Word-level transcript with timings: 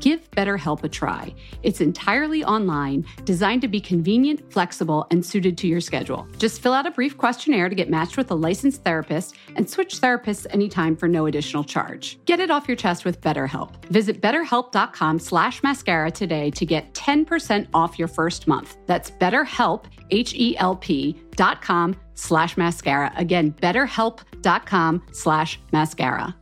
give 0.00 0.30
BetterHelp 0.32 0.84
a 0.84 0.88
try. 0.88 1.34
It's 1.62 1.80
entirely 1.80 2.44
online, 2.44 3.06
designed 3.24 3.62
to 3.62 3.68
be 3.68 3.80
convenient, 3.80 4.52
flexible, 4.52 5.06
and 5.10 5.24
suited 5.24 5.56
to 5.58 5.66
your 5.66 5.80
schedule. 5.80 6.26
Just 6.38 6.60
fill 6.60 6.72
out 6.72 6.86
a 6.86 6.90
brief 6.90 7.16
questionnaire 7.16 7.68
to 7.68 7.74
get 7.74 7.90
matched 7.90 8.16
with 8.16 8.30
a 8.30 8.34
licensed 8.34 8.84
therapist 8.84 9.34
and 9.56 9.68
switch 9.68 10.00
therapists 10.00 10.46
anytime 10.50 10.96
for 10.96 11.08
no 11.08 11.26
additional 11.26 11.64
charge. 11.64 12.18
Get 12.24 12.40
it 12.40 12.50
off 12.50 12.68
your 12.68 12.76
chest 12.76 13.04
with 13.04 13.20
BetterHelp. 13.20 13.84
Visit 13.86 14.20
betterhelp.com 14.20 15.18
slash 15.18 15.62
mascara 15.62 16.10
today 16.10 16.50
to 16.50 16.66
get 16.66 16.92
10% 16.94 17.68
off 17.74 17.98
your 17.98 18.08
first 18.08 18.46
month. 18.46 18.76
That's 18.86 19.10
betterhelp, 19.10 19.84
H-E-L-P 20.10 21.16
dot 21.36 21.62
com 21.62 21.96
slash 22.14 22.56
mascara. 22.56 23.12
Again, 23.16 23.52
betterhelp.com 23.52 25.02
slash 25.12 25.60
mascara. 25.72 26.34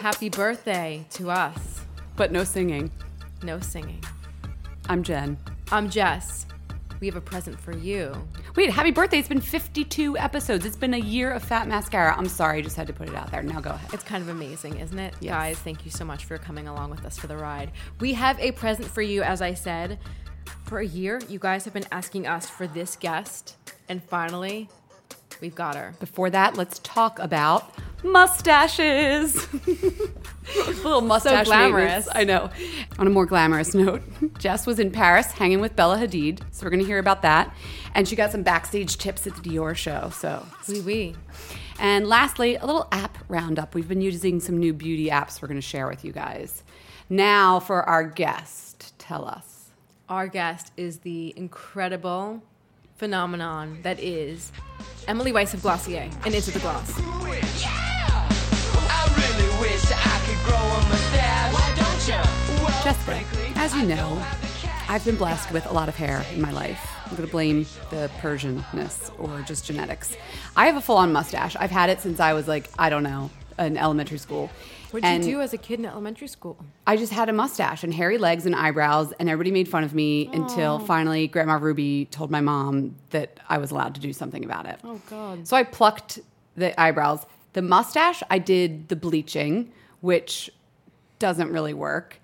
Happy 0.00 0.28
birthday 0.28 1.04
to 1.10 1.28
us. 1.28 1.80
But 2.14 2.30
no 2.30 2.44
singing. 2.44 2.92
No 3.42 3.58
singing. 3.58 4.00
I'm 4.88 5.02
Jen. 5.02 5.36
I'm 5.72 5.90
Jess. 5.90 6.46
We 7.00 7.08
have 7.08 7.16
a 7.16 7.20
present 7.20 7.58
for 7.58 7.76
you. 7.76 8.14
Wait, 8.54 8.70
happy 8.70 8.92
birthday. 8.92 9.18
It's 9.18 9.28
been 9.28 9.40
52 9.40 10.16
episodes. 10.16 10.64
It's 10.64 10.76
been 10.76 10.94
a 10.94 10.98
year 10.98 11.32
of 11.32 11.42
fat 11.42 11.66
mascara. 11.66 12.16
I'm 12.16 12.28
sorry, 12.28 12.58
I 12.58 12.60
just 12.60 12.76
had 12.76 12.86
to 12.86 12.92
put 12.92 13.08
it 13.08 13.16
out 13.16 13.32
there. 13.32 13.42
Now 13.42 13.60
go 13.60 13.70
ahead. 13.70 13.92
It's 13.92 14.04
kind 14.04 14.22
of 14.22 14.28
amazing, 14.28 14.78
isn't 14.78 14.98
it? 14.98 15.14
Yes. 15.18 15.32
Guys, 15.32 15.58
thank 15.58 15.84
you 15.84 15.90
so 15.90 16.04
much 16.04 16.26
for 16.26 16.38
coming 16.38 16.68
along 16.68 16.90
with 16.90 17.04
us 17.04 17.18
for 17.18 17.26
the 17.26 17.36
ride. 17.36 17.72
We 17.98 18.14
have 18.14 18.38
a 18.38 18.52
present 18.52 18.86
for 18.86 19.02
you, 19.02 19.24
as 19.24 19.42
I 19.42 19.54
said. 19.54 19.98
For 20.64 20.78
a 20.78 20.86
year, 20.86 21.20
you 21.28 21.40
guys 21.40 21.64
have 21.64 21.74
been 21.74 21.86
asking 21.90 22.28
us 22.28 22.48
for 22.48 22.68
this 22.68 22.94
guest, 22.94 23.56
and 23.88 24.00
finally, 24.02 24.68
we've 25.40 25.56
got 25.56 25.74
her. 25.74 25.94
Before 25.98 26.30
that, 26.30 26.56
let's 26.56 26.78
talk 26.84 27.18
about 27.18 27.74
mustaches. 28.04 29.46
a 29.52 30.60
little 30.82 31.00
mustache 31.00 31.46
glamorous. 31.46 32.06
maintenance. 32.06 32.08
I 32.14 32.24
know. 32.24 32.50
On 32.98 33.06
a 33.06 33.10
more 33.10 33.26
glamorous 33.26 33.74
note, 33.74 34.02
Jess 34.38 34.66
was 34.66 34.78
in 34.78 34.90
Paris 34.90 35.32
hanging 35.32 35.60
with 35.60 35.76
Bella 35.76 35.98
Hadid, 35.98 36.40
so 36.52 36.64
we're 36.64 36.70
going 36.70 36.80
to 36.80 36.86
hear 36.86 36.98
about 36.98 37.22
that. 37.22 37.54
And 37.94 38.06
she 38.08 38.16
got 38.16 38.30
some 38.32 38.42
backstage 38.42 38.96
tips 38.98 39.26
at 39.26 39.34
the 39.36 39.40
Dior 39.50 39.74
show. 39.74 40.10
So, 40.14 40.46
Oui, 40.68 40.80
oui. 40.80 41.16
and 41.80 42.06
lastly, 42.06 42.56
a 42.56 42.64
little 42.66 42.86
app 42.92 43.18
roundup. 43.28 43.74
We've 43.74 43.88
been 43.88 44.00
using 44.00 44.40
some 44.40 44.58
new 44.58 44.72
beauty 44.72 45.08
apps 45.08 45.40
we're 45.42 45.48
going 45.48 45.60
to 45.60 45.66
share 45.66 45.88
with 45.88 46.04
you 46.04 46.12
guys. 46.12 46.62
Now 47.10 47.58
for 47.60 47.82
our 47.88 48.04
guest, 48.04 48.92
tell 48.98 49.24
us. 49.26 49.70
Our 50.08 50.26
guest 50.28 50.72
is 50.76 50.98
the 50.98 51.32
incredible 51.36 52.42
phenomenon 52.96 53.78
that 53.82 53.98
is 54.00 54.52
Emily 55.06 55.32
Weiss 55.32 55.54
of 55.54 55.62
Glossier 55.62 56.10
and 56.24 56.34
Into 56.34 56.50
the 56.50 56.58
Gloss. 56.60 57.87
Jessica, 62.84 63.22
as 63.56 63.74
you 63.74 63.82
know, 63.82 64.24
I've 64.88 65.04
been 65.04 65.16
blessed 65.16 65.52
with 65.52 65.66
a 65.66 65.72
lot 65.72 65.88
of 65.90 65.96
hair 65.96 66.24
in 66.32 66.40
my 66.40 66.50
life. 66.52 66.80
I'm 67.04 67.16
going 67.16 67.26
to 67.26 67.30
blame 67.30 67.66
the 67.90 68.10
Persianness 68.20 69.10
or 69.18 69.42
just 69.42 69.66
genetics. 69.66 70.16
I 70.56 70.66
have 70.66 70.76
a 70.76 70.80
full 70.80 70.96
on 70.96 71.12
mustache. 71.12 71.54
I've 71.56 71.70
had 71.70 71.90
it 71.90 72.00
since 72.00 72.20
I 72.20 72.32
was 72.32 72.48
like, 72.48 72.70
I 72.78 72.88
don't 72.88 73.02
know, 73.02 73.30
in 73.58 73.76
elementary 73.76 74.16
school. 74.16 74.50
What 74.90 75.02
did 75.02 75.08
And 75.08 75.24
you 75.24 75.32
do 75.32 75.40
as 75.42 75.52
a 75.52 75.58
kid 75.58 75.80
in 75.80 75.84
elementary 75.84 76.28
school? 76.28 76.56
I 76.86 76.96
just 76.96 77.12
had 77.12 77.28
a 77.28 77.32
mustache 77.34 77.84
and 77.84 77.92
hairy 77.92 78.16
legs 78.16 78.46
and 78.46 78.54
eyebrows, 78.54 79.12
and 79.20 79.28
everybody 79.28 79.50
made 79.50 79.68
fun 79.68 79.84
of 79.84 79.92
me 79.92 80.30
until 80.32 80.78
oh. 80.80 80.86
finally 80.86 81.28
Grandma 81.28 81.58
Ruby 81.60 82.06
told 82.06 82.30
my 82.30 82.40
mom 82.40 82.94
that 83.10 83.38
I 83.50 83.58
was 83.58 83.70
allowed 83.70 83.94
to 83.96 84.00
do 84.00 84.14
something 84.14 84.44
about 84.44 84.64
it. 84.64 84.78
Oh, 84.82 85.00
God. 85.10 85.46
So 85.46 85.56
I 85.58 85.64
plucked 85.64 86.20
the 86.56 86.78
eyebrows. 86.80 87.26
The 87.52 87.60
mustache, 87.60 88.22
I 88.30 88.38
did 88.38 88.88
the 88.88 88.96
bleaching, 88.96 89.72
which 90.00 90.50
doesn't 91.18 91.50
really 91.50 91.74
work. 91.74 92.20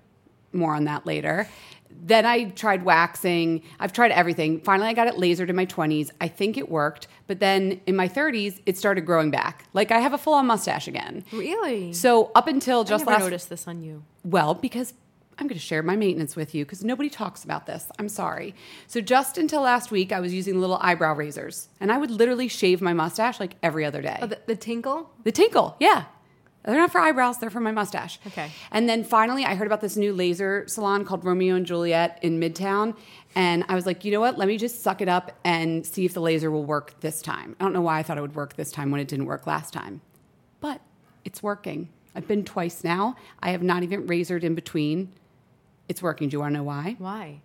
More 0.53 0.73
on 0.73 0.85
that 0.85 1.05
later. 1.05 1.47
Then 1.91 2.25
I 2.25 2.45
tried 2.45 2.83
waxing. 2.83 3.61
I've 3.79 3.93
tried 3.93 4.11
everything. 4.11 4.59
Finally, 4.61 4.89
I 4.89 4.93
got 4.93 5.07
it 5.07 5.15
lasered 5.15 5.49
in 5.49 5.55
my 5.55 5.65
20s. 5.65 6.11
I 6.19 6.27
think 6.27 6.57
it 6.57 6.69
worked. 6.69 7.07
But 7.27 7.39
then 7.39 7.81
in 7.85 7.95
my 7.95 8.07
30s, 8.07 8.61
it 8.65 8.77
started 8.77 9.05
growing 9.05 9.31
back. 9.31 9.65
Like 9.73 9.91
I 9.91 9.99
have 9.99 10.13
a 10.13 10.17
full 10.17 10.33
on 10.33 10.45
mustache 10.47 10.87
again. 10.87 11.23
Really? 11.31 11.93
So 11.93 12.31
up 12.35 12.47
until 12.47 12.81
I 12.81 12.83
just 12.83 13.05
never 13.05 13.11
last 13.11 13.23
noticed 13.23 13.49
this 13.49 13.67
on 13.67 13.81
you. 13.83 14.03
well, 14.23 14.53
because 14.53 14.93
I'm 15.37 15.47
going 15.47 15.59
to 15.59 15.65
share 15.65 15.83
my 15.83 15.97
maintenance 15.97 16.35
with 16.37 16.55
you 16.55 16.63
because 16.63 16.83
nobody 16.83 17.09
talks 17.09 17.43
about 17.43 17.65
this. 17.65 17.91
I'm 17.99 18.07
sorry. 18.07 18.55
So 18.87 19.01
just 19.01 19.37
until 19.37 19.61
last 19.61 19.91
week, 19.91 20.13
I 20.13 20.21
was 20.21 20.33
using 20.33 20.61
little 20.61 20.77
eyebrow 20.79 21.13
razors, 21.13 21.67
and 21.81 21.91
I 21.91 21.97
would 21.97 22.11
literally 22.11 22.47
shave 22.47 22.81
my 22.81 22.93
mustache 22.93 23.37
like 23.39 23.55
every 23.61 23.83
other 23.83 24.01
day. 24.01 24.17
Oh, 24.21 24.27
the, 24.27 24.39
the 24.45 24.55
tinkle? 24.55 25.11
The 25.25 25.33
tinkle, 25.33 25.75
yeah. 25.81 26.05
They're 26.65 26.75
not 26.75 26.91
for 26.91 26.99
eyebrows, 26.99 27.37
they're 27.37 27.51
for 27.51 27.59
my 27.59 27.71
mustache. 27.71 28.19
Okay. 28.25 28.49
And 28.71 28.89
then 28.89 29.03
finally, 29.03 29.45
I 29.45 29.53
heard 29.53 29.67
about 29.67 29.81
this 29.81 29.95
new 29.95 30.13
laser 30.13 30.67
salon 30.67 31.05
called 31.05 31.23
Romeo 31.23 31.55
and 31.55 31.65
Juliet 31.65 32.17
in 32.23 32.39
Midtown. 32.39 32.95
And 33.35 33.63
I 33.69 33.75
was 33.75 33.85
like, 33.85 34.03
you 34.03 34.11
know 34.11 34.19
what? 34.19 34.37
Let 34.37 34.47
me 34.47 34.57
just 34.57 34.81
suck 34.81 35.01
it 35.01 35.07
up 35.07 35.31
and 35.43 35.85
see 35.85 36.05
if 36.05 36.13
the 36.13 36.21
laser 36.21 36.49
will 36.49 36.65
work 36.65 36.99
this 37.01 37.21
time. 37.21 37.55
I 37.59 37.63
don't 37.63 37.73
know 37.73 37.81
why 37.81 37.99
I 37.99 38.03
thought 38.03 38.17
it 38.17 38.21
would 38.21 38.35
work 38.35 38.55
this 38.55 38.71
time 38.71 38.89
when 38.89 38.99
it 38.99 39.07
didn't 39.07 39.25
work 39.25 39.45
last 39.45 39.73
time. 39.73 40.01
But 40.59 40.81
it's 41.23 41.43
working. 41.43 41.89
I've 42.15 42.27
been 42.27 42.43
twice 42.43 42.83
now. 42.83 43.15
I 43.41 43.51
have 43.51 43.61
not 43.61 43.83
even 43.83 44.07
razored 44.07 44.43
in 44.43 44.55
between. 44.55 45.11
It's 45.87 46.01
working. 46.01 46.29
Do 46.29 46.35
you 46.35 46.39
want 46.39 46.53
to 46.53 46.57
know 46.57 46.63
why? 46.63 46.95
Why? 46.97 47.41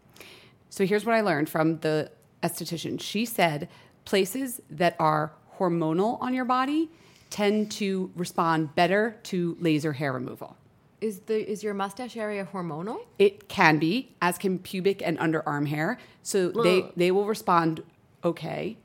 So 0.70 0.86
here's 0.86 1.04
what 1.04 1.14
I 1.14 1.20
learned 1.20 1.50
from 1.50 1.78
the 1.80 2.10
esthetician. 2.42 3.00
She 3.00 3.26
said 3.26 3.68
places 4.04 4.62
that 4.70 4.96
are 4.98 5.32
hormonal 5.58 6.22
on 6.22 6.32
your 6.32 6.44
body 6.46 6.90
tend 7.30 7.70
to 7.70 8.10
respond 8.16 8.74
better 8.74 9.16
to 9.22 9.56
laser 9.60 9.92
hair 9.92 10.12
removal. 10.12 10.56
Is 11.00 11.20
the 11.20 11.50
is 11.50 11.62
your 11.62 11.72
mustache 11.72 12.16
area 12.16 12.46
hormonal? 12.52 12.98
It 13.18 13.48
can 13.48 13.78
be, 13.78 14.14
as 14.20 14.36
can 14.36 14.58
pubic 14.58 15.00
and 15.02 15.18
underarm 15.18 15.66
hair. 15.66 15.98
So 16.22 16.50
they, 16.50 16.84
they 16.96 17.10
will 17.10 17.24
respond 17.24 17.82
okay. 18.22 18.76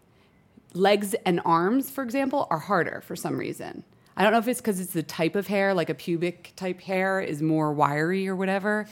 Legs 0.73 1.13
and 1.25 1.41
arms, 1.43 1.89
for 1.89 2.03
example, 2.03 2.47
are 2.49 2.59
harder 2.59 3.01
for 3.01 3.15
some 3.15 3.37
reason. 3.37 3.83
I 4.17 4.23
don't 4.23 4.31
know 4.31 4.37
if 4.37 4.47
it's 4.47 4.61
because 4.61 4.79
it's 4.79 4.93
the 4.93 5.03
type 5.03 5.35
of 5.35 5.47
hair, 5.47 5.73
like 5.73 5.89
a 5.89 5.93
pubic 5.93 6.53
type 6.55 6.79
hair 6.79 7.19
is 7.19 7.41
more 7.41 7.73
wiry 7.73 8.29
or 8.29 8.35
whatever, 8.35 8.87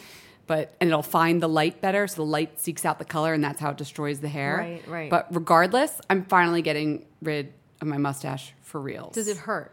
but 0.47 0.75
and 0.81 0.89
it'll 0.89 1.01
find 1.01 1.41
the 1.41 1.47
light 1.47 1.79
better, 1.79 2.07
so 2.07 2.15
the 2.17 2.25
light 2.25 2.59
seeks 2.59 2.83
out 2.83 2.99
the 2.99 3.05
color, 3.05 3.33
and 3.33 3.41
that's 3.41 3.61
how 3.61 3.69
it 3.69 3.77
destroys 3.77 4.19
the 4.19 4.27
hair. 4.27 4.57
Right, 4.57 4.87
right. 4.87 5.09
But 5.09 5.27
regardless, 5.31 6.01
I'm 6.09 6.25
finally 6.25 6.61
getting 6.61 7.05
rid 7.21 7.53
of 7.83 7.87
my 7.87 7.97
mustache 7.97 8.53
for 8.61 8.81
real. 8.81 9.11
Does 9.13 9.27
it 9.27 9.37
hurt? 9.37 9.71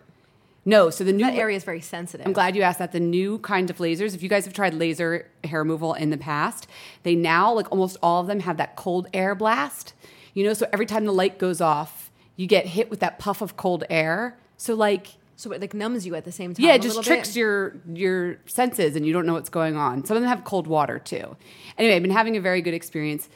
No. 0.65 0.91
So 0.91 1.05
the 1.05 1.12
new 1.12 1.25
That 1.25 1.35
area 1.35 1.57
is 1.57 1.65
very 1.65 1.81
sensitive. 1.81 2.27
I'm 2.27 2.35
glad 2.35 2.55
you 2.55 2.62
asked 2.62 2.79
that. 2.81 2.93
The 2.93 3.01
new 3.01 3.39
kind 3.39 3.71
of 3.71 3.79
lasers, 3.79 4.15
if 4.15 4.23
you 4.23 4.29
guys 4.29 4.45
have 4.45 4.53
tried 4.53 4.75
laser 4.75 5.27
hair 5.43 5.61
removal 5.61 5.95
in 5.95 6.11
the 6.11 6.19
past, 6.19 6.67
they 7.03 7.15
now, 7.15 7.53
like 7.55 7.71
almost 7.73 7.97
all 8.03 8.21
of 8.21 8.27
them, 8.27 8.41
have 8.41 8.59
that 8.59 8.77
cold 8.77 9.09
air 9.15 9.35
blast. 9.35 9.95
You 10.35 10.45
know, 10.45 10.53
so 10.53 10.67
every 10.73 10.87
time 10.87 11.07
the 11.07 11.12
light 11.12 11.39
goes 11.39 11.61
off, 11.62 12.11
you 12.37 12.47
get 12.47 12.67
hit 12.67 12.91
with 12.91 13.01
that 13.01 13.19
puff 13.19 13.41
of 13.41 13.57
cold 13.57 13.85
air. 13.91 14.37
So, 14.59 14.75
like, 14.75 15.09
So 15.37 15.51
it 15.53 15.61
like 15.63 15.73
numbs 15.73 16.06
you 16.06 16.15
at 16.15 16.25
the 16.27 16.33
same 16.33 16.53
time. 16.55 16.65
yeah, 16.67 16.75
it 16.75 16.83
just 16.83 17.03
tricks 17.03 17.31
bit? 17.31 17.37
your 17.37 17.77
your 17.93 18.37
senses 18.47 18.95
and 18.97 19.06
you 19.06 19.13
don't 19.15 19.25
know 19.25 19.33
what's 19.33 19.49
going 19.49 19.77
on. 19.77 20.05
Some 20.05 20.17
of 20.19 20.23
them 20.23 20.29
have 20.29 20.45
cold 20.45 20.67
water 20.67 20.99
too. 20.99 21.37
Anyway, 21.79 21.97
I've 21.97 22.03
been 22.03 22.11
having 22.11 22.37
a 22.37 22.41
very 22.41 22.61
good 22.61 22.75
experience, 22.75 23.29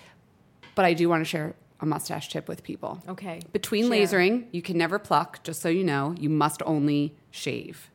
but 0.74 0.84
I 0.84 0.92
do 0.92 1.08
want 1.08 1.22
to 1.22 1.24
share 1.24 1.54
a 1.84 1.86
mustache 1.86 2.28
tip 2.28 2.48
with 2.48 2.62
people. 2.64 3.02
Okay, 3.08 3.40
Between 3.52 3.84
share. 3.84 3.92
lasering, 4.06 4.46
you 4.50 4.62
can 4.62 4.76
never 4.76 4.98
pluck, 4.98 5.42
just 5.44 5.60
so 5.62 5.68
you 5.68 5.84
know. 5.84 6.14
You 6.18 6.28
must 6.30 6.62
only 6.66 7.14
shave. 7.30 7.90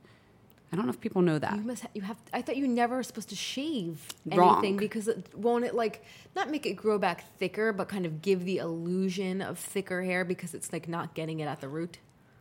I 0.71 0.75
don't 0.75 0.85
know 0.85 0.91
if 0.91 1.01
people 1.01 1.23
know 1.23 1.39
that. 1.39 1.55
You 1.55 1.63
must. 1.63 1.81
Ha- 1.81 1.89
you 1.95 2.01
have. 2.03 2.17
I 2.31 2.41
thought 2.43 2.55
you 2.55 2.67
never 2.67 2.95
were 2.97 3.03
supposed 3.03 3.29
to 3.29 3.35
shave 3.35 4.05
Wrong. 4.27 4.59
anything 4.59 4.77
because 4.77 5.07
it 5.07 5.33
won't 5.35 5.65
it 5.65 5.73
like 5.73 6.03
not 6.35 6.51
make 6.51 6.65
it 6.67 6.73
grow 6.75 6.99
back 6.99 7.25
thicker, 7.39 7.73
but 7.73 7.87
kind 7.89 8.05
of 8.05 8.21
give 8.21 8.45
the 8.45 8.57
illusion 8.59 9.41
of 9.41 9.57
thicker 9.57 10.03
hair 10.03 10.23
because 10.23 10.53
it's 10.53 10.71
like 10.71 10.87
not 10.87 11.15
getting 11.15 11.39
it 11.39 11.45
at 11.45 11.59
the 11.59 11.67
root. 11.67 11.97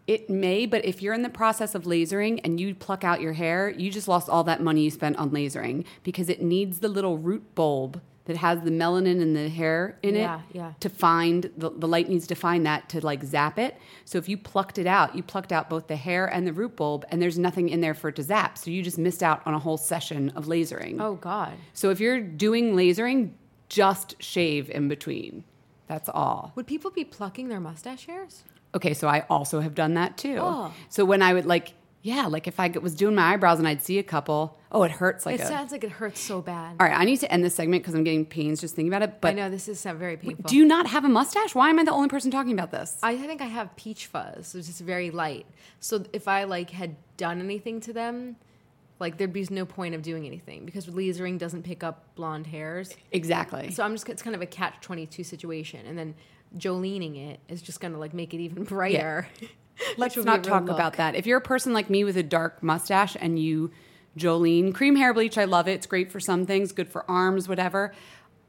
It 0.07 0.29
may, 0.29 0.67
but 0.67 0.85
if 0.85 1.03
you're 1.03 1.15
in 1.15 1.23
the 1.23 1.29
process 1.31 1.75
of 1.75 1.85
lasering 1.85 2.41
and 2.45 2.59
you 2.61 2.75
pluck 2.75 3.03
out 3.05 3.21
your 3.23 3.35
hair, 3.35 3.69
you 3.71 3.91
just 3.91 4.09
lost 4.09 4.29
all 4.29 4.45
that 4.45 4.63
money 4.63 4.83
you 4.83 4.91
spent 4.91 5.17
on 5.17 5.31
lasering 5.31 5.85
because 6.03 6.29
it 6.29 6.41
needs 6.43 6.81
the 6.81 6.89
little 6.89 7.17
root 7.19 7.55
bulb 7.55 8.01
that 8.29 8.37
has 8.37 8.61
the 8.61 8.71
melanin 8.71 9.21
and 9.21 9.35
the 9.35 9.49
hair 9.49 9.99
in 10.03 10.15
Yeah, 10.15 10.41
it 10.51 10.57
yeah. 10.57 10.73
to 10.81 10.89
find 10.89 11.51
the, 11.57 11.71
the 11.71 11.89
light 11.89 12.09
needs 12.09 12.27
to 12.29 12.35
find 12.35 12.65
that 12.67 12.89
to 12.91 13.05
like 13.05 13.25
zap 13.25 13.59
it. 13.59 13.77
So 14.05 14.19
if 14.19 14.29
you 14.29 14.37
plucked 14.37 14.79
it 14.79 14.87
out, 14.87 15.17
you 15.17 15.23
plucked 15.23 15.51
out 15.51 15.69
both 15.71 15.89
the 15.89 15.97
hair 15.97 16.27
and 16.27 16.47
the 16.47 16.53
root 16.53 16.77
bulb, 16.77 17.05
and 17.09 17.21
there's 17.21 17.39
nothing 17.39 17.71
in 17.71 17.81
there 17.81 17.95
for 17.95 18.11
it 18.11 18.17
to 18.17 18.23
zap. 18.23 18.59
So 18.59 18.71
you 18.71 18.83
just 18.83 18.99
missed 18.99 19.23
out 19.23 19.41
on 19.47 19.55
a 19.55 19.59
whole 19.59 19.79
session 19.79 20.31
of 20.37 20.45
lasering. 20.45 21.01
Oh 21.01 21.15
God. 21.15 21.55
So 21.73 21.91
if 21.91 22.01
you're 22.01 22.21
doing 22.21 22.75
lasering, 22.75 23.33
just 23.71 24.15
shave 24.23 24.71
in 24.71 24.89
between. 24.89 25.45
That's 25.87 26.11
all. 26.11 26.53
Would 26.55 26.67
people 26.67 26.91
be 26.91 27.05
plucking 27.05 27.49
their 27.49 27.61
mustache 27.61 28.07
hairs? 28.07 28.45
Okay, 28.75 28.93
so 28.93 29.09
I 29.09 29.25
also 29.31 29.61
have 29.61 29.75
done 29.75 29.95
that 29.95 30.19
too. 30.19 30.37
Oh. 30.39 30.73
So 30.91 31.07
when 31.07 31.23
I 31.23 31.33
would 31.33 31.47
like, 31.47 31.73
yeah, 32.03 32.27
like 32.27 32.47
if 32.47 32.61
I 32.61 32.69
was 32.81 32.95
doing 32.95 33.15
my 33.15 33.33
eyebrows 33.35 33.59
and 33.59 33.67
I'd 33.67 33.83
see 33.83 33.99
a 33.99 34.03
couple, 34.03 34.59
oh, 34.71 34.85
it 34.85 34.91
hurts 34.93 35.27
like 35.27 35.41
it 35.41 35.43
a. 35.43 35.47
sounds 35.47 35.73
like 35.73 35.83
it 35.83 35.91
hurts 35.91 36.21
so 36.21 36.41
bad. 36.41 36.77
All 36.79 36.87
right, 36.87 36.97
I 36.97 37.05
need 37.05 37.19
to 37.19 37.33
end 37.33 37.45
this 37.45 37.55
segment 37.55 37.83
because 37.83 37.95
I'm 37.95 38.05
getting 38.05 38.25
pains 38.25 38.61
just 38.61 38.77
thinking 38.77 38.93
about 38.93 39.03
it. 39.03 39.21
But 39.21 39.29
I 39.29 39.33
know 39.33 39.51
this 39.51 39.69
is 39.69 39.83
very 39.83 40.17
painful. 40.17 40.45
do 40.49 40.57
you 40.57 40.65
not 40.65 40.87
have 40.87 41.05
a 41.05 41.09
mustache? 41.09 41.55
Why 41.55 41.71
am 41.71 41.79
I 41.79 41.85
the 41.85 41.93
only 41.93 42.09
person 42.09 42.31
talking 42.31 42.53
about 42.53 42.71
this? 42.71 42.99
I 43.03 43.17
think 43.17 43.41
I 43.41 43.47
have 43.47 43.75
peach 43.77 44.07
fuzz, 44.07 44.55
which 44.55 44.69
is 44.69 44.81
very 44.81 45.11
light. 45.11 45.47
So 45.81 46.05
if 46.13 46.29
I 46.29 46.45
like 46.45 46.71
had 46.71 46.97
done 47.17 47.41
anything 47.41 47.81
to 47.81 47.93
them, 47.93 48.37
like 49.01 49.19
there'd 49.19 49.33
be 49.33 49.47
no 49.51 49.65
point 49.65 49.95
of 49.95 50.03
doing 50.03 50.25
anything 50.25 50.65
because 50.65 50.87
lasering 50.87 51.39
doesn't 51.39 51.65
pick 51.65 51.83
up 51.83 52.15
blonde 52.15 52.47
hairs. 52.47 52.95
exactly. 53.11 53.73
So 53.73 53.83
I'm 53.83 53.93
just 53.93 54.09
it's 54.09 54.23
kind 54.23 54.37
of 54.37 54.43
a 54.43 54.47
catch 54.47 54.81
twenty 54.81 55.07
two 55.07 55.25
situation, 55.25 55.85
and 55.87 55.99
then 55.99 56.15
Jolening 56.57 57.17
it 57.17 57.41
is 57.49 57.61
just 57.61 57.81
gonna 57.81 57.99
like 57.99 58.15
make 58.15 58.33
it 58.33 58.39
even 58.39 58.65
brighter. 58.65 59.29
Let's 59.97 60.17
not 60.17 60.43
be 60.43 60.49
a 60.49 60.53
real 60.53 60.61
talk 60.61 60.69
about 60.69 60.95
that. 60.95 61.15
If 61.15 61.27
you're 61.27 61.39
a 61.39 61.43
person 61.43 61.73
like 61.73 61.89
me 61.91 62.05
with 62.05 62.17
a 62.17 62.23
dark 62.23 62.63
mustache 62.63 63.17
and 63.21 63.39
you 63.39 63.71
Jolen 64.17 64.75
cream 64.75 64.97
hair 64.97 65.15
bleach, 65.15 65.39
I 65.39 65.45
love 65.45 65.69
it. 65.69 65.73
It's 65.73 65.87
great 65.87 66.11
for 66.11 66.21
some 66.21 66.47
things, 66.47 66.73
good 66.73 66.89
for 66.89 67.09
arms, 67.11 67.49
whatever. 67.49 67.93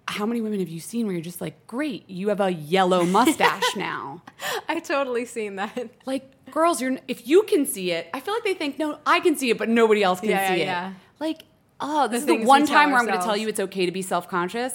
How 0.07 0.25
many 0.25 0.41
women 0.41 0.59
have 0.59 0.69
you 0.69 0.79
seen 0.79 1.05
where 1.05 1.13
you're 1.13 1.21
just 1.23 1.39
like, 1.39 1.67
great, 1.67 2.09
you 2.09 2.29
have 2.29 2.39
a 2.41 2.49
yellow 2.51 3.05
mustache 3.05 3.63
now? 3.75 4.23
I 4.67 4.79
totally 4.79 5.25
seen 5.25 5.57
that. 5.57 5.89
Like, 6.07 6.49
girls, 6.51 6.81
you're 6.81 6.97
if 7.07 7.27
you 7.27 7.43
can 7.43 7.67
see 7.67 7.91
it, 7.91 8.09
I 8.13 8.19
feel 8.19 8.33
like 8.33 8.43
they 8.43 8.55
think, 8.55 8.79
no, 8.79 8.97
I 9.05 9.19
can 9.19 9.35
see 9.35 9.51
it, 9.51 9.59
but 9.59 9.69
nobody 9.69 10.01
else 10.01 10.19
can 10.19 10.29
Yeah, 10.31 10.47
see 10.47 10.61
yeah, 10.61 10.63
it. 10.63 10.65
yeah. 10.65 10.93
Like, 11.19 11.43
oh, 11.79 12.07
this 12.07 12.21
is 12.21 12.25
the 12.25 12.43
one 12.43 12.65
time 12.65 12.89
where 12.89 12.99
I'm 12.99 13.05
going 13.05 13.19
to 13.19 13.23
tell 13.23 13.37
you 13.37 13.47
it's 13.47 13.59
okay 13.59 13.85
to 13.85 13.91
be 13.91 14.01
self 14.01 14.27
conscious. 14.27 14.73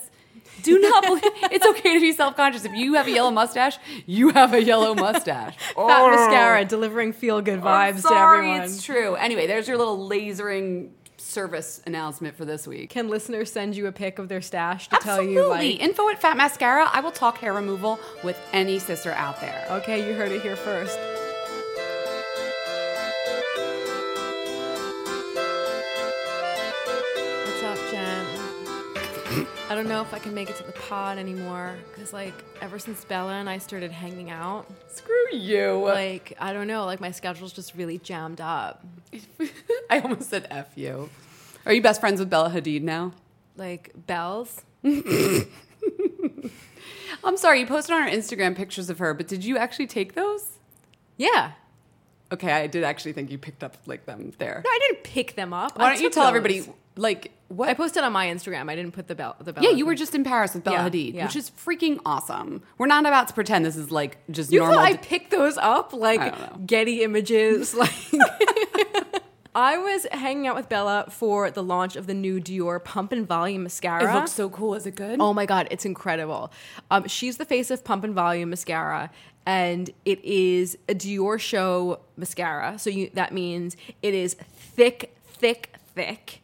Do 0.63 0.79
not 0.79 1.05
believe 1.05 1.23
it's 1.51 1.67
okay 1.67 1.95
to 1.95 2.01
be 2.01 2.13
self 2.13 2.37
conscious. 2.37 2.65
If 2.65 2.73
you 2.73 2.95
have 2.95 3.07
a 3.07 3.11
yellow 3.11 3.31
mustache, 3.31 3.79
you 4.07 4.31
have 4.31 4.55
a 4.55 4.63
yellow 4.63 4.95
mustache. 4.95 5.57
Oh. 5.77 5.89
Fat 5.89 6.11
mascara 6.11 6.65
delivering 6.65 7.13
feel 7.13 7.41
good 7.41 7.61
vibes 7.61 7.97
to 7.97 8.01
sorry, 8.03 8.39
everyone. 8.51 8.61
It's 8.63 8.83
true. 8.83 9.15
Anyway, 9.17 9.47
there's 9.47 9.67
your 9.67 9.77
little 9.77 10.09
lasering 10.09 10.91
service 11.17 11.81
announcement 11.87 12.37
for 12.37 12.45
this 12.45 12.67
week. 12.67 12.91
Can 12.91 13.09
listeners 13.09 13.51
send 13.51 13.77
you 13.77 13.87
a 13.87 13.93
pic 13.93 14.19
of 14.19 14.29
their 14.29 14.43
stash 14.43 14.89
to 14.89 14.97
tell 15.01 15.23
you 15.23 15.49
like 15.49 15.81
Info 15.81 16.09
at 16.11 16.21
Fat 16.21 16.37
Mascara. 16.37 16.89
I 16.93 17.01
will 17.01 17.11
talk 17.11 17.39
hair 17.39 17.53
removal 17.53 17.99
with 18.23 18.39
any 18.53 18.79
sister 18.79 19.13
out 19.13 19.41
there. 19.41 19.67
Okay, 19.71 20.07
you 20.07 20.15
heard 20.15 20.33
it 20.33 20.43
here 20.43 20.57
first. 20.57 20.99
I 29.75 29.77
don't 29.77 29.89
know 29.89 30.03
if 30.03 30.15
I 30.15 30.21
can 30.21 30.33
make 30.35 30.49
it 30.49 30.55
to 30.59 30.63
the 30.63 30.71
pod 30.71 31.19
anymore 31.19 31.75
because, 31.91 32.13
like, 32.13 32.33
ever 32.61 32.79
since 32.79 33.05
Bella 33.05 33.33
and 33.33 33.51
I 33.51 33.59
started 33.59 33.91
hanging 33.91 34.31
out, 34.31 34.71
Screw 34.87 35.33
you. 35.33 35.83
like, 35.83 36.33
I 36.39 36.53
don't 36.53 36.69
know, 36.69 36.85
like, 36.85 37.01
my 37.01 37.11
schedule's 37.11 37.53
just 37.53 37.75
really 37.75 37.99
jammed 37.99 38.41
up. 38.41 38.87
I 39.91 39.99
almost 39.99 40.31
said 40.31 40.47
F 40.49 40.69
you. 40.77 41.11
Are 41.67 41.73
you 41.73 41.83
best 41.83 41.99
friends 42.01 42.21
with 42.21 42.31
Bella 42.31 42.51
Hadid 42.51 42.83
now? 42.83 43.15
Like, 43.57 43.91
bells. 43.97 44.63
I'm 44.85 45.51
sorry, 47.37 47.59
you 47.59 47.67
posted 47.67 47.97
on 47.97 48.03
our 48.03 48.09
Instagram 48.09 48.55
pictures 48.55 48.89
of 48.91 48.99
her, 49.01 49.13
but 49.13 49.27
did 49.27 49.45
you 49.45 49.59
actually 49.59 49.89
take 49.89 50.15
those? 50.15 50.59
Yeah. 51.17 51.51
Okay, 52.31 52.53
I 52.53 52.69
did 52.69 52.85
actually 52.85 53.13
think 53.13 53.29
you 53.29 53.39
picked 53.39 53.65
up 53.65 53.77
like 53.87 54.07
them 54.07 54.33
there. 54.39 54.63
No, 54.65 54.71
I 54.71 54.79
didn't 54.87 55.03
pick 55.03 55.35
them 55.35 55.53
up. 55.53 55.77
Why 55.77 55.87
I 55.87 55.95
don't 55.95 56.01
you 56.01 56.11
tell 56.11 56.23
those. 56.27 56.29
everybody 56.37 56.63
like 56.97 57.33
what? 57.49 57.69
I 57.69 57.75
posted 57.75 58.03
on 58.05 58.13
my 58.13 58.27
Instagram. 58.27 58.71
I 58.71 58.77
didn't 58.77 58.93
put 58.93 59.07
the 59.09 59.15
bell. 59.15 59.37
The 59.41 59.53
bell. 59.53 59.63
yeah, 59.65 59.71
you 59.71 59.87
were 59.87 59.95
just 59.95 60.15
in 60.15 60.25
Paris 60.25 60.55
with 60.55 60.65
Bella 60.65 60.77
Yeah, 60.85 60.89
Hadid, 60.91 61.15
yeah. 61.15 61.25
which 61.27 61.37
is 61.37 61.51
freaking 61.51 62.01
awesome. 62.07 62.63
We're 62.79 62.87
not 62.87 63.05
about 63.07 63.29
to 63.29 63.35
pretend 63.35 63.65
this 63.65 63.77
is 63.77 63.91
like 63.91 64.19
just 64.31 64.51
You 64.53 64.61
normal. 64.61 64.77
thought 64.79 64.87
I 64.87 64.97
picked 64.97 65.31
those 65.31 65.57
up 65.59 65.93
like. 65.93 66.67
Getty 66.67 67.03
Images? 67.03 67.75
Like 67.79 67.91
I 69.57 69.79
was 69.79 70.05
hanging 70.11 70.49
out 70.49 70.57
with 70.57 70.69
Bella 70.69 71.07
for 71.11 71.49
the 71.49 71.63
launch 71.63 71.95
of 71.95 72.09
the 72.09 72.15
new 72.15 72.41
Dior 72.41 72.83
Pump 72.83 73.13
and 73.13 73.25
Volume 73.25 73.63
mascara. 73.63 74.11
it 74.11 74.13
looks 74.15 74.33
so 74.33 74.51
cool. 74.51 74.75
Is 74.75 74.85
it 74.85 74.97
good? 74.97 75.21
Oh 75.21 75.33
my 75.33 75.47
god, 75.47 75.69
it's 75.71 75.85
incredible. 75.85 76.51
Um, 76.91 77.07
she's 77.07 77.37
the 77.37 77.45
face 77.45 77.71
of 77.71 77.85
Pump 77.85 78.03
and 78.03 78.15
Volume 78.15 78.51
mascara, 78.51 79.11
and 79.47 79.91
it 80.05 80.25
is 80.25 80.77
a 80.89 80.95
Dior 80.95 81.39
show 81.39 82.01
mascara. 82.17 82.81
So 82.81 82.91
you, 82.91 83.11
that 83.15 83.33
means 83.33 83.77
it 84.03 84.13
is 84.13 84.35
thick, 84.35 85.17
thick, 85.25 85.73
thick, 85.95 86.43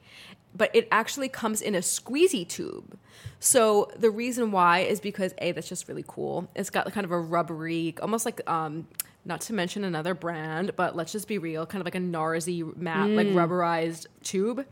but 0.54 0.70
it 0.74 0.88
actually 0.90 1.28
comes 1.28 1.62
in 1.62 1.74
a 1.74 1.78
squeezy 1.78 2.46
tube. 2.46 2.98
So 3.38 3.90
the 3.96 4.10
reason 4.10 4.52
why 4.52 4.80
is 4.80 5.00
because 5.00 5.32
a 5.38 5.52
that's 5.52 5.68
just 5.68 5.88
really 5.88 6.04
cool. 6.06 6.48
It's 6.54 6.70
got 6.70 6.90
kind 6.92 7.04
of 7.04 7.10
a 7.12 7.18
rubbery, 7.20 7.94
almost 8.02 8.24
like 8.26 8.48
um, 8.50 8.86
not 9.24 9.40
to 9.42 9.52
mention 9.54 9.84
another 9.84 10.14
brand, 10.14 10.76
but 10.76 10.96
let's 10.96 11.12
just 11.12 11.28
be 11.28 11.38
real, 11.38 11.64
kind 11.66 11.80
of 11.80 11.86
like 11.86 11.94
a 11.94 11.98
Narzy 12.00 12.76
matte, 12.76 13.10
like 13.10 13.26
rubberized 13.28 14.06
tube. 14.22 14.66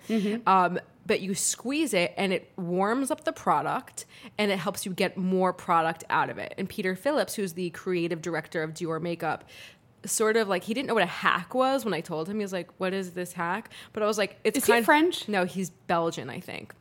Um, 0.47 0.78
but 1.06 1.20
you 1.23 1.35
squeeze 1.35 1.94
it 1.94 2.12
and 2.18 2.35
it 2.35 2.52
warms 2.58 3.11
up 3.11 3.25
the 3.25 3.32
product 3.32 4.04
and 4.37 4.50
it 4.50 4.58
helps 4.58 4.85
you 4.85 4.92
get 4.92 5.16
more 5.16 5.54
product 5.54 6.04
out 6.11 6.28
of 6.28 6.37
it. 6.37 6.52
And 6.58 6.68
Peter 6.68 6.94
Phillips, 6.94 7.35
who's 7.35 7.54
the 7.54 7.70
creative 7.70 8.20
director 8.20 8.62
of 8.62 8.75
Dior 8.75 9.00
Makeup, 9.00 9.44
sort 10.04 10.36
of 10.36 10.48
like 10.48 10.64
he 10.64 10.74
didn't 10.74 10.86
know 10.88 10.94
what 10.94 11.02
a 11.02 11.06
hack 11.06 11.54
was 11.54 11.84
when 11.84 11.92
I 11.94 12.00
told 12.00 12.28
him. 12.28 12.36
He 12.36 12.42
was 12.44 12.52
like, 12.52 12.70
"What 12.78 12.92
is 12.94 13.12
this 13.12 13.32
hack?" 13.32 13.70
But 13.92 14.02
I 14.02 14.06
was 14.06 14.18
like, 14.18 14.38
"It's 14.44 14.58
Is 14.58 14.66
he 14.66 14.72
kind 14.72 14.84
French? 14.84 15.28
No, 15.28 15.44
he's 15.44 15.70
Belgian, 15.70 16.30
I 16.30 16.40
think. 16.40 16.72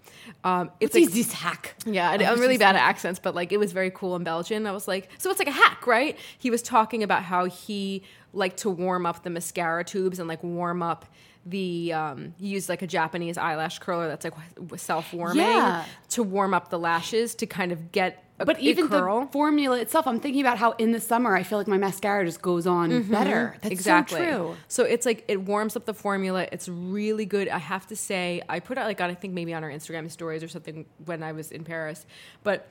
Um, 0.43 0.71
it's 0.79 0.93
like, 0.93 1.09
this 1.11 1.31
hack? 1.33 1.75
yeah, 1.85 2.09
I'm 2.11 2.39
really 2.39 2.57
bad 2.57 2.75
at 2.75 2.81
accents, 2.81 3.19
but 3.19 3.33
like 3.35 3.51
it 3.51 3.57
was 3.57 3.71
very 3.71 3.91
cool 3.91 4.15
in 4.15 4.23
Belgian. 4.23 4.67
I 4.67 4.71
was 4.71 4.87
like, 4.87 5.09
so 5.17 5.29
it's 5.29 5.39
like 5.39 5.47
a 5.47 5.51
hack, 5.51 5.87
right? 5.87 6.17
He 6.37 6.49
was 6.49 6.61
talking 6.61 7.01
about 7.03 7.23
how 7.23 7.45
he 7.45 8.03
liked 8.33 8.57
to 8.57 8.69
warm 8.69 9.05
up 9.05 9.23
the 9.23 9.29
mascara 9.29 9.83
tubes 9.83 10.19
and 10.19 10.27
like 10.27 10.43
warm 10.43 10.83
up 10.83 11.05
the 11.45 11.93
um 11.93 12.33
he 12.37 12.47
used 12.47 12.67
like 12.67 12.81
a 12.81 12.87
Japanese 12.87 13.37
eyelash 13.37 13.79
curler 13.79 14.07
that's 14.09 14.25
like 14.25 14.33
self 14.75 15.13
warming 15.13 15.37
Yeah. 15.45 15.85
to 16.09 16.21
warm 16.21 16.53
up 16.53 16.69
the 16.69 16.77
lashes 16.77 17.35
to 17.35 17.45
kind 17.45 17.71
of 17.71 17.91
get 17.93 18.23
a, 18.39 18.45
But 18.45 18.57
a 18.57 18.61
even 18.61 18.87
curl. 18.87 19.21
the 19.21 19.27
formula 19.27 19.79
itself, 19.79 20.07
I'm 20.07 20.19
thinking 20.19 20.41
about 20.41 20.57
how 20.57 20.73
in 20.73 20.91
the 20.91 20.99
summer 20.99 21.35
I 21.35 21.43
feel 21.43 21.57
like 21.57 21.67
my 21.67 21.77
mascara 21.77 22.25
just 22.25 22.41
goes 22.41 22.67
on 22.67 22.91
mm-hmm. 22.91 23.11
better. 23.11 23.57
That's 23.61 23.71
exactly. 23.71 24.19
so 24.19 24.25
true. 24.25 24.55
So 24.67 24.83
it's 24.83 25.05
like 25.05 25.25
it 25.27 25.41
warms 25.41 25.75
up 25.75 25.85
the 25.85 25.93
formula. 25.93 26.47
It's 26.51 26.69
really 26.69 27.25
good. 27.25 27.49
I 27.49 27.57
have 27.57 27.87
to 27.87 27.95
say, 27.95 28.41
I 28.47 28.59
put 28.59 28.77
out 28.77 28.85
like 28.85 29.01
on 29.01 29.09
I 29.09 29.15
think 29.15 29.33
maybe 29.33 29.53
on 29.53 29.63
our 29.63 29.71
Instagram 29.71 30.09
stories 30.11 30.43
or 30.43 30.47
something 30.47 30.85
when 31.05 31.23
I 31.23 31.31
was 31.31 31.51
in 31.51 31.63
Paris, 31.63 32.05
but. 32.43 32.67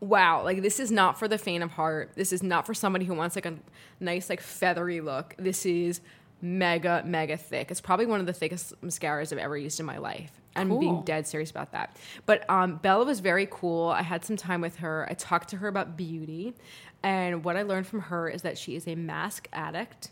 Wow, 0.00 0.44
like 0.44 0.62
this 0.62 0.78
is 0.78 0.92
not 0.92 1.18
for 1.18 1.26
the 1.26 1.38
faint 1.38 1.64
of 1.64 1.72
heart. 1.72 2.12
This 2.14 2.32
is 2.32 2.40
not 2.40 2.66
for 2.66 2.72
somebody 2.72 3.04
who 3.04 3.14
wants 3.14 3.34
like 3.34 3.46
a 3.46 3.54
nice 3.98 4.30
like 4.30 4.40
feathery 4.40 5.00
look. 5.00 5.34
This 5.36 5.66
is 5.66 6.00
mega 6.40 7.02
mega 7.04 7.36
thick. 7.36 7.72
It's 7.72 7.80
probably 7.80 8.06
one 8.06 8.20
of 8.20 8.26
the 8.26 8.32
thickest 8.32 8.80
mascaras 8.80 9.32
I've 9.32 9.38
ever 9.38 9.56
used 9.58 9.80
in 9.80 9.86
my 9.86 9.98
life. 9.98 10.37
I'm 10.58 10.78
being 10.78 11.02
dead 11.02 11.26
serious 11.26 11.50
about 11.50 11.72
that. 11.72 11.96
But 12.26 12.48
um, 12.50 12.76
Bella 12.76 13.04
was 13.04 13.20
very 13.20 13.46
cool. 13.50 13.88
I 13.88 14.02
had 14.02 14.24
some 14.24 14.36
time 14.36 14.60
with 14.60 14.76
her. 14.76 15.06
I 15.10 15.14
talked 15.14 15.48
to 15.50 15.56
her 15.58 15.68
about 15.68 15.96
beauty. 15.96 16.54
And 17.02 17.44
what 17.44 17.56
I 17.56 17.62
learned 17.62 17.86
from 17.86 18.00
her 18.02 18.28
is 18.28 18.42
that 18.42 18.58
she 18.58 18.74
is 18.76 18.86
a 18.86 18.94
mask 18.94 19.48
addict. 19.52 20.10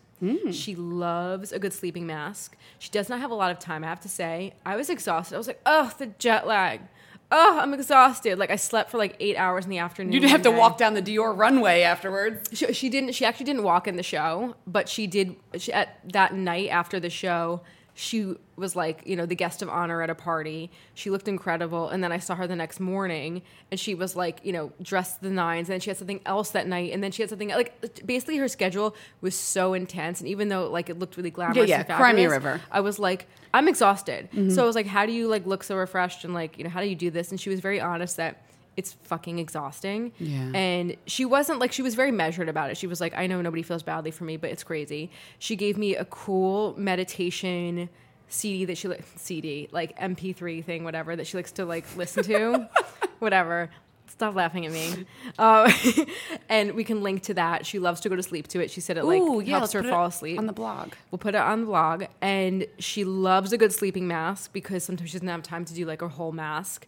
She 0.51 0.75
loves 0.75 1.53
a 1.53 1.59
good 1.59 1.75
sleeping 1.75 2.07
mask. 2.07 2.57
She 2.79 2.91
does 2.91 3.09
not 3.09 3.21
have 3.21 3.31
a 3.31 3.35
lot 3.35 3.51
of 3.51 3.59
time, 3.59 3.85
I 3.85 3.89
have 3.89 4.01
to 4.01 4.09
say. 4.09 4.55
I 4.65 4.77
was 4.77 4.89
exhausted. 4.89 5.35
I 5.35 5.39
was 5.39 5.47
like, 5.47 5.61
oh, 5.67 5.93
the 5.99 6.07
jet 6.07 6.47
lag. 6.47 6.81
Oh, 7.31 7.59
I'm 7.61 7.75
exhausted. 7.75 8.39
Like 8.39 8.51
I 8.51 8.57
slept 8.57 8.91
for 8.91 8.99
like 8.99 9.17
eight 9.21 9.37
hours 9.37 9.65
in 9.65 9.71
the 9.71 9.79
afternoon. 9.79 10.13
You 10.13 10.21
didn't 10.21 10.31
have 10.31 10.43
to 10.43 10.51
day. 10.51 10.57
walk 10.57 10.79
down 10.79 10.95
the 10.95 11.03
Dior 11.03 11.37
runway 11.37 11.83
afterwards. 11.83 12.49
She, 12.53 12.73
she 12.73 12.89
didn't. 12.89 13.13
She 13.13 13.25
actually 13.25 13.47
didn't 13.47 13.65
walk 13.65 13.89
in 13.89 13.97
the 13.97 14.03
show, 14.03 14.55
but 14.67 14.89
she 14.89 15.07
did. 15.07 15.37
She, 15.59 15.73
at 15.73 15.99
that 16.13 16.35
night 16.35 16.71
after 16.71 17.01
the 17.01 17.11
show, 17.11 17.63
she 17.99 18.35
was 18.57 18.77
like, 18.77 19.01
you 19.07 19.17
know, 19.17 19.25
the 19.25 19.35
guest 19.35 19.63
of 19.63 19.71
honor 19.71 20.03
at 20.03 20.11
a 20.11 20.15
party. 20.15 20.71
She 20.93 21.09
looked 21.09 21.29
incredible, 21.29 21.89
and 21.89 22.05
then 22.05 22.13
I 22.13 22.19
saw 22.19 22.35
her 22.35 22.47
the 22.47 22.55
next 22.55 22.79
morning, 22.79 23.41
and 23.71 23.81
she 23.81 23.95
was 23.95 24.15
like, 24.15 24.39
you 24.43 24.53
know, 24.53 24.71
dressed 24.83 25.23
the 25.23 25.31
nines. 25.31 25.71
And 25.71 25.75
then 25.75 25.81
she 25.81 25.89
had 25.89 25.97
something 25.97 26.21
else 26.27 26.51
that 26.51 26.69
night, 26.69 26.93
and 26.93 27.03
then 27.03 27.11
she 27.11 27.23
had 27.23 27.31
something 27.31 27.49
like 27.49 28.05
basically 28.05 28.37
her 28.37 28.49
schedule 28.49 28.95
was 29.23 29.35
so 29.35 29.73
intense. 29.73 30.21
And 30.21 30.29
even 30.29 30.51
though 30.51 30.69
like 30.71 30.91
it 30.91 30.99
looked 30.99 31.17
really 31.17 31.31
glamorous, 31.31 31.71
yeah, 31.71 31.79
and 31.79 31.87
cry 31.87 32.13
me 32.13 32.25
fabulous, 32.25 32.33
river. 32.33 32.61
I 32.71 32.81
was 32.81 32.99
like, 32.99 33.29
I'm 33.55 33.67
exhausted. 33.67 34.29
Mm-hmm. 34.31 34.51
So 34.51 34.63
I 34.63 34.67
was 34.67 34.77
like, 34.77 34.87
how 34.87 35.07
do 35.07 35.13
you 35.13 35.27
like 35.27 35.47
look 35.47 35.65
so 35.65 35.75
refreshed 35.75 36.23
and 36.25 36.35
like, 36.35 36.59
you 36.59 36.65
know, 36.65 36.71
how 36.71 36.83
do 36.83 36.87
you 36.87 36.97
do 36.97 37.11
this? 37.11 37.31
And 37.31 37.41
she 37.41 37.49
was 37.49 37.61
very 37.61 37.81
honest 37.81 38.19
that 38.19 38.43
it's 38.77 38.93
fucking 38.93 39.39
exhausting. 39.39 40.13
Yeah. 40.19 40.51
And 40.55 40.97
she 41.07 41.25
wasn't 41.25 41.59
like 41.59 41.73
she 41.73 41.83
was 41.83 41.95
very 41.95 42.13
measured 42.13 42.49
about 42.49 42.71
it. 42.71 42.77
She 42.77 42.87
was 42.87 43.01
like, 43.01 43.17
I 43.17 43.27
know 43.27 43.41
nobody 43.41 43.63
feels 43.63 43.83
badly 43.83 44.11
for 44.11 44.25
me, 44.25 44.37
but 44.37 44.51
it's 44.51 44.63
crazy. 44.63 45.11
She 45.39 45.57
gave 45.57 45.79
me 45.79 45.97
a 45.97 46.05
cool 46.05 46.75
meditation 46.77 47.89
CD 48.29 48.65
that 48.67 48.77
she 48.77 48.89
like 48.89 49.05
CD 49.17 49.69
like 49.73 49.99
MP3 49.99 50.65
thing, 50.65 50.85
whatever 50.85 51.17
that 51.17 51.27
she 51.27 51.37
likes 51.39 51.53
to 51.53 51.65
like 51.65 51.85
listen 51.97 52.23
to, 52.25 52.69
whatever. 53.19 53.71
Stop 54.09 54.35
laughing 54.35 54.65
at 54.65 54.73
me. 54.73 55.05
Uh, 55.39 55.71
and 56.49 56.73
we 56.73 56.85
can 56.85 57.03
link 57.03 57.23
to 57.25 57.35
that. 57.35 57.67
She 57.67 57.79
loves 57.79 58.01
to 58.03 58.09
go 58.09 58.17
to 58.17 58.23
sleep 58.23 58.47
to 58.49 58.61
it. 58.61 58.71
She 58.71 58.81
said 58.81 58.97
it 58.97 59.05
like 59.05 59.21
Ooh, 59.21 59.41
yeah, 59.41 59.59
helps 59.59 59.73
her 59.73 59.83
fall 59.83 60.07
asleep 60.07 60.39
on 60.39 60.47
the 60.47 60.53
blog. 60.53 60.93
We'll 61.11 61.19
put 61.19 61.35
it 61.35 61.41
on 61.41 61.61
the 61.61 61.67
blog. 61.67 62.05
And 62.21 62.67
she 62.79 63.05
loves 63.05 63.53
a 63.53 63.59
good 63.59 63.73
sleeping 63.73 64.07
mask 64.07 64.53
because 64.53 64.85
sometimes 64.85 65.11
she 65.11 65.19
doesn't 65.19 65.29
have 65.29 65.43
time 65.43 65.65
to 65.65 65.75
do 65.75 65.85
like 65.85 66.03
a 66.03 66.09
whole 66.09 66.33
mask. 66.33 66.87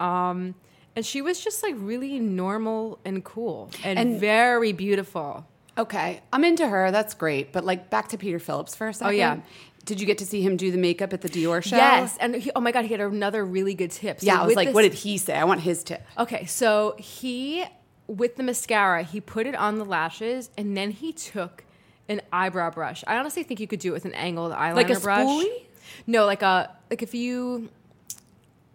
Um, 0.00 0.54
and 0.96 1.04
she 1.06 1.22
was 1.22 1.38
just 1.44 1.62
like 1.62 1.74
really 1.76 2.18
normal 2.18 2.98
and 3.04 3.22
cool 3.24 3.70
and, 3.84 3.98
And- 3.98 4.18
very 4.20 4.72
beautiful. 4.72 5.46
Okay, 5.78 6.22
I'm 6.32 6.42
into 6.42 6.66
her. 6.66 6.90
That's 6.90 7.12
great. 7.14 7.52
But 7.52 7.64
like 7.64 7.90
back 7.90 8.08
to 8.08 8.18
Peter 8.18 8.38
Phillips 8.38 8.74
for 8.74 8.88
a 8.88 8.94
second. 8.94 9.08
Oh, 9.08 9.10
yeah. 9.16 9.40
Did 9.84 10.00
you 10.00 10.06
get 10.06 10.18
to 10.18 10.26
see 10.26 10.40
him 10.42 10.56
do 10.56 10.70
the 10.72 10.78
makeup 10.78 11.12
at 11.12 11.20
the 11.20 11.28
Dior 11.28 11.62
show? 11.62 11.76
Yes. 11.76 12.16
And 12.18 12.34
he, 12.34 12.50
oh 12.56 12.60
my 12.60 12.72
God, 12.72 12.86
he 12.86 12.92
had 12.92 13.00
another 13.02 13.44
really 13.44 13.74
good 13.74 13.90
tip. 13.92 14.18
So 14.20 14.26
Yeah, 14.26 14.40
I 14.40 14.46
was 14.46 14.56
like, 14.56 14.68
this- 14.68 14.74
what 14.74 14.82
did 14.82 14.94
he 14.94 15.18
say? 15.18 15.34
I 15.36 15.44
want 15.44 15.60
his 15.60 15.84
tip. 15.84 16.02
Okay, 16.18 16.46
so 16.46 16.96
he 16.98 17.64
with 18.08 18.36
the 18.36 18.42
mascara, 18.42 19.02
he 19.02 19.20
put 19.20 19.46
it 19.46 19.54
on 19.54 19.78
the 19.78 19.84
lashes 19.84 20.48
and 20.56 20.76
then 20.76 20.92
he 20.92 21.12
took 21.12 21.64
an 22.08 22.20
eyebrow 22.32 22.70
brush. 22.70 23.04
I 23.06 23.16
honestly 23.18 23.42
think 23.42 23.60
you 23.60 23.66
could 23.66 23.80
do 23.80 23.90
it 23.90 23.92
with 23.92 24.04
an 24.06 24.14
angled 24.14 24.52
eyeliner 24.52 24.76
Like 24.76 24.90
a 24.90 24.98
brush. 25.00 25.26
spoolie? 25.26 25.66
No, 26.06 26.24
like 26.24 26.40
a 26.42 26.70
like 26.90 27.02
if 27.02 27.14
you 27.14 27.68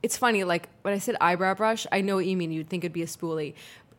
it's 0.03 0.17
funny, 0.17 0.43
like 0.43 0.67
when 0.81 0.93
I 0.93 0.97
said 0.97 1.15
eyebrow 1.21 1.53
brush, 1.53 1.85
I 1.91 2.01
know 2.01 2.15
what 2.15 2.25
you 2.25 2.35
mean. 2.37 2.51
You'd 2.51 2.69
think 2.69 2.83
it'd 2.83 2.93
be 2.93 3.03
a 3.03 3.07
spoolie. 3.07 3.53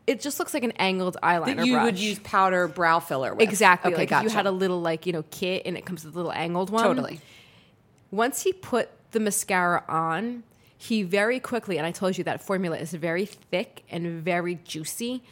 It 0.07 0.21
just 0.21 0.39
looks 0.41 0.53
like 0.53 0.65
an 0.65 0.73
angled 0.73 1.17
eyeliner 1.23 1.57
That 1.57 1.67
you 1.67 1.75
brush. 1.75 1.85
would 1.85 1.99
use 1.99 2.19
powder 2.21 2.67
brow 2.67 2.99
filler 2.99 3.35
with. 3.35 3.49
exactly. 3.49 3.93
Okay, 3.93 4.03
like 4.03 4.09
gotcha. 4.11 4.27
if 4.27 4.33
you 4.33 4.37
had 4.37 4.47
a 4.47 4.51
little 4.51 4.81
like, 4.81 5.07
you 5.07 5.13
know, 5.13 5.23
kit 5.31 5.63
and 5.65 5.77
it 5.77 5.87
comes 5.87 6.05
with 6.05 6.15
a 6.15 6.17
little 6.17 6.33
angled 6.33 6.71
one. 6.71 6.83
totally. 6.85 7.21
Once 8.11 8.43
he 8.43 8.53
put 8.53 8.91
the 9.13 9.21
mascara 9.21 9.85
on, 9.89 10.43
he 10.77 11.05
very 11.05 11.39
quickly, 11.39 11.79
and 11.79 11.87
I 11.87 11.93
told 11.93 12.19
you 12.19 12.25
that 12.25 12.43
formula 12.43 12.77
is 12.77 12.93
very 12.93 13.25
thick 13.27 13.85
and 13.91 14.23
very 14.25 14.57
juicy. 14.65 15.23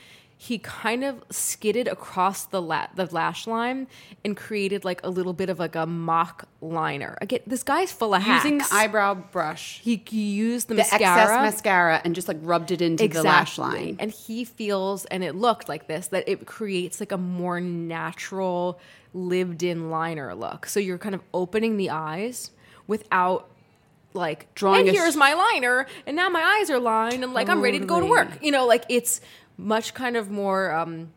He 0.42 0.56
kind 0.58 1.04
of 1.04 1.22
skidded 1.28 1.86
across 1.86 2.46
the 2.46 2.62
la- 2.62 2.86
the 2.94 3.04
lash 3.14 3.46
line 3.46 3.86
and 4.24 4.34
created 4.34 4.86
like 4.86 5.02
a 5.04 5.10
little 5.10 5.34
bit 5.34 5.50
of 5.50 5.58
like 5.58 5.76
a 5.76 5.84
mock 5.84 6.48
liner. 6.62 7.18
Again, 7.20 7.40
this 7.46 7.62
guy's 7.62 7.92
full 7.92 8.14
of 8.14 8.22
hacks. 8.22 8.44
Using 8.46 8.56
the 8.56 8.66
eyebrow 8.72 9.12
brush, 9.16 9.80
he, 9.82 10.02
he 10.06 10.30
used 10.32 10.68
the, 10.68 10.76
the 10.76 10.80
mascara, 10.80 11.02
excess 11.24 11.28
mascara, 11.42 12.00
and 12.06 12.14
just 12.14 12.26
like 12.26 12.38
rubbed 12.40 12.70
it 12.70 12.80
into 12.80 13.06
the 13.06 13.22
lash 13.22 13.58
line. 13.58 13.96
and 13.98 14.10
he 14.10 14.46
feels, 14.46 15.04
and 15.04 15.22
it 15.22 15.34
looked 15.34 15.68
like 15.68 15.88
this, 15.88 16.06
that 16.06 16.26
it 16.26 16.46
creates 16.46 17.00
like 17.00 17.12
a 17.12 17.18
more 17.18 17.60
natural, 17.60 18.80
lived 19.12 19.62
in 19.62 19.90
liner 19.90 20.34
look. 20.34 20.64
So 20.64 20.80
you're 20.80 20.96
kind 20.96 21.14
of 21.14 21.20
opening 21.34 21.76
the 21.76 21.90
eyes 21.90 22.50
without 22.86 23.50
like 24.12 24.52
Drawing 24.54 24.88
and 24.88 24.96
here's 24.96 25.16
my 25.16 25.34
liner 25.34 25.86
and 26.06 26.16
now 26.16 26.28
my 26.28 26.42
eyes 26.42 26.70
are 26.70 26.80
lined 26.80 27.22
and 27.22 27.32
like 27.32 27.48
i'm 27.48 27.60
ready 27.60 27.78
to 27.78 27.86
go 27.86 28.00
to 28.00 28.06
work. 28.06 28.28
You 28.42 28.50
know 28.50 28.66
like 28.66 28.84
it's 28.88 29.20
much 29.56 29.94
kind 29.94 30.16
of 30.16 30.30
more 30.30 30.72
um 30.72 31.12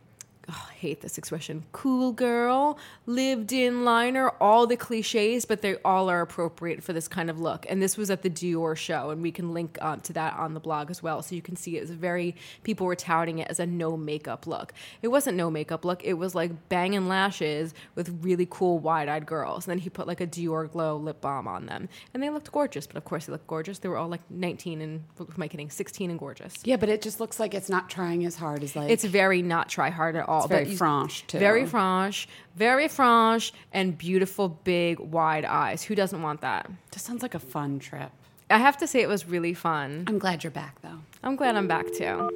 oh, 0.50 0.68
I 0.70 0.74
hate 0.74 1.02
this 1.02 1.18
expression. 1.18 1.64
Cool 1.72 2.12
girl, 2.12 2.78
lived 3.06 3.52
in 3.52 3.86
liner, 3.86 4.30
all 4.42 4.68
the 4.68 4.76
cliches, 4.76 5.46
but 5.46 5.62
they 5.62 5.76
all 5.86 6.10
are 6.10 6.22
appropriate 6.22 6.84
for 6.84 6.94
this 6.94 7.08
kind 7.08 7.30
of 7.30 7.40
look. 7.40 7.66
And 7.70 7.82
this 7.82 7.98
was 7.98 8.10
at 8.10 8.22
the 8.22 8.30
Dior 8.30 8.76
show, 8.76 9.10
and 9.10 9.22
we 9.22 9.32
can 9.32 9.54
link 9.54 9.78
um, 9.82 10.02
to 10.02 10.14
that 10.14 10.36
on 10.36 10.54
the 10.54 10.60
blog 10.60 10.92
as 10.92 11.02
well. 11.02 11.22
So 11.22 11.36
you 11.36 11.42
can 11.42 11.56
see 11.56 11.78
it 11.78 11.82
was 11.82 11.92
very, 11.92 12.36
people 12.64 12.86
were 12.86 12.96
touting 12.96 13.40
it 13.40 13.48
as 13.50 13.60
a 13.60 13.66
no 13.66 13.96
makeup 13.96 14.46
look. 14.48 14.74
It 15.02 15.08
wasn't 15.10 15.38
no 15.38 15.50
makeup 15.50 15.86
look, 15.86 16.04
it 16.04 16.14
was 16.14 16.36
like 16.36 16.70
banging 16.70 17.08
lashes 17.08 17.74
with 17.96 18.10
really 18.22 18.48
cool 18.50 18.80
wide 18.80 19.08
eyed 19.08 19.26
girls. 19.26 19.66
And 19.66 19.72
then 19.72 19.80
he 19.80 19.90
put 19.90 20.08
like 20.08 20.22
a 20.22 20.28
Dior 20.28 20.70
Glow 20.72 20.98
lip 20.98 21.22
balm 21.22 21.48
on 21.48 21.66
them. 21.68 21.88
And 22.14 22.22
they 22.22 22.30
looked 22.30 22.52
gorgeous, 22.52 22.88
but 22.88 22.98
of 22.98 23.06
course 23.06 23.26
they 23.26 23.32
looked 23.32 23.48
gorgeous. 23.48 23.80
They 23.80 23.90
were 23.90 23.98
all 23.98 24.10
like 24.10 24.22
19 24.30 24.82
and, 24.82 25.04
am 25.20 25.44
I 25.44 25.48
kidding, 25.48 25.70
16 25.70 26.10
and 26.10 26.20
gorgeous. 26.20 26.56
yeah, 26.64 26.76
but 26.76 26.90
it 26.90 27.02
just 27.02 27.20
looks 27.20 27.40
like 27.40 27.54
it's 27.54 27.70
not 27.70 27.90
trying 27.90 28.26
as 28.26 28.36
hard 28.36 28.64
as 28.64 28.76
like 28.76 28.90
It's 28.90 29.04
very 29.04 29.42
not 29.42 29.70
try 29.70 29.90
hard 29.90 30.16
at 30.16 30.28
all. 30.28 30.33
It's 30.40 30.48
very 30.48 30.70
you- 30.70 30.78
franche, 30.78 31.24
too. 31.28 31.40
Very 31.40 31.66
franche, 31.66 32.28
very 32.56 32.88
franche, 32.88 33.52
and 33.72 33.98
beautiful 33.98 34.50
big 34.50 35.00
wide 35.00 35.46
eyes. 35.46 35.84
Who 35.84 35.96
doesn't 35.96 36.22
want 36.22 36.42
that? 36.42 36.70
Just 36.92 37.06
sounds 37.06 37.22
like 37.22 37.36
a 37.36 37.40
fun 37.40 37.80
trip. 37.80 38.12
I 38.50 38.58
have 38.58 38.78
to 38.78 38.88
say 38.88 39.02
it 39.02 39.08
was 39.08 39.26
really 39.28 39.54
fun. 39.54 40.04
I'm 40.08 40.20
glad 40.20 40.44
you're 40.44 40.52
back 40.52 40.82
though. 40.82 41.00
I'm 41.24 41.36
glad 41.36 41.56
I'm 41.56 41.68
back 41.68 41.92
too. 41.94 42.30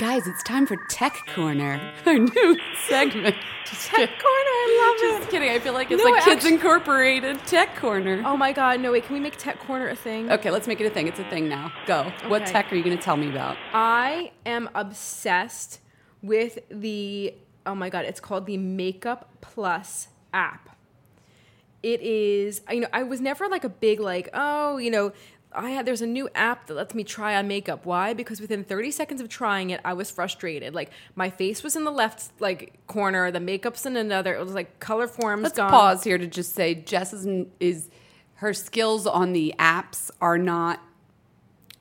Guys, 0.00 0.26
it's 0.26 0.42
time 0.42 0.66
for 0.66 0.76
Tech 0.88 1.24
Corner, 1.36 1.92
our 2.06 2.18
new 2.18 2.58
segment. 2.88 3.36
Just 3.64 3.86
Tech 3.86 4.08
Corner, 4.08 4.24
I 4.24 4.88
love 4.90 5.00
Just 5.00 5.04
it. 5.14 5.18
Just 5.20 5.30
kidding. 5.30 5.50
I 5.50 5.60
feel 5.60 5.72
like 5.72 5.88
it's 5.90 6.02
No, 6.02 6.10
like 6.10 6.24
Kids 6.24 6.44
actu- 6.44 6.54
Incorporated 6.54 7.38
Tech 7.46 7.76
Corner. 7.76 8.20
Oh 8.26 8.36
my 8.36 8.52
god, 8.52 8.80
no 8.80 8.90
wait, 8.90 9.04
can 9.04 9.14
we 9.14 9.20
make 9.20 9.36
Tech 9.36 9.60
Corner 9.60 9.88
a 9.88 9.94
thing? 9.94 10.32
Okay, 10.32 10.50
let's 10.50 10.66
make 10.66 10.80
it 10.80 10.86
a 10.86 10.90
thing. 10.90 11.06
It's 11.06 11.20
a 11.20 11.24
thing 11.30 11.48
now. 11.48 11.72
Go. 11.86 12.10
What 12.26 12.44
tech 12.44 12.72
are 12.72 12.76
you 12.76 12.82
going 12.82 12.96
to 12.96 13.02
tell 13.02 13.16
me 13.16 13.30
about? 13.30 13.56
I 13.72 14.32
am 14.44 14.68
obsessed 14.74 15.78
with 16.22 16.58
the 16.70 17.32
oh 17.64 17.76
my 17.76 17.88
god, 17.88 18.04
it's 18.04 18.20
called 18.20 18.46
the 18.46 18.56
Makeup 18.56 19.30
Plus 19.42 20.08
app. 20.32 20.70
It 21.84 22.00
is, 22.00 22.62
you 22.70 22.80
know, 22.80 22.88
I 22.94 23.02
was 23.02 23.20
never 23.20 23.46
like 23.46 23.62
a 23.62 23.68
big 23.68 24.00
like, 24.00 24.28
oh, 24.34 24.78
you 24.78 24.90
know, 24.90 25.12
I 25.54 25.70
had 25.70 25.86
there's 25.86 26.02
a 26.02 26.06
new 26.06 26.28
app 26.34 26.66
that 26.66 26.74
lets 26.74 26.94
me 26.94 27.04
try 27.04 27.36
on 27.36 27.48
makeup. 27.48 27.86
Why? 27.86 28.12
Because 28.12 28.40
within 28.40 28.64
30 28.64 28.90
seconds 28.90 29.20
of 29.20 29.28
trying 29.28 29.70
it, 29.70 29.80
I 29.84 29.92
was 29.92 30.10
frustrated. 30.10 30.74
Like 30.74 30.90
my 31.14 31.30
face 31.30 31.62
was 31.62 31.76
in 31.76 31.84
the 31.84 31.90
left 31.90 32.30
like 32.40 32.74
corner, 32.86 33.30
the 33.30 33.40
makeup's 33.40 33.86
in 33.86 33.96
another. 33.96 34.34
It 34.34 34.44
was 34.44 34.54
like 34.54 34.80
color 34.80 35.06
forms 35.06 35.44
Let's 35.44 35.56
gone. 35.56 35.70
pause 35.70 36.04
here 36.04 36.18
to 36.18 36.26
just 36.26 36.54
say 36.54 36.74
Jess 36.74 37.12
is, 37.12 37.46
is 37.60 37.90
her 38.34 38.52
skills 38.52 39.06
on 39.06 39.32
the 39.32 39.54
apps 39.58 40.10
are 40.20 40.38
not 40.38 40.80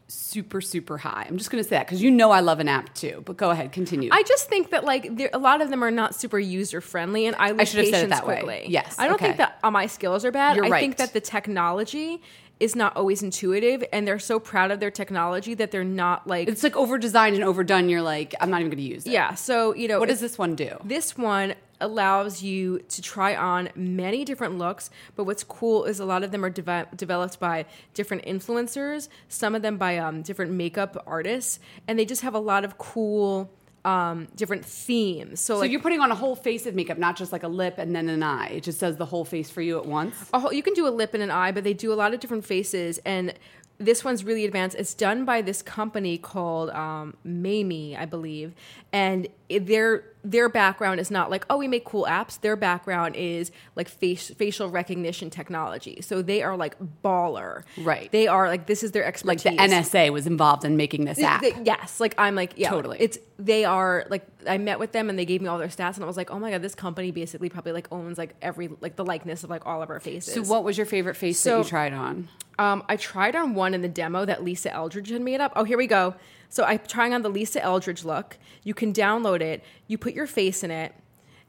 super 0.08 0.62
super 0.62 0.98
high. 0.98 1.26
I'm 1.28 1.38
just 1.38 1.50
going 1.50 1.64
to 1.64 1.68
say 1.68 1.76
that 1.76 1.88
because 1.88 2.02
you 2.02 2.12
know 2.12 2.32
I 2.32 2.42
love 2.42 2.60
an 2.60 2.68
app 2.68 2.94
too. 2.94 3.24
But 3.26 3.38
go 3.38 3.50
ahead, 3.50 3.72
continue. 3.72 4.10
I 4.12 4.24
just 4.24 4.48
think 4.48 4.70
that 4.70 4.84
like 4.84 5.16
there, 5.18 5.30
a 5.34 5.40
lot 5.40 5.62
of 5.62 5.70
them 5.70 5.84
are 5.84 5.92
not 5.92 6.16
super 6.16 6.40
user 6.40 6.82
friendly, 6.82 7.26
and 7.26 7.36
I 7.38 7.52
lose 7.52 7.70
should 7.70 7.80
have 7.80 7.90
said 7.90 8.04
it 8.06 8.10
that 8.10 8.28
way. 8.28 8.66
Yes, 8.68 8.96
I 9.00 9.06
don't 9.06 9.16
okay. 9.16 9.26
think 9.26 9.38
that 9.38 9.60
uh, 9.64 9.72
my 9.72 9.88
skills 9.88 10.24
are 10.26 10.32
bad. 10.32 10.56
You're 10.56 10.66
I 10.66 10.70
right. 10.70 10.80
think 10.82 10.98
that 10.98 11.14
the 11.14 11.22
technology 11.22 12.22
is 12.64 12.76
not 12.76 12.96
always 12.96 13.22
intuitive, 13.22 13.84
and 13.94 14.08
they're 14.08 14.20
so 14.20 14.40
proud 14.40 14.72
of 14.72 14.80
their 14.80 14.92
technology 14.92 15.54
that 15.56 15.70
they're 15.72 15.84
not 15.84 16.26
like 16.28 16.48
it's 16.48 16.64
like 16.64 16.76
over 16.76 16.98
designed 16.98 17.36
and 17.36 17.44
overdone. 17.44 17.90
You're 17.90 18.02
like, 18.16 18.34
I'm 18.40 18.50
not 18.50 18.62
even 18.62 18.70
going 18.72 18.84
to 18.88 18.90
use 18.96 19.06
it. 19.06 19.12
yeah. 19.12 19.34
So 19.36 19.76
you 19.76 19.88
know, 19.90 20.00
What 20.00 20.10
does 20.10 20.22
this 20.22 20.38
one 20.38 20.56
do? 20.56 20.72
This 20.84 21.18
one 21.18 21.56
allows 21.82 22.42
you 22.42 22.80
to 22.88 23.02
try 23.02 23.36
on 23.36 23.68
many 23.76 24.24
different 24.24 24.58
looks, 24.58 24.90
but 25.16 25.26
what's 25.26 25.44
cool 25.44 25.84
is 25.84 26.00
a 26.00 26.06
lot 26.06 26.24
of 26.24 26.32
them 26.32 26.46
are 26.46 26.50
deve- 26.50 26.88
developed 26.96 27.40
by 27.42 27.66
different 27.94 28.24
influencers, 28.26 29.10
some 29.28 29.54
of 29.54 29.62
them 29.62 29.76
by 29.78 29.98
um, 29.98 30.22
different 30.22 30.52
makeup 30.54 31.04
artists, 31.06 31.60
and 31.88 32.00
they 32.00 32.06
just 32.06 32.22
have 32.22 32.34
a 32.34 32.40
lot 32.40 32.64
of 32.64 32.78
cool 32.78 33.52
um, 33.86 34.28
different 34.36 34.66
themes. 34.66 35.42
So, 35.42 35.56
So 35.56 35.60
like 35.62 35.72
you're 35.72 35.82
putting 35.82 36.00
on 36.00 36.12
a 36.12 36.16
whole 36.16 36.36
face 36.36 36.66
of 36.66 36.76
makeup, 36.76 36.98
not 36.98 37.16
just 37.16 37.32
like 37.32 37.44
a 37.44 37.48
lip 37.48 37.76
and 37.78 37.96
then 37.96 38.10
an 38.10 38.24
eye. 38.24 38.50
It 38.50 38.64
just 38.64 38.80
does 38.80 38.98
the 38.98 39.06
whole 39.06 39.26
face 39.26 39.50
for 39.50 39.62
you 39.62 39.78
at 39.78 39.86
once. 39.86 40.30
a 40.34 40.40
whole, 40.40 40.54
you 40.54 40.64
can 40.64 40.74
do 40.74 40.88
a 40.88 40.90
lip 40.90 41.14
and 41.14 41.22
an 41.24 41.32
eye, 41.32 41.52
but 41.52 41.64
they 41.64 41.74
do 41.74 41.92
a 41.92 41.96
lot 41.96 42.14
of 42.14 42.20
different 42.20 42.46
faces. 42.46 43.00
And 43.06 43.34
this 43.78 44.04
one's 44.04 44.24
really 44.24 44.46
advanced. 44.46 44.78
It's 44.78 44.94
done 44.94 45.26
by 45.26 45.42
this 45.42 45.62
company 45.62 46.18
called 46.18 46.70
um, 46.70 47.16
Mamie, 47.24 47.98
I 47.98 48.06
believe, 48.06 48.54
and 48.92 49.28
their 49.60 50.04
their 50.26 50.48
background 50.48 51.02
is 51.02 51.12
not 51.12 51.30
like 51.30 51.46
oh 51.50 51.58
we 51.58 51.68
make 51.68 51.84
cool 51.84 52.06
apps. 52.10 52.40
Their 52.40 52.56
background 52.56 53.16
is 53.18 53.52
like 53.76 53.90
face, 53.90 54.30
facial 54.30 54.70
recognition 54.70 55.30
technology. 55.30 56.00
So 56.02 56.22
they 56.22 56.42
are 56.44 56.56
like 56.56 56.76
baller, 57.04 57.64
Right. 57.78 58.10
They 58.12 58.28
are 58.28 58.48
like 58.48 58.66
this 58.68 58.84
is 58.84 58.92
their 58.92 59.04
expertise 59.04 59.44
Like 59.46 59.58
the 59.58 59.76
NSA 59.76 60.12
was 60.14 60.26
involved 60.26 60.64
in 60.64 60.78
making 60.78 61.06
this 61.06 61.20
app. 61.22 61.44
Yes, 61.64 62.00
like 62.00 62.16
I'm 62.18 62.36
like 62.36 62.54
yeah, 62.56 62.70
Totally. 62.70 62.98
It's 63.02 63.18
they 63.38 63.66
are 63.66 64.06
like 64.10 64.26
I 64.48 64.58
met 64.58 64.80
with 64.80 64.94
them 64.94 65.10
and 65.10 65.20
they 65.20 65.26
gave 65.26 65.42
me 65.42 65.48
all 65.48 65.58
their 65.58 65.68
stats 65.68 65.96
and 65.96 66.04
I 66.04 66.08
was 66.08 66.16
like 66.18 66.32
oh 66.32 66.40
my 66.40 66.52
god, 66.52 66.62
this 66.62 66.76
company 66.76 67.12
basically 67.12 67.50
probably 67.50 67.74
like 67.74 67.88
owns 67.92 68.18
like 68.18 68.36
every 68.42 68.70
like 68.80 68.96
the 68.96 69.04
likeness 69.06 69.44
of 69.44 69.50
like 69.50 69.66
all 69.66 69.82
of 69.84 69.90
our 69.90 70.00
faces. 70.00 70.34
so 70.34 70.42
what 70.44 70.64
was 70.64 70.78
your 70.78 70.86
favorite 70.86 71.16
face 71.16 71.42
that 71.44 71.50
So- 71.50 71.58
you 71.60 71.64
tried 71.66 71.94
on? 71.94 72.30
Um, 72.60 72.84
I 72.88 72.98
tried 72.98 73.36
on 73.36 73.56
one 73.56 73.74
in 73.74 73.82
the 73.82 73.88
demo 73.88 74.26
that 74.26 74.44
Lisa 74.44 74.72
Eldridge 74.72 75.10
had 75.10 75.24
made 75.24 75.42
up. 75.42 75.54
Oh, 75.56 75.64
here 75.64 75.76
we 75.78 75.88
go. 75.88 76.14
So 76.54 76.64
I'm 76.64 76.82
trying 76.88 77.16
on 77.16 77.24
the 77.24 77.30
Lisa 77.30 77.64
Eldridge 77.64 78.06
look. 78.06 78.38
You 78.64 78.76
can 78.76 78.94
download 78.94 79.42
it. 79.42 79.64
You 79.88 79.98
put 79.98 80.14
your 80.14 80.28
face 80.28 80.64
in 80.64 80.70
it, 80.70 80.94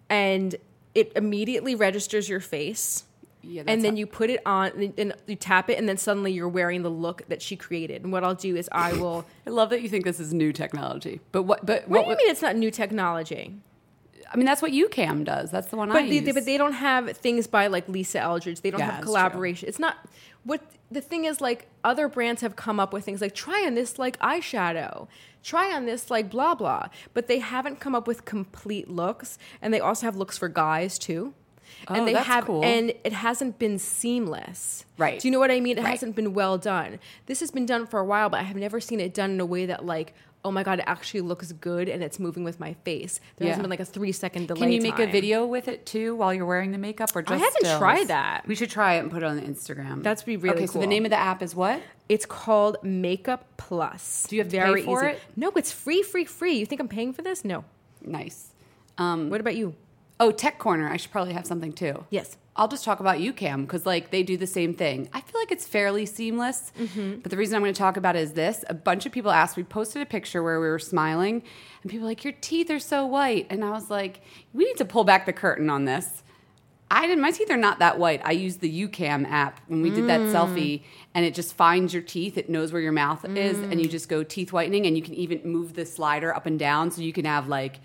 and 0.08 0.56
it 0.94 1.12
immediately 1.14 1.74
registers 1.74 2.26
your 2.26 2.40
face. 2.40 3.04
Yeah, 3.42 3.64
and 3.66 3.84
then 3.84 3.98
you 3.98 4.06
put 4.06 4.30
it 4.30 4.40
on, 4.46 4.94
and- 4.96 5.12
you 5.26 5.36
tap 5.36 5.68
it, 5.68 5.76
and 5.76 5.86
then 5.86 5.98
suddenly 5.98 6.32
you're 6.32 6.48
wearing 6.48 6.80
the 6.80 6.88
look 6.90 7.28
that 7.28 7.42
she 7.42 7.54
created. 7.54 8.02
And 8.02 8.12
what 8.12 8.24
I'll 8.24 8.34
do 8.34 8.56
is 8.56 8.66
I 8.72 8.94
will. 8.94 9.26
I 9.46 9.50
love 9.50 9.68
that 9.68 9.82
you 9.82 9.90
think 9.90 10.06
this 10.06 10.18
is 10.18 10.32
new 10.32 10.54
technology. 10.54 11.20
But 11.32 11.42
what? 11.42 11.66
But 11.66 11.86
what 11.86 12.06
what? 12.06 12.16
do 12.16 12.22
you 12.22 12.26
mean 12.26 12.30
it's 12.32 12.40
not 12.40 12.56
new 12.56 12.70
technology? 12.70 13.54
I 14.32 14.38
mean, 14.38 14.46
that's 14.46 14.62
what 14.62 14.72
YouCam 14.72 15.22
does. 15.24 15.50
That's 15.50 15.66
the 15.66 15.76
one 15.76 15.90
I 15.90 15.92
But 16.00 16.08
they, 16.08 16.14
use. 16.14 16.24
they- 16.24 16.32
but 16.32 16.46
they 16.46 16.56
don't 16.56 16.72
have 16.72 17.14
things 17.14 17.46
by 17.46 17.66
like 17.66 17.86
Lisa 17.90 18.20
Eldridge. 18.20 18.62
They 18.62 18.70
don't 18.70 18.80
Yeah, 18.80 18.92
have 18.92 19.04
collaboration. 19.04 19.68
It's 19.68 19.78
not 19.78 19.98
what 20.44 20.60
the 20.90 21.00
thing 21.00 21.24
is 21.24 21.40
like 21.40 21.68
other 21.82 22.08
brands 22.08 22.40
have 22.42 22.54
come 22.56 22.78
up 22.78 22.92
with 22.92 23.04
things 23.04 23.20
like 23.20 23.34
try 23.34 23.64
on 23.66 23.74
this 23.74 23.98
like 23.98 24.18
eyeshadow, 24.20 25.08
try 25.42 25.74
on 25.74 25.86
this 25.86 26.10
like 26.10 26.30
blah 26.30 26.54
blah, 26.54 26.88
but 27.14 27.26
they 27.26 27.38
haven't 27.40 27.80
come 27.80 27.94
up 27.94 28.06
with 28.06 28.24
complete 28.24 28.88
looks 28.88 29.38
and 29.60 29.72
they 29.74 29.80
also 29.80 30.06
have 30.06 30.16
looks 30.16 30.38
for 30.38 30.48
guys 30.48 30.98
too. 30.98 31.34
Oh, 31.88 31.94
and 31.94 32.06
they 32.06 32.12
that's 32.12 32.26
have 32.26 32.44
cool. 32.44 32.62
and 32.64 32.92
it 33.04 33.12
hasn't 33.12 33.58
been 33.58 33.78
seamless. 33.78 34.84
Right. 34.98 35.18
Do 35.18 35.26
you 35.26 35.32
know 35.32 35.38
what 35.40 35.50
I 35.50 35.60
mean? 35.60 35.78
It 35.78 35.82
Right. 35.82 35.90
hasn't 35.90 36.14
been 36.14 36.32
well 36.34 36.56
done. 36.58 37.00
This 37.26 37.40
has 37.40 37.50
been 37.50 37.66
done 37.66 37.86
for 37.86 37.98
a 38.00 38.04
while, 38.04 38.28
but 38.28 38.40
I 38.40 38.44
have 38.44 38.56
never 38.56 38.80
seen 38.80 39.00
it 39.00 39.12
done 39.12 39.32
in 39.32 39.40
a 39.40 39.46
way 39.46 39.66
that 39.66 39.84
like 39.84 40.14
Oh 40.46 40.50
my 40.50 40.62
god! 40.62 40.78
It 40.80 40.84
actually 40.86 41.22
looks 41.22 41.52
good, 41.52 41.88
and 41.88 42.02
it's 42.02 42.18
moving 42.18 42.44
with 42.44 42.60
my 42.60 42.74
face. 42.84 43.18
There 43.36 43.46
Yeah. 43.46 43.52
hasn't 43.52 43.62
been 43.62 43.70
like 43.70 43.80
a 43.80 43.84
three 43.84 44.12
second 44.12 44.48
delay. 44.48 44.60
Can 44.60 44.72
you 44.72 44.82
make 44.82 44.98
a 44.98 45.06
video 45.06 45.46
with 45.46 45.68
it 45.68 45.86
too 45.86 46.14
while 46.14 46.34
you're 46.34 46.44
wearing 46.44 46.70
the 46.72 46.78
makeup, 46.78 47.10
or 47.16 47.22
just 47.22 47.32
I 47.32 47.38
haven't 47.38 47.60
stills? 47.64 47.78
tried 47.78 48.08
that. 48.08 48.46
We 48.46 48.54
should 48.54 48.68
try 48.70 48.94
it 48.96 48.98
and 49.00 49.10
put 49.10 49.22
it 49.22 49.26
on 49.26 49.36
the 49.36 49.42
Instagram. 49.42 50.02
That'd 50.02 50.26
be 50.26 50.36
really 50.36 50.56
okay. 50.56 50.66
So 50.66 50.78
the 50.80 50.86
name 50.86 51.04
of 51.06 51.10
the 51.10 51.16
app 51.18 51.42
is 51.42 51.54
what? 51.54 51.80
It's 52.10 52.26
called 52.26 52.76
Makeup 52.82 53.46
Plus. 53.56 54.26
Do 54.28 54.36
you 54.36 54.42
have 54.42 54.50
to 54.52 54.58
pay 54.74 54.82
for 54.82 55.04
it? 55.04 55.18
No, 55.36 55.50
it's 55.56 55.72
free, 55.72 56.02
free, 56.02 56.26
free. 56.26 56.54
You 56.58 56.66
think 56.66 56.80
I'm 56.80 56.88
paying 56.88 57.14
for 57.14 57.22
this? 57.22 57.44
No. 57.44 57.64
Nice. 58.04 58.48
Um, 58.98 59.30
What 59.30 59.40
about 59.40 59.56
you? 59.56 59.74
oh, 60.20 60.30
Tech 60.30 60.58
Corner. 60.58 60.88
I 60.90 60.98
should 60.98 61.10
probably 61.10 61.32
have 61.32 61.46
something 61.46 61.72
too. 61.72 62.04
Yes. 62.10 62.36
I'll 62.56 62.68
just 62.68 62.84
talk 62.84 63.00
about 63.00 63.18
YouCam 63.18 63.62
because 63.62 63.84
like 63.84 64.10
they 64.10 64.22
do 64.22 64.36
the 64.36 64.46
same 64.46 64.74
thing. 64.74 65.08
I 65.12 65.20
feel 65.20 65.40
like 65.40 65.50
it's 65.50 65.66
fairly 65.66 66.06
seamless. 66.06 66.72
Mm-hmm. 66.78 67.20
But 67.20 67.30
the 67.30 67.36
reason 67.36 67.56
I'm 67.56 67.62
going 67.62 67.74
to 67.74 67.78
talk 67.78 67.96
about 67.96 68.14
it 68.14 68.20
is 68.22 68.32
this: 68.34 68.64
a 68.68 68.74
bunch 68.74 69.06
of 69.06 69.12
people 69.12 69.32
asked. 69.32 69.56
We 69.56 69.64
posted 69.64 70.02
a 70.02 70.06
picture 70.06 70.42
where 70.42 70.60
we 70.60 70.68
were 70.68 70.78
smiling, 70.78 71.42
and 71.82 71.90
people 71.90 72.04
were 72.04 72.10
like, 72.10 72.22
"Your 72.22 72.34
teeth 72.40 72.70
are 72.70 72.78
so 72.78 73.04
white," 73.06 73.46
and 73.50 73.64
I 73.64 73.70
was 73.70 73.90
like, 73.90 74.20
"We 74.52 74.64
need 74.64 74.76
to 74.76 74.84
pull 74.84 75.04
back 75.04 75.26
the 75.26 75.32
curtain 75.32 75.68
on 75.68 75.84
this." 75.84 76.22
I 76.90 77.06
didn't. 77.08 77.22
My 77.22 77.32
teeth 77.32 77.50
are 77.50 77.56
not 77.56 77.80
that 77.80 77.98
white. 77.98 78.20
I 78.24 78.32
used 78.32 78.60
the 78.60 78.70
YouCam 78.70 79.28
app 79.28 79.58
when 79.66 79.82
we 79.82 79.90
did 79.90 80.06
that 80.06 80.20
Mm. 80.20 80.32
selfie, 80.32 80.82
and 81.14 81.24
it 81.24 81.34
just 81.34 81.54
finds 81.54 81.92
your 81.92 82.02
teeth. 82.02 82.38
It 82.38 82.48
knows 82.48 82.72
where 82.72 82.82
your 82.82 82.92
mouth 82.92 83.24
is, 83.36 83.58
and 83.58 83.72
Mm. 83.72 83.82
you 83.82 83.88
just 83.88 84.08
go 84.08 84.22
teeth 84.22 84.52
whitening, 84.52 84.86
and 84.86 84.96
you 84.96 85.02
can 85.02 85.14
even 85.14 85.40
move 85.44 85.74
the 85.74 85.86
slider 85.86 86.32
up 86.36 86.46
and 86.46 86.56
down, 86.56 86.92
so 86.92 87.02
you 87.02 87.12
can 87.12 87.24
have 87.24 87.48
like 87.48 87.80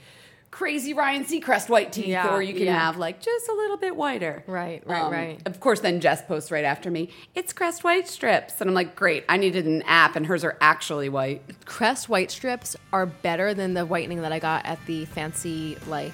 crazy 0.52 0.94
Ryan 0.94 1.26
Seacrest 1.26 1.70
white 1.70 1.92
teeth, 1.92 2.08
Yeah, 2.08 2.34
or 2.34 2.42
you 2.42 2.54
can 2.54 2.64
yeah. 2.64 2.80
have 2.80 2.98
like 2.98 3.22
just 3.22 3.48
a 3.48 3.54
little 3.54 3.78
bit 3.78 3.96
whiter. 3.96 4.44
Right, 4.48 4.82
right, 4.86 5.02
um, 5.04 5.12
right. 5.12 5.42
Of 5.46 5.60
course, 5.60 5.80
then 5.82 6.00
Jess 6.00 6.22
posts 6.24 6.52
right 6.52 6.66
after 6.66 6.90
me. 6.92 7.10
It's 7.36 7.54
Crest 7.54 7.84
White 7.84 8.08
strips, 8.08 8.60
and 8.62 8.70
I'm 8.70 8.74
like, 8.74 8.96
great. 8.96 9.26
I 9.30 9.38
needed 9.38 9.66
an 9.66 9.82
app, 9.84 10.16
and 10.16 10.26
hers 10.26 10.44
are 10.44 10.58
actually 10.62 11.10
white. 11.10 11.44
Crest 11.66 12.10
white 12.10 12.32
strips 12.32 12.76
are 12.92 13.06
better 13.06 13.54
than 13.54 13.74
the 13.74 13.86
whitening 13.86 14.22
that 14.22 14.32
I 14.32 14.40
got 14.40 14.66
at 14.66 14.84
the 14.86 15.06
fancy 15.06 15.78
like. 15.88 16.14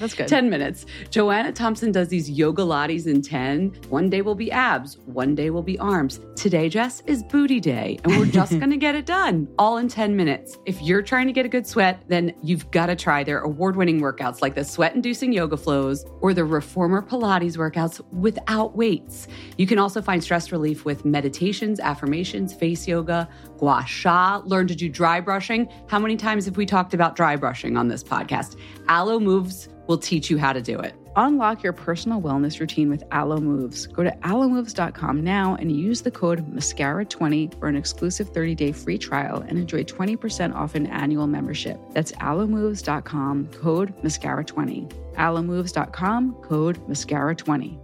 that's 0.00 0.14
good. 0.14 0.28
10 0.28 0.50
minutes. 0.50 0.86
Joanna 1.10 1.52
Thompson 1.52 1.92
does 1.92 2.08
these 2.08 2.30
yoga 2.30 2.62
lattes 2.62 3.06
in 3.06 3.22
10. 3.22 3.72
One 3.88 4.10
day 4.10 4.22
will 4.22 4.34
be 4.34 4.50
abs, 4.50 4.98
one 5.06 5.34
day 5.34 5.50
will 5.50 5.62
be 5.62 5.78
arms. 5.78 6.20
Today, 6.36 6.68
Jess, 6.68 7.02
is 7.06 7.22
booty 7.24 7.60
day, 7.60 7.98
and 8.04 8.18
we're 8.18 8.26
just 8.26 8.52
going 8.58 8.70
to 8.70 8.76
get 8.76 8.94
it 8.94 9.06
done 9.06 9.48
all 9.58 9.78
in 9.78 9.88
10 9.88 10.16
minutes. 10.16 10.58
If 10.66 10.80
you're 10.82 11.02
trying 11.02 11.26
to 11.26 11.32
get 11.32 11.46
a 11.46 11.48
good 11.48 11.66
sweat, 11.66 12.02
then 12.08 12.34
you've 12.42 12.70
got 12.70 12.86
to 12.86 12.96
try 12.96 13.24
their 13.24 13.40
award 13.40 13.76
winning 13.76 14.00
workouts 14.00 14.42
like 14.42 14.54
the 14.54 14.64
sweat 14.64 14.94
inducing 14.94 15.32
yoga 15.32 15.56
flows 15.56 16.04
or 16.20 16.34
the 16.34 16.44
reformer 16.44 17.02
Pilates 17.02 17.56
workouts 17.56 18.00
without 18.12 18.76
weights. 18.76 19.28
You 19.56 19.66
can 19.66 19.78
also 19.78 20.02
find 20.02 20.22
stress 20.22 20.52
relief 20.52 20.84
with 20.84 21.04
meditations, 21.04 21.80
affirmations, 21.80 22.54
face 22.54 22.86
yoga, 22.86 23.28
gua 23.62 23.84
sha, 23.86 24.42
learn 24.44 24.66
to 24.66 24.74
do 24.74 24.88
dry 24.88 25.20
brushing. 25.20 25.68
How 25.86 26.00
many 26.00 26.16
times 26.16 26.46
have 26.46 26.56
we 26.56 26.66
talked 26.66 26.94
about 26.94 27.14
dry 27.14 27.36
brushing 27.36 27.76
on 27.76 27.86
this 27.86 28.02
podcast? 28.02 28.58
Aloe 28.88 29.20
Moves 29.20 29.68
will 29.86 29.98
teach 29.98 30.28
you 30.28 30.36
how 30.36 30.52
to 30.52 30.60
do 30.60 30.80
it. 30.80 30.96
Unlock 31.14 31.62
your 31.62 31.72
personal 31.72 32.20
wellness 32.20 32.58
routine 32.58 32.90
with 32.90 33.04
Aloe 33.12 33.38
Moves. 33.38 33.86
Go 33.86 34.02
to 34.02 34.10
aloemoves.com 34.10 35.22
now 35.22 35.54
and 35.60 35.70
use 35.70 36.02
the 36.02 36.10
code 36.10 36.44
MASCARA20 36.52 37.56
for 37.60 37.68
an 37.68 37.76
exclusive 37.76 38.32
30-day 38.32 38.72
free 38.72 38.98
trial 38.98 39.44
and 39.46 39.56
enjoy 39.56 39.84
20% 39.84 40.54
off 40.56 40.74
an 40.74 40.88
annual 40.88 41.28
membership. 41.28 41.78
That's 41.92 42.10
aloemoves.com, 42.12 43.46
code 43.48 43.96
MASCARA20. 44.02 45.14
aloemoves.com, 45.14 46.34
code 46.42 46.84
MASCARA20. 46.88 47.78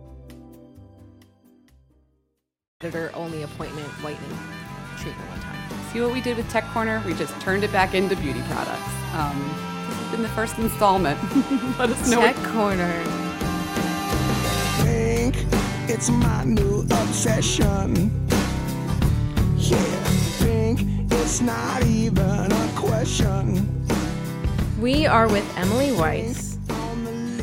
Editor 2.81 3.13
only 3.15 3.43
appointment 3.43 3.87
whitening 4.03 4.39
treatment 4.99 5.31
one 5.31 5.41
time. 5.41 5.58
See 5.93 6.03
what 6.03 6.13
we 6.13 6.21
did 6.21 6.37
with 6.37 6.51
Tech 6.51 6.65
Corner? 6.67 7.03
We 7.07 7.15
just 7.15 7.39
turned 7.41 7.65
it 7.65 7.73
back 7.73 7.95
into 7.95 8.15
beauty 8.17 8.43
products. 8.51 8.83
Um, 9.15 9.39
this 9.87 9.97
has 9.97 10.11
been 10.11 10.23
the 10.23 10.29
first 10.29 10.59
installment. 10.59 11.19
Let 11.79 11.89
us 11.89 12.11
know. 12.11 12.21
Tech 12.21 12.37
corner. 12.37 13.03
think 14.85 15.35
it's 15.89 16.11
my 16.11 16.45
new 16.45 16.81
obsession. 16.81 18.11
Yeah, 19.57 19.77
think 20.37 20.81
it's 21.11 21.41
not 21.41 21.83
even 21.85 22.53
a 22.53 22.73
question. 22.77 23.67
We 24.79 25.07
are 25.07 25.27
with 25.27 25.57
Emily 25.57 25.93
Weiss, 25.93 26.48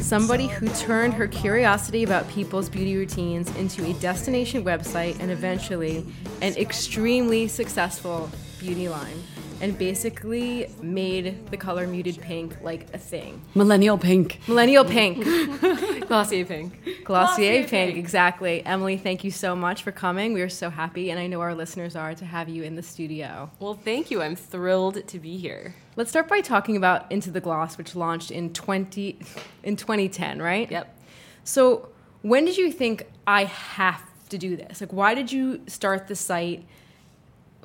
somebody 0.05 0.45
who 0.45 0.67
turned 0.75 1.15
her 1.15 1.27
curiosity 1.27 2.03
about 2.03 2.29
people's 2.29 2.69
beauty 2.69 2.95
routines 2.95 3.53
into 3.55 3.83
a 3.85 3.93
destination 3.93 4.63
website 4.63 5.19
and 5.19 5.31
eventually 5.31 6.05
an 6.41 6.53
extremely 6.57 7.47
successful 7.47 8.29
beauty 8.59 8.87
line. 8.87 9.17
And 9.61 9.77
basically 9.77 10.69
made 10.81 11.49
the 11.49 11.57
color 11.57 11.87
muted 11.87 12.19
pink 12.21 12.61
like 12.61 12.93
a 12.93 12.97
thing. 12.97 13.41
Millennial 13.55 13.97
pink. 13.97 14.39
Millennial 14.47 14.83
pink. 14.83 15.23
Glossier 16.07 16.45
pink. 16.45 16.73
Glossier, 16.83 17.03
Glossier 17.05 17.59
pink, 17.59 17.69
pink. 17.69 17.97
exactly. 17.97 18.65
Emily, 18.65 18.97
thank 18.97 19.23
you 19.23 19.31
so 19.31 19.55
much 19.55 19.81
for 19.81 19.91
coming. 19.91 20.33
We 20.33 20.41
are 20.41 20.49
so 20.49 20.69
happy, 20.69 21.09
and 21.09 21.19
I 21.19 21.27
know 21.27 21.41
our 21.41 21.55
listeners 21.55 21.95
are, 21.95 22.13
to 22.15 22.25
have 22.25 22.49
you 22.49 22.63
in 22.63 22.75
the 22.75 22.83
studio. 22.83 23.49
Well, 23.59 23.73
thank 23.75 24.11
you. 24.11 24.21
I'm 24.21 24.35
thrilled 24.35 25.07
to 25.07 25.19
be 25.19 25.37
here. 25.37 25.75
Let's 25.95 26.09
start 26.09 26.27
by 26.27 26.41
talking 26.41 26.75
about 26.75 27.11
Into 27.11 27.31
the 27.31 27.41
Gloss, 27.41 27.77
which 27.77 27.95
launched 27.95 28.31
in 28.31 28.53
20 28.53 29.19
in 29.63 29.75
2010, 29.77 30.41
right? 30.41 30.69
Yep. 30.69 30.99
So, 31.45 31.89
when 32.21 32.43
did 32.45 32.57
you 32.57 32.71
think 32.71 33.07
I 33.25 33.45
have 33.45 34.01
to 34.29 34.37
do 34.37 34.57
this? 34.57 34.81
Like, 34.81 34.91
why 34.91 35.13
did 35.15 35.31
you 35.31 35.61
start 35.67 36.07
the 36.07 36.15
site? 36.15 36.65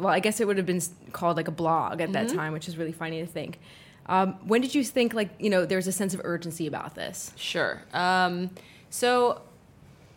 Well, 0.01 0.13
I 0.13 0.21
guess 0.21 0.41
it 0.41 0.47
would 0.47 0.57
have 0.57 0.67
been 0.67 0.81
called 1.13 1.37
like 1.37 1.49
a 1.49 1.53
blog 1.53 2.01
at 2.01 2.13
that 2.13 2.29
time, 2.29 2.53
which 2.53 2.69
is 2.69 2.77
really 2.77 2.93
funny 2.93 3.21
to 3.21 3.27
think. 3.27 3.59
Um, 4.07 4.35
when 4.47 4.61
did 4.61 4.75
you 4.75 4.83
think 4.83 5.15
like 5.15 5.31
you 5.39 5.51
know 5.51 5.65
there's 5.67 5.87
a 5.87 5.93
sense 5.93 6.15
of 6.15 6.21
urgency 6.25 6.67
about 6.67 6.95
this? 6.95 7.33
Sure. 7.37 7.83
Um, 7.93 8.51
so 8.89 9.43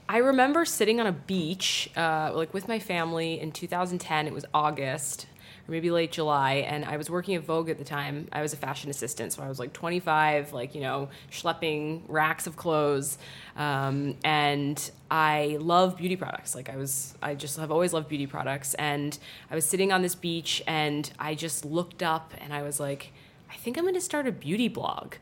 I 0.10 0.18
remember 0.18 0.66
sitting 0.66 1.00
on 1.00 1.08
a 1.08 1.12
beach, 1.12 1.90
uh, 1.96 2.32
like 2.34 2.54
with 2.54 2.68
my 2.68 2.80
family 2.80 3.40
in 3.40 3.52
2010. 3.52 4.28
It 4.28 4.34
was 4.34 4.46
August 4.54 5.28
maybe 5.74 5.92
late 5.92 6.12
July, 6.12 6.66
and 6.68 6.86
I 6.86 6.96
was 6.98 7.10
working 7.10 7.36
at 7.36 7.44
Vogue 7.44 7.70
at 7.70 7.78
the 7.78 7.84
time. 7.84 8.30
I 8.32 8.42
was 8.42 8.54
a 8.54 8.58
fashion 8.58 8.90
assistant, 8.90 9.34
so 9.34 9.44
I 9.44 9.50
was 9.50 9.60
like 9.60 9.74
25, 9.74 10.54
like 10.54 10.74
you 10.74 10.82
know, 10.82 11.10
schlepping 11.32 12.04
racks 12.08 12.48
of 12.48 12.56
clothes, 12.56 13.18
um, 13.58 14.16
and 14.24 14.92
I 15.12 15.58
love 15.60 15.98
beauty 15.98 16.16
products. 16.16 16.56
Like 16.56 16.70
I 16.70 16.78
was, 16.78 17.16
I 17.22 17.36
just 17.36 17.58
have 17.58 17.72
always 17.72 17.92
loved 17.92 18.08
beauty 18.08 18.28
products, 18.28 18.74
and 18.76 19.18
I 19.52 19.56
was 19.56 19.66
sitting 19.66 19.92
on 19.92 20.02
this 20.02 20.16
beach, 20.16 20.64
and 20.66 21.12
I 21.20 21.36
just 21.36 21.66
looked 21.66 22.02
up, 22.02 22.34
and 22.40 22.54
I 22.54 22.62
was 22.62 22.80
like. 22.80 23.12
I 23.52 23.56
think 23.56 23.78
I'm 23.78 23.84
going 23.84 23.94
to 23.94 24.02
start 24.02 24.26
a 24.26 24.32
beauty 24.32 24.68
blog. 24.68 25.14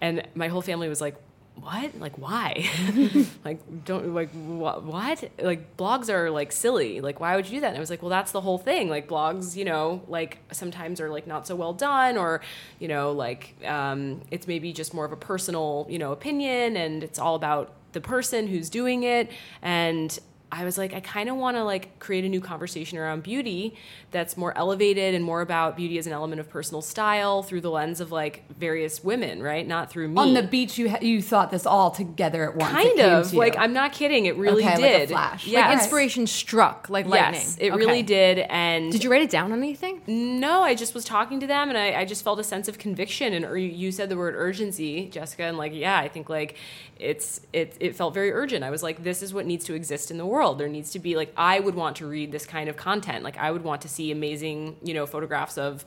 And 0.00 0.26
my 0.34 0.48
whole 0.48 0.62
family 0.62 0.88
was 0.88 1.00
like, 1.00 1.14
what? 1.62 1.98
Like, 1.98 2.18
why? 2.18 2.68
like, 3.44 3.84
don't, 3.84 4.14
like, 4.14 4.30
wh- 4.30 4.84
what? 4.86 5.30
Like, 5.40 5.76
blogs 5.76 6.08
are 6.08 6.30
like 6.30 6.52
silly. 6.52 7.00
Like, 7.00 7.20
why 7.20 7.36
would 7.36 7.46
you 7.46 7.56
do 7.56 7.60
that? 7.60 7.68
And 7.68 7.76
I 7.76 7.80
was 7.80 7.90
like, 7.90 8.02
well, 8.02 8.10
that's 8.10 8.32
the 8.32 8.40
whole 8.40 8.58
thing. 8.58 8.88
Like, 8.88 9.08
blogs, 9.08 9.56
you 9.56 9.64
know, 9.64 10.02
like 10.08 10.38
sometimes 10.52 11.00
are 11.00 11.10
like 11.10 11.26
not 11.26 11.46
so 11.46 11.56
well 11.56 11.72
done 11.72 12.16
or, 12.16 12.40
you 12.78 12.88
know, 12.88 13.12
like, 13.12 13.54
um, 13.64 14.22
it's 14.30 14.46
maybe 14.46 14.72
just 14.72 14.94
more 14.94 15.04
of 15.04 15.12
a 15.12 15.16
personal, 15.16 15.86
you 15.88 15.98
know, 15.98 16.12
opinion 16.12 16.76
and 16.76 17.02
it's 17.02 17.18
all 17.18 17.34
about 17.34 17.72
the 17.92 18.00
person 18.00 18.46
who's 18.46 18.68
doing 18.70 19.02
it. 19.02 19.30
And 19.62 20.18
I 20.50 20.64
was 20.64 20.78
like, 20.78 20.94
I 20.94 21.00
kind 21.00 21.28
of 21.28 21.36
want 21.36 21.58
to 21.58 21.64
like 21.64 21.98
create 21.98 22.24
a 22.24 22.28
new 22.28 22.40
conversation 22.40 22.96
around 22.96 23.22
beauty 23.22 23.74
that's 24.12 24.34
more 24.36 24.56
elevated 24.56 25.14
and 25.14 25.22
more 25.22 25.42
about 25.42 25.76
beauty 25.76 25.98
as 25.98 26.06
an 26.06 26.14
element 26.14 26.40
of 26.40 26.48
personal 26.48 26.80
style 26.80 27.42
through 27.42 27.60
the 27.60 27.70
lens 27.70 28.00
of 28.00 28.10
like 28.10 28.44
various 28.58 29.04
women, 29.04 29.42
right? 29.42 29.66
Not 29.68 29.90
through 29.90 30.08
me. 30.08 30.16
On 30.16 30.32
the 30.32 30.42
beach, 30.42 30.78
you 30.78 30.88
ha- 30.88 31.00
you 31.02 31.20
thought 31.20 31.50
this 31.50 31.66
all 31.66 31.90
together 31.90 32.44
at 32.50 32.56
once. 32.56 32.72
Kind 32.72 32.98
of 32.98 33.26
to 33.28 33.32
you. 33.34 33.38
like 33.38 33.58
I'm 33.58 33.74
not 33.74 33.92
kidding. 33.92 34.24
It 34.24 34.36
really 34.36 34.64
Okay, 34.64 34.76
like 34.76 34.78
a 34.94 34.98
did. 35.00 35.08
flash. 35.10 35.46
Yeah, 35.46 35.68
Like 35.68 35.80
Inspiration 35.80 36.26
struck 36.26 36.88
like 36.88 37.04
lightning. 37.04 37.34
Yes, 37.42 37.58
it 37.60 37.70
Okay. 37.72 37.76
really 37.78 38.02
did. 38.02 38.38
And 38.48 38.90
Did 38.90 39.04
you 39.04 39.10
write 39.10 39.22
it 39.22 39.30
down 39.30 39.52
on 39.52 39.58
anything? 39.58 40.00
no, 40.06 40.62
I 40.62 40.74
just 40.74 40.94
was 40.94 41.04
talking 41.04 41.40
to 41.40 41.46
them, 41.46 41.68
and 41.68 41.76
I, 41.76 42.00
I 42.00 42.04
just 42.06 42.24
felt 42.24 42.38
a 42.38 42.44
sense 42.44 42.68
of 42.68 42.78
conviction. 42.78 43.34
And 43.34 43.44
ur- 43.44 43.56
you 43.58 43.92
said 43.92 44.08
the 44.08 44.16
word 44.16 44.34
urgency, 44.34 45.08
Jessica, 45.10 45.42
and 45.42 45.58
like, 45.58 45.74
yeah, 45.74 45.98
I 45.98 46.08
think 46.08 46.30
like 46.30 46.56
it's 46.98 47.42
it 47.52 47.76
it 47.80 47.94
felt 47.96 48.14
very 48.14 48.32
urgent. 48.32 48.64
I 48.64 48.70
was 48.70 48.82
like, 48.82 49.04
this 49.04 49.22
is 49.22 49.34
what 49.34 49.44
needs 49.44 49.66
to 49.66 49.74
exist 49.74 50.10
in 50.10 50.16
the 50.16 50.24
world. 50.24 50.37
There 50.58 50.68
needs 50.68 50.90
to 50.92 50.98
be 50.98 51.16
like, 51.16 51.32
I 51.36 51.60
would 51.60 51.74
want 51.74 51.96
to 51.96 52.06
read 52.06 52.32
this 52.32 52.46
kind 52.46 52.68
of 52.68 52.76
content. 52.76 53.24
Like, 53.24 53.38
I 53.38 53.50
would 53.50 53.64
want 53.64 53.82
to 53.82 53.88
see 53.88 54.10
amazing, 54.10 54.76
you 54.82 54.94
know, 54.94 55.06
photographs 55.06 55.58
of 55.58 55.84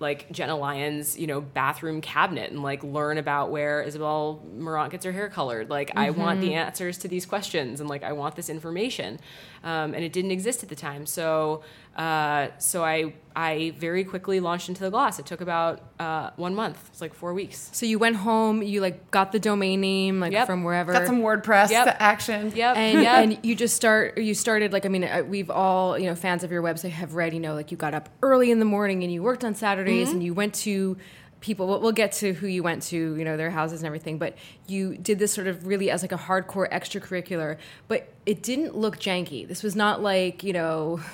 like 0.00 0.30
Jenna 0.30 0.56
Lyons, 0.56 1.18
you 1.18 1.26
know, 1.26 1.40
bathroom 1.40 2.00
cabinet 2.00 2.50
and 2.50 2.62
like 2.62 2.82
learn 2.82 3.18
about 3.18 3.50
where 3.50 3.82
Isabel 3.82 4.42
Marant 4.54 4.90
gets 4.90 5.04
her 5.04 5.12
hair 5.12 5.28
colored. 5.28 5.68
Like, 5.68 5.90
I 5.96 6.10
want 6.10 6.40
the 6.40 6.48
mm-hmm. 6.48 6.58
answers 6.58 6.98
to 6.98 7.08
these 7.08 7.26
questions 7.26 7.80
and 7.80 7.88
like 7.88 8.02
I 8.02 8.12
want 8.12 8.36
this 8.36 8.48
information. 8.48 9.20
Um, 9.64 9.94
and 9.94 10.04
it 10.04 10.12
didn't 10.12 10.30
exist 10.30 10.62
at 10.62 10.68
the 10.68 10.76
time. 10.76 11.06
So, 11.06 11.62
uh, 11.96 12.48
so 12.58 12.84
I 12.84 13.14
I 13.34 13.72
very 13.78 14.04
quickly 14.04 14.40
launched 14.40 14.68
into 14.68 14.82
the 14.82 14.90
gloss. 14.90 15.18
It 15.18 15.26
took 15.26 15.40
about 15.40 15.80
uh, 15.98 16.30
one 16.36 16.54
month. 16.54 16.78
It's 16.90 17.00
like 17.00 17.14
four 17.14 17.34
weeks. 17.34 17.68
So 17.72 17.84
you 17.86 17.98
went 17.98 18.16
home, 18.16 18.62
you 18.62 18.80
like 18.80 19.10
got 19.10 19.32
the 19.32 19.38
domain 19.38 19.80
name 19.80 20.20
like 20.20 20.32
Yep. 20.32 20.46
from 20.46 20.64
wherever. 20.64 20.92
got 20.92 21.06
some 21.06 21.20
WordPress 21.22 21.70
Yep. 21.70 21.96
action. 22.00 22.52
Yep. 22.54 22.76
and, 22.76 23.02
yep. 23.02 23.14
and 23.18 23.38
you 23.44 23.54
just 23.54 23.76
start 23.76 24.18
you 24.18 24.34
started 24.34 24.72
like 24.72 24.84
i 24.86 24.88
mean 24.88 25.04
uh, 25.04 25.22
we've 25.26 25.50
all 25.50 25.98
you 25.98 26.06
know 26.06 26.14
fans 26.14 26.44
of 26.44 26.50
your 26.52 26.62
website 26.62 26.90
have 26.90 27.14
read 27.14 27.34
you 27.34 27.40
know 27.40 27.54
like 27.54 27.70
you 27.70 27.76
got 27.76 27.94
up 27.94 28.08
early 28.22 28.50
in 28.50 28.58
the 28.58 28.64
morning 28.64 29.02
and 29.02 29.12
you 29.12 29.22
worked 29.22 29.44
on 29.44 29.54
saturdays 29.54 30.10
and 30.12 30.22
you 30.22 30.32
went 30.34 30.54
to 30.54 30.96
people 31.40 31.66
we'll, 31.66 31.80
we'll 31.80 31.92
get 31.92 32.12
to 32.12 32.32
who 32.32 32.46
you 32.46 32.62
went 32.62 32.82
to 32.82 33.14
you 33.16 33.24
know 33.24 33.36
their 33.36 33.50
houses 33.50 33.80
and 33.80 33.86
everything 33.86 34.18
but 34.18 34.34
you 34.66 34.96
did 34.96 35.18
this 35.18 35.32
sort 35.32 35.46
of 35.46 35.66
really 35.66 35.90
as 35.90 36.02
like 36.02 36.12
a 36.12 36.18
hardcore 36.18 36.70
extracurricular 36.70 37.56
but 37.88 38.08
it 38.24 38.42
didn't 38.42 38.76
look 38.76 38.98
janky 38.98 39.46
this 39.46 39.62
was 39.62 39.76
not 39.76 40.02
like 40.02 40.42
you 40.42 40.52
know 40.52 41.00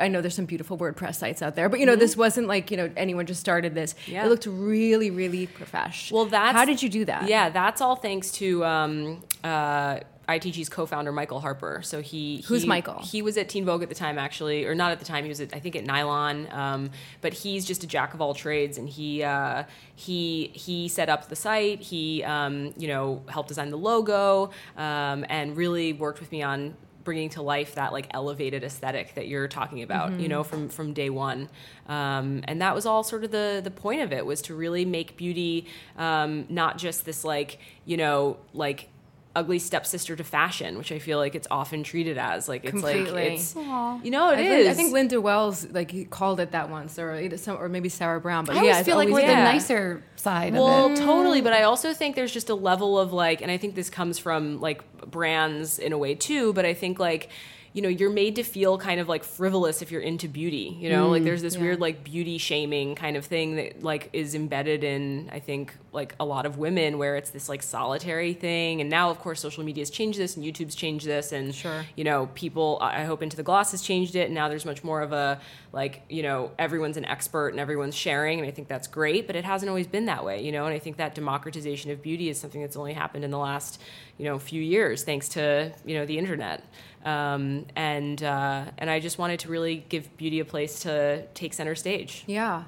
I 0.00 0.08
know 0.08 0.20
there's 0.20 0.34
some 0.34 0.46
beautiful 0.46 0.78
WordPress 0.78 1.16
sites 1.16 1.42
out 1.42 1.54
there, 1.54 1.68
but 1.68 1.80
you 1.80 1.86
know, 1.86 1.96
this 1.96 2.16
wasn't 2.16 2.46
like, 2.46 2.70
you 2.70 2.76
know, 2.76 2.90
anyone 2.96 3.26
just 3.26 3.40
started 3.40 3.74
this. 3.74 3.94
Yeah. 4.06 4.24
It 4.24 4.28
looked 4.28 4.46
really, 4.46 5.10
really 5.10 5.46
professional. 5.46 6.20
Well, 6.20 6.30
that's 6.30 6.56
how 6.56 6.64
did 6.64 6.82
you 6.82 6.88
do 6.88 7.04
that? 7.06 7.28
Yeah, 7.28 7.50
that's 7.50 7.80
all 7.80 7.96
thanks 7.96 8.32
to 8.32 8.64
um, 8.64 9.22
uh, 9.44 10.00
ITG's 10.28 10.68
co-founder 10.68 11.12
Michael 11.12 11.40
Harper. 11.40 11.80
So 11.82 12.00
he 12.00 12.42
Who's 12.46 12.62
he- 12.62 12.68
Michael? 12.68 13.02
He 13.02 13.22
was 13.22 13.36
at 13.36 13.48
Teen 13.48 13.64
Vogue 13.64 13.82
at 13.82 13.88
the 13.88 13.94
time, 13.94 14.18
actually, 14.18 14.64
or 14.64 14.74
not 14.74 14.92
at 14.92 14.98
the 14.98 15.04
time. 15.04 15.24
He 15.24 15.28
was 15.28 15.40
at 15.40 15.54
I 15.54 15.58
think 15.58 15.76
at 15.76 15.84
Nylon, 15.84 16.48
um, 16.52 16.90
but 17.20 17.32
he's 17.32 17.64
just 17.64 17.82
a 17.84 17.86
jack 17.86 18.14
of 18.14 18.20
all 18.20 18.34
trades, 18.34 18.78
and 18.78 18.88
he 18.88 19.22
uh, 19.22 19.64
he 19.94 20.50
he 20.54 20.88
set 20.88 21.08
up 21.08 21.28
the 21.28 21.36
site. 21.36 21.80
He 21.80 22.22
um, 22.22 22.72
you 22.76 22.88
know 22.88 23.22
helped 23.28 23.48
design 23.48 23.70
the 23.70 23.78
logo 23.78 24.50
um, 24.76 25.24
and 25.28 25.56
really 25.56 25.92
worked 25.92 26.20
with 26.20 26.30
me 26.30 26.42
on 26.42 26.76
bringing 27.04 27.28
to 27.30 27.42
life 27.42 27.74
that 27.74 27.92
like 27.92 28.06
elevated 28.12 28.62
aesthetic 28.62 29.14
that 29.16 29.26
you're 29.26 29.48
talking 29.48 29.82
about 29.82 30.20
you 30.20 30.28
know 30.28 30.44
from 30.44 30.68
from 30.68 30.92
day 30.92 31.10
one 31.10 31.48
um, 31.88 32.42
and 32.44 32.62
that 32.62 32.76
was 32.76 32.86
all 32.86 33.02
sort 33.02 33.24
of 33.24 33.32
the 33.32 33.60
the 33.64 33.72
point 33.72 34.00
of 34.02 34.12
it 34.12 34.24
was 34.24 34.40
to 34.40 34.54
really 34.54 34.84
make 34.84 35.16
beauty 35.16 35.66
um, 35.98 36.46
not 36.48 36.78
just 36.78 37.04
this 37.04 37.24
like 37.24 37.58
you 37.84 37.96
know 37.96 38.36
like 38.54 38.88
ugly 39.34 39.58
stepsister 39.58 40.14
to 40.14 40.22
fashion 40.22 40.76
which 40.76 40.92
i 40.92 40.98
feel 40.98 41.16
like 41.18 41.34
it's 41.34 41.48
often 41.50 41.82
treated 41.82 42.18
as 42.18 42.48
like 42.48 42.64
it's 42.64 42.82
like 42.82 42.96
Completely. 42.96 43.34
it's 43.34 43.54
you 43.56 44.10
know 44.10 44.28
it 44.30 44.38
I 44.38 44.40
is. 44.42 44.48
think, 44.66 44.68
I 44.68 44.74
think 44.74 44.92
Linda 44.92 45.20
Wells 45.20 45.66
like 45.70 46.10
called 46.10 46.38
it 46.40 46.50
that 46.52 46.68
once, 46.68 46.98
or 46.98 47.36
some, 47.38 47.56
or 47.56 47.68
maybe 47.68 47.88
Sarah 47.88 48.20
Brown. 48.20 48.44
But 48.44 48.56
I 48.56 48.64
yeah, 48.64 48.76
I 48.76 48.82
feel 48.82 48.96
like 48.96 49.08
always 49.08 49.22
we're 49.22 49.28
been- 49.28 49.38
the 49.38 49.44
yeah. 49.44 49.52
nicer 49.52 50.02
side 50.16 50.52
well 50.52 50.86
of 50.86 50.92
it. 50.92 50.96
totally 50.98 51.40
but 51.40 51.52
i 51.52 51.62
also 51.62 51.92
think 51.94 52.14
there's 52.14 52.30
just 52.32 52.48
a 52.50 52.54
level 52.54 52.98
of 52.98 53.12
like 53.12 53.40
and 53.42 53.50
i 53.50 53.56
think 53.56 53.74
this 53.74 53.90
comes 53.90 54.18
from 54.18 54.60
like 54.60 54.80
brands 55.10 55.78
in 55.80 55.92
a 55.92 55.98
way 55.98 56.14
too 56.14 56.52
but 56.52 56.64
i 56.64 56.74
think 56.74 56.98
like 57.00 57.28
you 57.72 57.82
know 57.82 57.88
you're 57.88 58.10
made 58.10 58.36
to 58.36 58.42
feel 58.42 58.76
kind 58.78 59.00
of 59.00 59.08
like 59.08 59.24
frivolous 59.24 59.80
if 59.82 59.90
you're 59.90 60.02
into 60.02 60.28
beauty 60.28 60.76
you 60.78 60.90
know? 60.90 61.08
Like 61.08 61.22
mm, 61.22 61.26
there's 61.26 61.42
this 61.42 61.56
weird 61.56 61.80
like 61.80 62.04
beauty 62.04 62.38
shaming 62.38 62.94
kind 62.94 63.16
of 63.16 63.24
thing 63.24 63.56
that 63.56 63.82
like 63.82 64.10
is 64.12 64.34
embedded 64.34 64.84
in 64.84 65.28
i 65.32 65.38
think 65.38 65.74
like 65.92 66.14
a 66.18 66.24
lot 66.24 66.46
of 66.46 66.56
women 66.56 66.96
where 66.98 67.16
it's 67.16 67.28
this 67.30 67.50
like 67.50 67.62
solitary 67.62 68.32
thing. 68.32 68.80
And 68.80 68.88
now 68.88 69.10
of 69.10 69.18
course 69.18 69.40
social 69.40 69.62
media's 69.62 69.90
changed 69.90 70.18
this 70.18 70.36
and 70.36 70.44
youtube's 70.44 70.74
changed 70.74 71.04
this 71.06 71.32
and 71.32 71.54
Sure. 71.54 71.84
you 71.96 72.04
know 72.04 72.28
people 72.34 72.78
i 72.80 73.02
I 73.02 73.04
hope 73.04 73.22
into 73.22 73.36
the 73.36 73.42
gloss 73.42 73.72
has 73.72 73.82
changed 73.82 74.14
it. 74.16 74.26
And 74.26 74.34
now 74.34 74.48
there's 74.48 74.64
much 74.64 74.84
more 74.84 75.00
of 75.02 75.12
a 75.12 75.40
like 75.72 76.02
you 76.08 76.22
know 76.22 76.50
everyone's 76.58 76.96
an 76.96 77.04
expert 77.04 77.48
and 77.48 77.58
everyone's 77.60 77.94
sharing 77.94 78.38
and 78.38 78.46
i 78.48 78.50
think 78.50 78.68
that's 78.68 78.86
great 78.86 79.26
but 79.26 79.34
it 79.34 79.44
hasn't 79.44 79.68
always 79.68 79.86
been 79.86 80.06
that 80.06 80.24
way 80.24 80.42
you 80.42 80.52
know? 80.52 80.64
And 80.66 80.74
i 80.74 80.78
think 80.78 80.96
that 80.98 81.14
democratization 81.14 81.90
of 81.90 82.00
beauty 82.02 82.28
is 82.28 82.38
something 82.40 82.60
that's 82.60 82.76
only 82.76 82.92
happened 82.92 83.24
in 83.24 83.30
the 83.30 83.38
last 83.38 83.80
you 84.18 84.24
know 84.24 84.38
few 84.38 84.62
years 84.62 85.02
thanks 85.04 85.28
to 85.30 85.72
you 85.84 85.94
know 85.96 86.06
the 86.06 86.18
internet 86.18 86.64
um, 87.04 87.66
and 87.76 88.22
uh, 88.22 88.64
and 88.78 88.90
i 88.90 89.00
just 89.00 89.18
wanted 89.18 89.40
to 89.40 89.48
really 89.48 89.84
give 89.88 90.16
beauty 90.16 90.40
a 90.40 90.44
place 90.44 90.80
to 90.80 91.26
take 91.34 91.54
center 91.54 91.74
stage 91.74 92.24
Yeah. 92.26 92.64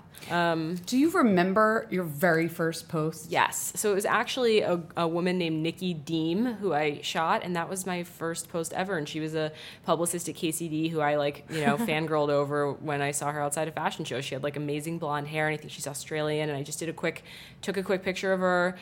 Do 0.87 0.97
you 0.97 1.11
remember 1.11 1.87
your 1.91 2.05
very 2.05 2.49
first 2.49 2.89
post? 2.89 3.31
Yes. 3.31 3.73
So 3.77 3.91
it 3.91 3.95
was 3.95 4.07
actually 4.07 4.61
a, 4.61 4.81
a 4.97 5.07
woman 5.07 5.39
named 5.39 5.63
Nikki 5.63 5.93
Deem 5.93 6.55
who 6.55 6.73
I 6.73 7.01
shot, 7.03 7.43
and 7.45 7.57
that 7.57 7.69
was 7.69 7.85
my 7.85 8.05
first 8.05 8.49
post 8.49 8.73
ever. 8.73 8.97
And 8.97 9.09
she 9.09 9.21
was 9.21 9.35
a 9.35 9.53
publicist 9.85 10.29
at 10.29 10.37
KCD 10.37 10.91
who 10.91 11.01
I 11.01 11.17
like, 11.17 11.45
you 11.51 11.61
know, 11.61 11.77
fangirled 11.89 12.31
over 12.31 12.73
when 12.73 13.03
I 13.03 13.11
saw 13.11 13.33
her 13.33 13.43
outside 13.43 13.69
a 13.69 13.73
fashion 13.73 14.05
show. 14.05 14.21
She 14.21 14.35
had 14.35 14.43
like 14.43 14.57
amazing 14.57 14.99
blonde 14.99 15.29
hair, 15.29 15.47
and 15.47 15.55
I 15.55 15.57
think 15.59 15.73
she's 15.73 15.87
Australian. 15.87 16.49
And 16.49 16.57
I 16.57 16.63
just 16.63 16.79
did 16.79 16.89
a 16.89 16.93
quick, 16.95 17.25
took 17.61 17.77
a 17.77 17.83
quick 17.83 18.03
picture 18.03 18.33
of 18.33 18.41
her, 18.41 18.77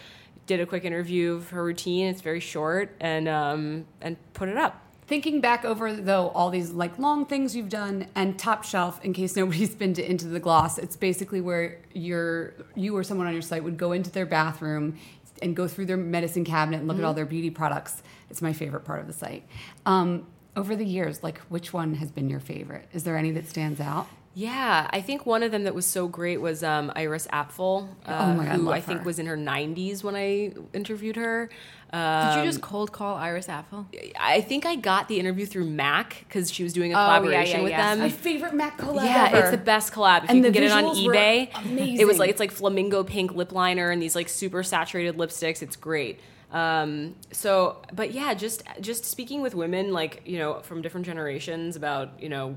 did 0.46 0.60
a 0.60 0.66
quick 0.66 0.84
interview 0.84 1.34
of 1.34 1.50
her 1.50 1.64
routine. 1.64 2.06
It's 2.06 2.20
very 2.20 2.40
short, 2.40 2.94
and 3.00 3.26
um, 3.26 3.86
and 4.00 4.16
put 4.34 4.48
it 4.48 4.56
up. 4.56 4.81
Thinking 5.06 5.40
back 5.40 5.64
over 5.64 5.92
though 5.92 6.28
all 6.28 6.50
these 6.50 6.70
like 6.70 6.98
long 6.98 7.26
things 7.26 7.56
you've 7.56 7.68
done 7.68 8.06
and 8.14 8.38
Top 8.38 8.64
Shelf, 8.64 9.04
in 9.04 9.12
case 9.12 9.36
nobody's 9.42 9.74
been 9.74 9.94
to 9.94 10.08
Into 10.08 10.28
the 10.28 10.40
Gloss, 10.40 10.78
it's 10.78 10.96
basically 10.96 11.40
where 11.40 11.80
you're 11.92 12.54
you 12.74 12.96
or 12.96 13.04
someone 13.04 13.26
on 13.26 13.32
your 13.32 13.42
site 13.42 13.64
would 13.64 13.76
go 13.76 13.92
into 13.92 14.10
their 14.10 14.26
bathroom 14.26 14.98
and 15.42 15.56
go 15.56 15.66
through 15.66 15.86
their 15.86 15.96
medicine 15.96 16.44
cabinet 16.44 16.78
and 16.78 16.88
look 16.88 16.98
at 16.98 17.04
all 17.04 17.14
their 17.14 17.26
beauty 17.26 17.50
products. 17.50 18.02
It's 18.30 18.40
my 18.40 18.52
favorite 18.52 18.84
part 18.84 19.00
of 19.00 19.08
the 19.08 19.12
site. 19.12 19.44
Um, 19.84 20.26
over 20.54 20.76
the 20.76 20.84
years, 20.84 21.22
like 21.22 21.38
which 21.48 21.72
one 21.72 21.94
has 21.94 22.10
been 22.10 22.28
your 22.28 22.40
favorite? 22.40 22.86
Is 22.92 23.04
there 23.04 23.16
any 23.16 23.32
that 23.32 23.48
stands 23.48 23.80
out? 23.80 24.06
Yeah, 24.34 24.88
I 24.90 25.02
think 25.02 25.26
one 25.26 25.42
of 25.42 25.52
them 25.52 25.64
that 25.64 25.74
was 25.74 25.84
so 25.84 26.08
great 26.08 26.40
was 26.40 26.62
um, 26.62 26.90
Iris 26.96 27.26
Apfel, 27.32 27.88
uh, 28.06 28.18
Oh 28.30 28.34
my 28.34 28.46
God, 28.46 28.56
who 28.56 28.62
love 28.62 28.74
I 28.74 28.80
think 28.80 29.00
her. 29.00 29.04
was 29.04 29.18
in 29.18 29.26
her 29.26 29.36
90s 29.36 30.02
when 30.02 30.14
I 30.16 30.52
interviewed 30.72 31.16
her. 31.16 31.50
Did 31.92 31.98
Um, 31.98 32.38
you 32.38 32.44
just 32.46 32.62
cold 32.62 32.90
call 32.92 33.16
Iris 33.16 33.48
Apfel? 33.48 33.84
I 34.18 34.40
think 34.40 34.64
I 34.64 34.76
got 34.76 35.08
the 35.08 35.20
interview 35.20 35.44
through 35.44 35.66
Mac 35.66 36.24
because 36.26 36.50
she 36.50 36.62
was 36.62 36.72
doing 36.72 36.94
a 36.94 36.96
Oh, 36.96 37.04
collaboration 37.04 37.58
yeah, 37.58 37.62
with 37.62 37.70
yeah. 37.72 37.90
them. 37.94 37.98
My 37.98 38.08
favorite 38.08 38.54
Mac 38.54 38.78
collab 38.78 39.04
yeah, 39.04 39.28
ever. 39.30 39.38
it's 39.40 39.50
the 39.50 39.58
best 39.58 39.92
collab. 39.92 40.24
If 40.24 40.30
And 40.30 40.38
you 40.38 40.44
can 40.44 40.52
the 40.52 40.58
get 40.60 40.62
it 40.64 40.72
on 40.72 40.84
visuals 40.84 41.06
were 41.06 41.12
eBay, 41.12 41.98
it 42.00 42.06
was 42.06 42.18
like 42.18 42.30
it's 42.30 42.40
like 42.40 42.50
flamingo 42.52 43.04
pink 43.04 43.34
lip 43.34 43.52
liner 43.52 43.90
and 43.90 44.00
these 44.00 44.14
like 44.16 44.30
super 44.30 44.62
saturated 44.62 45.18
lipsticks. 45.18 45.60
It's 45.60 45.76
great. 45.76 46.18
Um, 46.52 47.16
so, 47.32 47.80
but 47.94 48.12
yeah, 48.12 48.34
just 48.34 48.62
just 48.80 49.04
speaking 49.06 49.40
with 49.40 49.54
women 49.54 49.92
like 49.92 50.20
you 50.26 50.38
know 50.38 50.60
from 50.60 50.82
different 50.82 51.06
generations 51.06 51.76
about 51.76 52.22
you 52.22 52.28
know 52.28 52.50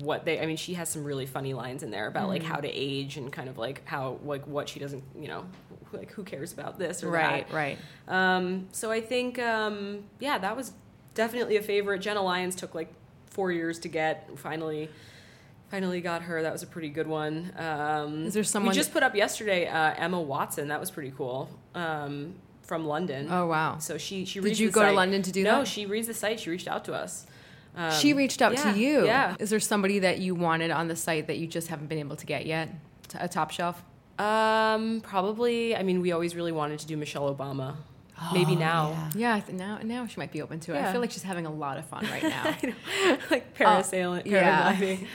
what 0.00 0.24
they. 0.24 0.40
I 0.40 0.46
mean, 0.46 0.56
she 0.56 0.74
has 0.74 0.88
some 0.88 1.02
really 1.02 1.26
funny 1.26 1.52
lines 1.52 1.82
in 1.82 1.90
there 1.90 2.06
about 2.06 2.28
like 2.28 2.42
Mm-hmm. 2.42 2.52
how 2.52 2.60
to 2.60 2.68
age 2.68 3.16
and 3.16 3.32
kind 3.32 3.48
of 3.48 3.58
like 3.58 3.82
how 3.84 4.18
like 4.24 4.46
what 4.46 4.68
she 4.68 4.78
doesn't 4.78 5.02
you 5.18 5.26
know 5.28 5.44
like 5.92 6.10
who 6.12 6.22
cares 6.22 6.52
about 6.52 6.78
this 6.78 7.02
or 7.02 7.10
Right, 7.10 7.46
that. 7.48 7.54
right. 7.54 7.78
Um, 8.08 8.68
so 8.72 8.90
I 8.90 9.00
think, 9.02 9.38
um, 9.38 10.04
yeah, 10.20 10.38
that 10.38 10.56
was 10.56 10.72
definitely 11.14 11.56
a 11.56 11.62
favorite. 11.62 11.98
Jenna 12.00 12.22
Lyons 12.22 12.54
took 12.54 12.74
like 12.74 12.92
four 13.26 13.52
years 13.52 13.78
to 13.80 13.88
get. 13.88 14.30
Finally, 14.38 14.88
finally 15.70 16.00
got 16.00 16.22
her. 16.22 16.42
That 16.42 16.52
was 16.52 16.62
a 16.62 16.66
pretty 16.66 16.88
good 16.90 17.06
one. 17.08 17.52
Um, 17.58 18.24
Is 18.26 18.34
there 18.34 18.44
someone 18.44 18.70
we 18.70 18.74
just 18.74 18.92
put 18.92 19.02
up 19.02 19.14
yesterday? 19.14 19.66
Uh, 19.66 19.92
Emma 19.96 20.20
Watson. 20.20 20.68
That 20.68 20.80
was 20.80 20.90
pretty 20.90 21.12
cool. 21.16 21.50
Um, 21.74 22.36
from 22.72 22.86
London. 22.86 23.28
Oh, 23.30 23.48
wow. 23.48 23.76
So 23.76 23.98
she 23.98 24.24
she 24.24 24.40
Did 24.40 24.58
you 24.58 24.68
the 24.68 24.72
go 24.72 24.86
to. 24.86 24.92
London 24.92 25.20
to 25.20 25.30
do 25.30 25.42
no, 25.42 25.50
that? 25.50 25.58
No, 25.58 25.64
she 25.66 25.84
reads 25.84 26.06
the 26.06 26.14
site. 26.14 26.40
She 26.40 26.48
reached 26.48 26.66
out 26.66 26.86
to 26.86 26.94
us. 26.94 27.26
Um, 27.76 27.92
she 27.92 28.14
reached 28.14 28.40
out 28.40 28.54
yeah, 28.54 28.72
to 28.72 28.78
you. 28.78 29.04
Yeah. 29.04 29.36
Is 29.38 29.50
there 29.50 29.60
somebody 29.60 29.98
that 29.98 30.20
you 30.20 30.34
wanted 30.34 30.70
on 30.70 30.88
the 30.88 30.96
site 30.96 31.26
that 31.26 31.36
you 31.36 31.46
just 31.46 31.68
haven't 31.68 31.88
been 31.88 31.98
able 31.98 32.16
to 32.16 32.24
get 32.24 32.46
yet? 32.46 32.70
A 33.20 33.28
top 33.28 33.50
shelf? 33.50 33.84
Um, 34.18 35.02
probably. 35.02 35.76
I 35.76 35.82
mean, 35.82 36.00
we 36.00 36.12
always 36.12 36.34
really 36.34 36.50
wanted 36.50 36.78
to 36.78 36.86
do 36.86 36.96
Michelle 36.96 37.34
Obama. 37.34 37.76
Maybe 38.32 38.56
now. 38.56 39.10
Yeah, 39.14 39.34
I 39.34 39.40
th- 39.40 39.58
now 39.58 39.78
now 39.82 40.06
she 40.06 40.18
might 40.18 40.32
be 40.32 40.40
open 40.40 40.58
to 40.60 40.74
it. 40.74 40.80
I 40.80 40.92
feel 40.92 41.02
like 41.02 41.10
she's 41.10 41.24
having 41.24 41.44
a 41.44 41.52
lot 41.52 41.76
of 41.76 41.84
fun 41.84 42.06
right 42.06 42.22
now. 42.36 42.44
like 43.30 43.54
parasailing, 43.54 44.24
yeah. 44.24 44.72
paragliding. 44.72 45.06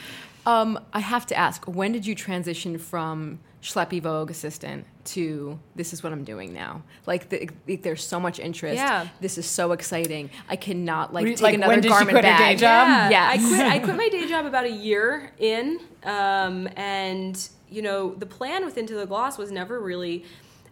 Um, 0.46 0.78
I 0.92 1.00
have 1.00 1.26
to 1.26 1.36
ask, 1.36 1.64
when 1.64 1.90
did 1.90 2.06
you 2.06 2.14
transition 2.14 2.78
from 2.78 3.40
schleppy 3.62 4.00
Vogue 4.00 4.30
assistant 4.30 4.86
to 5.04 5.58
this 5.74 5.92
is 5.92 6.02
what 6.02 6.12
I'm 6.12 6.24
doing 6.24 6.52
now? 6.52 6.82
Like, 7.06 7.28
the, 7.28 7.48
like, 7.66 7.82
there's 7.82 8.04
so 8.06 8.20
much 8.20 8.38
interest. 8.38 8.76
Yeah. 8.76 9.08
This 9.20 9.38
is 9.38 9.46
so 9.46 9.72
exciting. 9.72 10.30
I 10.48 10.56
cannot 10.56 11.12
like 11.12 11.26
take 11.26 11.40
like, 11.40 11.54
another 11.54 11.72
when 11.72 11.80
did 11.80 11.84
you 11.88 11.90
garment 11.90 12.10
quit 12.10 12.24
her 12.24 12.30
day 12.30 12.38
bag. 12.38 12.58
job? 12.58 12.88
Yeah, 12.88 13.10
Yes. 13.10 13.44
I 13.44 13.48
quit. 13.48 13.66
I 13.66 13.78
quit 13.84 13.96
my 13.96 14.08
day 14.08 14.28
job 14.28 14.46
about 14.46 14.64
a 14.64 14.70
year 14.70 15.32
in, 15.38 15.80
um, 16.04 16.68
and 16.76 17.48
you 17.70 17.82
know 17.82 18.14
the 18.14 18.26
plan 18.26 18.64
with 18.64 18.78
Into 18.78 18.94
the 18.94 19.06
Gloss 19.06 19.38
was 19.38 19.50
never 19.50 19.80
really. 19.80 20.24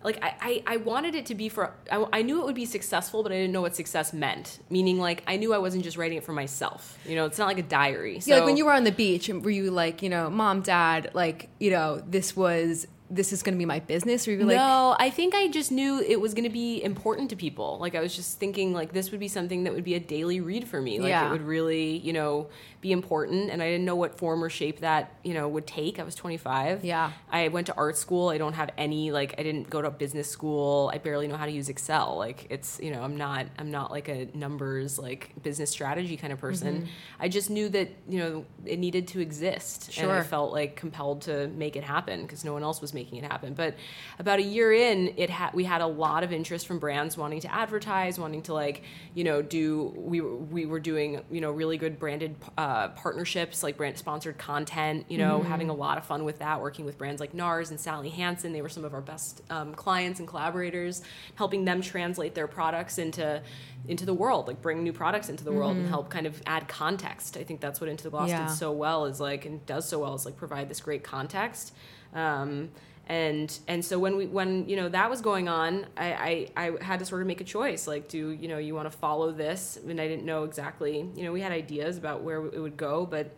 Like 0.07 0.23
I, 0.23 0.35
I, 0.41 0.63
I 0.75 0.77
wanted 0.77 1.17
it 1.17 1.27
to 1.27 1.35
be 1.35 1.49
for 1.49 1.75
I, 1.91 2.07
I 2.13 2.23
knew 2.23 2.41
it 2.41 2.45
would 2.47 2.55
be 2.55 2.65
successful, 2.65 3.25
but 3.25 3.33
I 3.33 3.35
didn't 3.35 3.53
know 3.53 3.61
what 3.61 3.75
success 3.75 4.13
meant. 4.13 4.61
Meaning, 4.71 5.01
like 5.01 5.25
I 5.27 5.37
knew 5.37 5.53
I 5.53 5.59
wasn't 5.59 5.83
just 5.83 5.97
writing 5.97 6.17
it 6.17 6.23
for 6.23 6.33
myself. 6.33 6.97
You 7.05 7.17
know, 7.17 7.27
it's 7.27 7.39
not 7.39 7.49
like 7.49 7.59
a 7.59 7.65
diary. 7.65 8.21
So 8.21 8.31
Yeah, 8.31 8.37
like 8.37 8.47
when 8.47 8.57
you 8.57 8.67
were 8.67 8.73
on 8.73 8.85
the 8.85 8.93
beach, 8.93 9.29
and 9.29 9.45
were 9.45 9.51
you 9.51 9.69
like, 9.73 10.03
you 10.03 10.09
know, 10.09 10.31
mom, 10.31 10.63
dad, 10.63 11.11
like, 11.13 11.49
you 11.59 11.73
know, 11.73 12.05
this 12.07 12.37
was 12.37 12.87
this 13.09 13.33
is 13.33 13.43
going 13.43 13.55
to 13.55 13.59
be 13.59 13.65
my 13.65 13.81
business, 13.81 14.27
or 14.27 14.33
you 14.33 14.45
like, 14.45 14.57
no, 14.57 14.97
I 14.99 15.11
think 15.11 15.35
I 15.35 15.49
just 15.49 15.71
knew 15.71 16.01
it 16.01 16.21
was 16.21 16.35
going 16.35 16.45
to 16.45 16.51
be 16.51 16.83
important 16.83 17.31
to 17.31 17.37
people. 17.37 17.79
Like 17.81 17.95
I 17.95 18.01
was 18.01 18.15
just 18.17 18.39
thinking, 18.39 18.73
like 18.73 18.93
this 18.93 19.11
would 19.11 19.21
be 19.21 19.29
something 19.29 19.65
that 19.65 19.73
would 19.75 19.85
be 19.85 19.95
a 19.95 20.01
daily 20.01 20.41
read 20.41 20.67
for 20.67 20.81
me. 20.81 20.99
Like 20.99 21.11
Yeah. 21.11 21.29
it 21.29 21.31
would 21.31 21.43
really, 21.43 21.99
you 21.99 22.13
know, 22.13 22.49
be 22.81 22.93
important. 22.93 23.51
And 23.51 23.63
I 23.63 23.67
didn't 23.71 23.85
know 23.85 23.97
what 23.97 24.19
form 24.19 24.43
or 24.43 24.51
shape 24.51 24.81
that 24.81 25.15
you 25.25 25.35
know 25.35 25.49
would 25.49 25.67
take. 25.67 25.99
I 25.99 26.03
was 26.03 26.15
25. 26.15 26.85
Yeah. 26.85 27.13
I 27.31 27.49
went 27.49 27.67
to 27.69 27.75
art 27.77 27.97
school. 27.97 28.29
I 28.29 28.39
don't 28.39 28.53
have 28.55 28.71
any 28.77 29.11
like 29.13 29.35
I 29.39 29.43
didn't 29.43 29.71
go 29.71 29.83
to 29.83 29.91
business 29.91 30.31
school. 30.31 30.91
I 30.93 30.99
barely 30.99 31.27
know 31.29 31.37
how 31.37 31.47
to 31.47 31.53
use 31.53 31.69
Excel. 31.69 32.17
Like 32.17 32.47
it's 32.51 32.79
you 32.83 32.91
know 32.91 33.03
I'm 33.03 33.17
not 33.17 33.47
I'm 33.59 33.71
not 33.71 33.91
like 33.91 34.09
a 34.09 34.29
numbers 34.35 34.99
like 34.99 35.31
business 35.43 35.71
strategy 35.71 36.17
kind 36.17 36.33
of 36.33 36.39
person. 36.41 36.83
Mm-hmm. 36.83 36.87
I 37.21 37.29
just 37.29 37.51
knew 37.51 37.69
that 37.71 37.91
you 38.09 38.19
know 38.19 38.45
it 38.65 38.79
needed 38.79 39.09
to 39.09 39.21
exist. 39.21 39.97
And 39.99 40.11
I 40.11 40.23
felt 40.23 40.53
like 40.53 40.77
compelled 40.77 41.23
to 41.23 41.49
make 41.49 41.77
it 41.77 41.85
happen 41.85 42.23
because 42.23 42.45
no 42.45 42.53
one 42.53 42.63
else 42.63 42.81
was 42.81 42.95
making 42.97 43.19
it 43.19 43.25
happen. 43.31 43.55
But 43.55 43.77
about 44.19 44.41
a 44.41 44.43
year 44.43 44.73
in, 44.73 45.15
it 45.17 45.31
had 45.31 45.53
we 45.55 45.63
had 45.63 45.81
a 45.83 45.87
lot 45.87 46.25
of 46.25 46.33
interest 46.33 46.67
from 46.67 46.81
brands 46.81 47.17
wanting 47.17 47.39
to 47.43 47.55
advertise, 47.55 48.19
wanting 48.19 48.43
to 48.43 48.53
like 48.55 48.83
you 49.15 49.23
know 49.23 49.41
do 49.43 49.93
we 49.97 50.21
were- 50.21 50.37
we 50.37 50.67
were 50.67 50.81
doing 50.81 51.21
you 51.31 51.41
know 51.41 51.53
really 51.53 51.77
good 51.79 51.99
branded 52.01 52.35
uh, 52.59 52.89
partnerships 52.89 53.63
like 53.63 53.77
brand 53.77 53.97
sponsored 53.97 54.39
content. 54.39 55.05
You 55.09 55.19
know 55.19 55.43
having 55.43 55.71
a 55.71 55.75
lot 55.75 55.97
of 55.99 56.05
fun 56.05 56.25
with 56.25 56.41
that, 56.41 56.61
working 56.61 56.85
with 56.85 56.99
brands 56.99 57.21
like 57.21 57.33
NARS 57.33 57.71
and 57.71 57.79
Sally 57.79 58.09
Hansen. 58.09 58.53
They 58.53 58.63
were 58.63 58.69
some 58.69 58.85
of 58.85 58.93
our 58.95 59.01
best 59.03 59.43
um, 59.51 59.75
clients 59.75 60.19
and 60.19 60.27
collaborators, 60.27 61.03
helping 61.37 61.65
them 61.65 61.81
translate 61.83 62.35
their 62.35 62.49
products 62.49 62.99
into 62.99 63.43
into 63.87 64.05
the 64.05 64.15
world, 64.15 64.49
like 64.49 64.61
bring 64.61 64.83
new 64.83 64.93
products 64.93 65.29
into 65.29 65.45
the 65.45 65.53
world 65.53 65.77
and 65.77 65.89
help 65.89 66.09
kind 66.11 66.27
of 66.27 66.43
add 66.47 66.67
context. 66.67 67.37
I 67.37 67.45
think 67.45 67.61
that's 67.61 67.81
what 67.81 67.89
Into 67.89 68.03
the 68.03 68.11
Gloss 68.11 68.29
Yeah. 68.31 68.49
did 68.49 68.55
so 68.57 68.73
well 68.73 69.05
is 69.05 69.21
like 69.21 69.45
and 69.45 69.65
does 69.67 69.89
so 69.89 70.01
well 70.01 70.15
is 70.15 70.25
like 70.25 70.37
provide 70.37 70.69
this 70.69 70.81
great 70.81 71.05
context. 71.05 71.73
Um, 72.17 72.71
and 73.09 73.57
and 73.69 73.85
so 73.85 74.01
when 74.01 74.17
we 74.17 74.27
when 74.27 74.69
you 74.69 74.75
know 74.75 74.89
that 74.89 75.09
was 75.09 75.21
going 75.21 75.49
on, 75.49 75.87
I, 75.97 76.49
I 76.57 76.67
I 76.67 76.85
had 76.85 76.99
to 76.99 77.05
sort 77.07 77.21
of 77.21 77.29
make 77.29 77.41
a 77.41 77.45
choice. 77.45 77.87
Like, 77.87 78.09
do 78.09 78.31
you 78.31 78.49
know 78.49 78.59
you 78.59 78.75
want 78.75 78.91
to 78.91 78.99
follow 78.99 79.31
this? 79.31 79.79
And 79.87 80.01
I 80.01 80.09
didn't 80.09 80.25
know 80.25 80.43
exactly. 80.43 81.09
You 81.15 81.23
know, 81.25 81.31
we 81.33 81.41
had 81.41 81.53
ideas 81.53 81.99
about 81.99 82.23
where 82.23 82.45
it 82.47 82.59
would 82.59 82.77
go, 82.77 83.07
but 83.07 83.31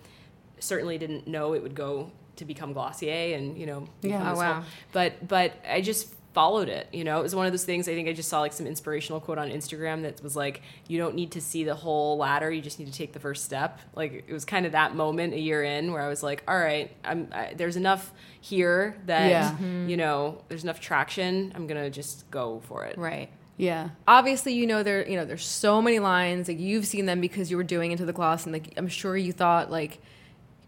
certainly 0.58 0.96
didn't 0.96 1.26
know 1.28 1.52
it 1.52 1.62
would 1.62 1.74
go 1.74 2.10
to 2.36 2.44
become 2.46 2.72
Glossier 2.72 3.34
and 3.36 3.58
you 3.58 3.66
know 3.66 3.86
Yeah. 4.00 4.32
Oh, 4.32 4.36
wow. 4.36 4.54
whole- 4.54 4.64
but 4.92 5.28
but 5.28 5.52
I 5.68 5.80
just 5.82 6.14
followed 6.38 6.68
it 6.68 6.86
you 6.92 7.02
know 7.02 7.18
it 7.18 7.22
was 7.22 7.34
one 7.34 7.46
of 7.46 7.52
those 7.52 7.64
things 7.64 7.88
i 7.88 7.94
think 7.94 8.06
i 8.08 8.12
just 8.12 8.28
saw 8.28 8.38
like 8.40 8.52
some 8.52 8.66
inspirational 8.66 9.18
quote 9.20 9.38
on 9.38 9.48
instagram 9.50 10.02
that 10.02 10.22
was 10.22 10.36
like 10.36 10.62
you 10.86 10.96
don't 10.96 11.14
need 11.16 11.32
to 11.32 11.40
see 11.40 11.64
the 11.64 11.74
whole 11.74 12.16
ladder 12.16 12.48
you 12.56 12.62
just 12.62 12.78
need 12.78 12.86
to 12.86 12.92
take 12.92 13.12
the 13.12 13.18
first 13.18 13.44
step 13.44 13.80
like 13.96 14.24
it 14.28 14.32
was 14.32 14.44
kind 14.44 14.64
of 14.64 14.70
that 14.72 14.94
moment 14.94 15.34
a 15.34 15.40
year 15.48 15.64
in 15.64 15.90
where 15.92 16.02
i 16.02 16.08
was 16.08 16.22
like 16.22 16.44
all 16.46 16.56
right 16.58 16.92
i'm 17.04 17.26
I, 17.32 17.54
there's 17.56 17.74
enough 17.76 18.12
here 18.40 18.96
that 19.06 19.28
Yeah. 19.28 19.58
you 19.92 19.96
know 19.96 20.42
there's 20.48 20.62
enough 20.62 20.80
traction 20.80 21.52
i'm 21.56 21.66
gonna 21.66 21.90
just 21.90 22.30
go 22.30 22.60
for 22.68 22.84
it 22.84 22.96
right. 22.96 23.30
Yeah. 23.60 23.88
Obviously, 24.06 24.52
you 24.54 24.68
know 24.68 24.84
there, 24.84 25.04
you 25.10 25.16
know, 25.16 25.24
there's 25.24 25.44
so 25.44 25.82
many 25.82 25.98
lines. 25.98 26.46
Like 26.46 26.60
you've 26.60 26.86
seen 26.86 27.06
them 27.06 27.20
because 27.20 27.50
you 27.50 27.56
were 27.56 27.64
doing 27.64 27.90
into 27.90 28.04
the 28.04 28.12
gloss, 28.12 28.44
and 28.44 28.52
like 28.52 28.72
I'm 28.76 28.86
sure 28.86 29.16
you 29.16 29.32
thought 29.32 29.68
like 29.68 29.98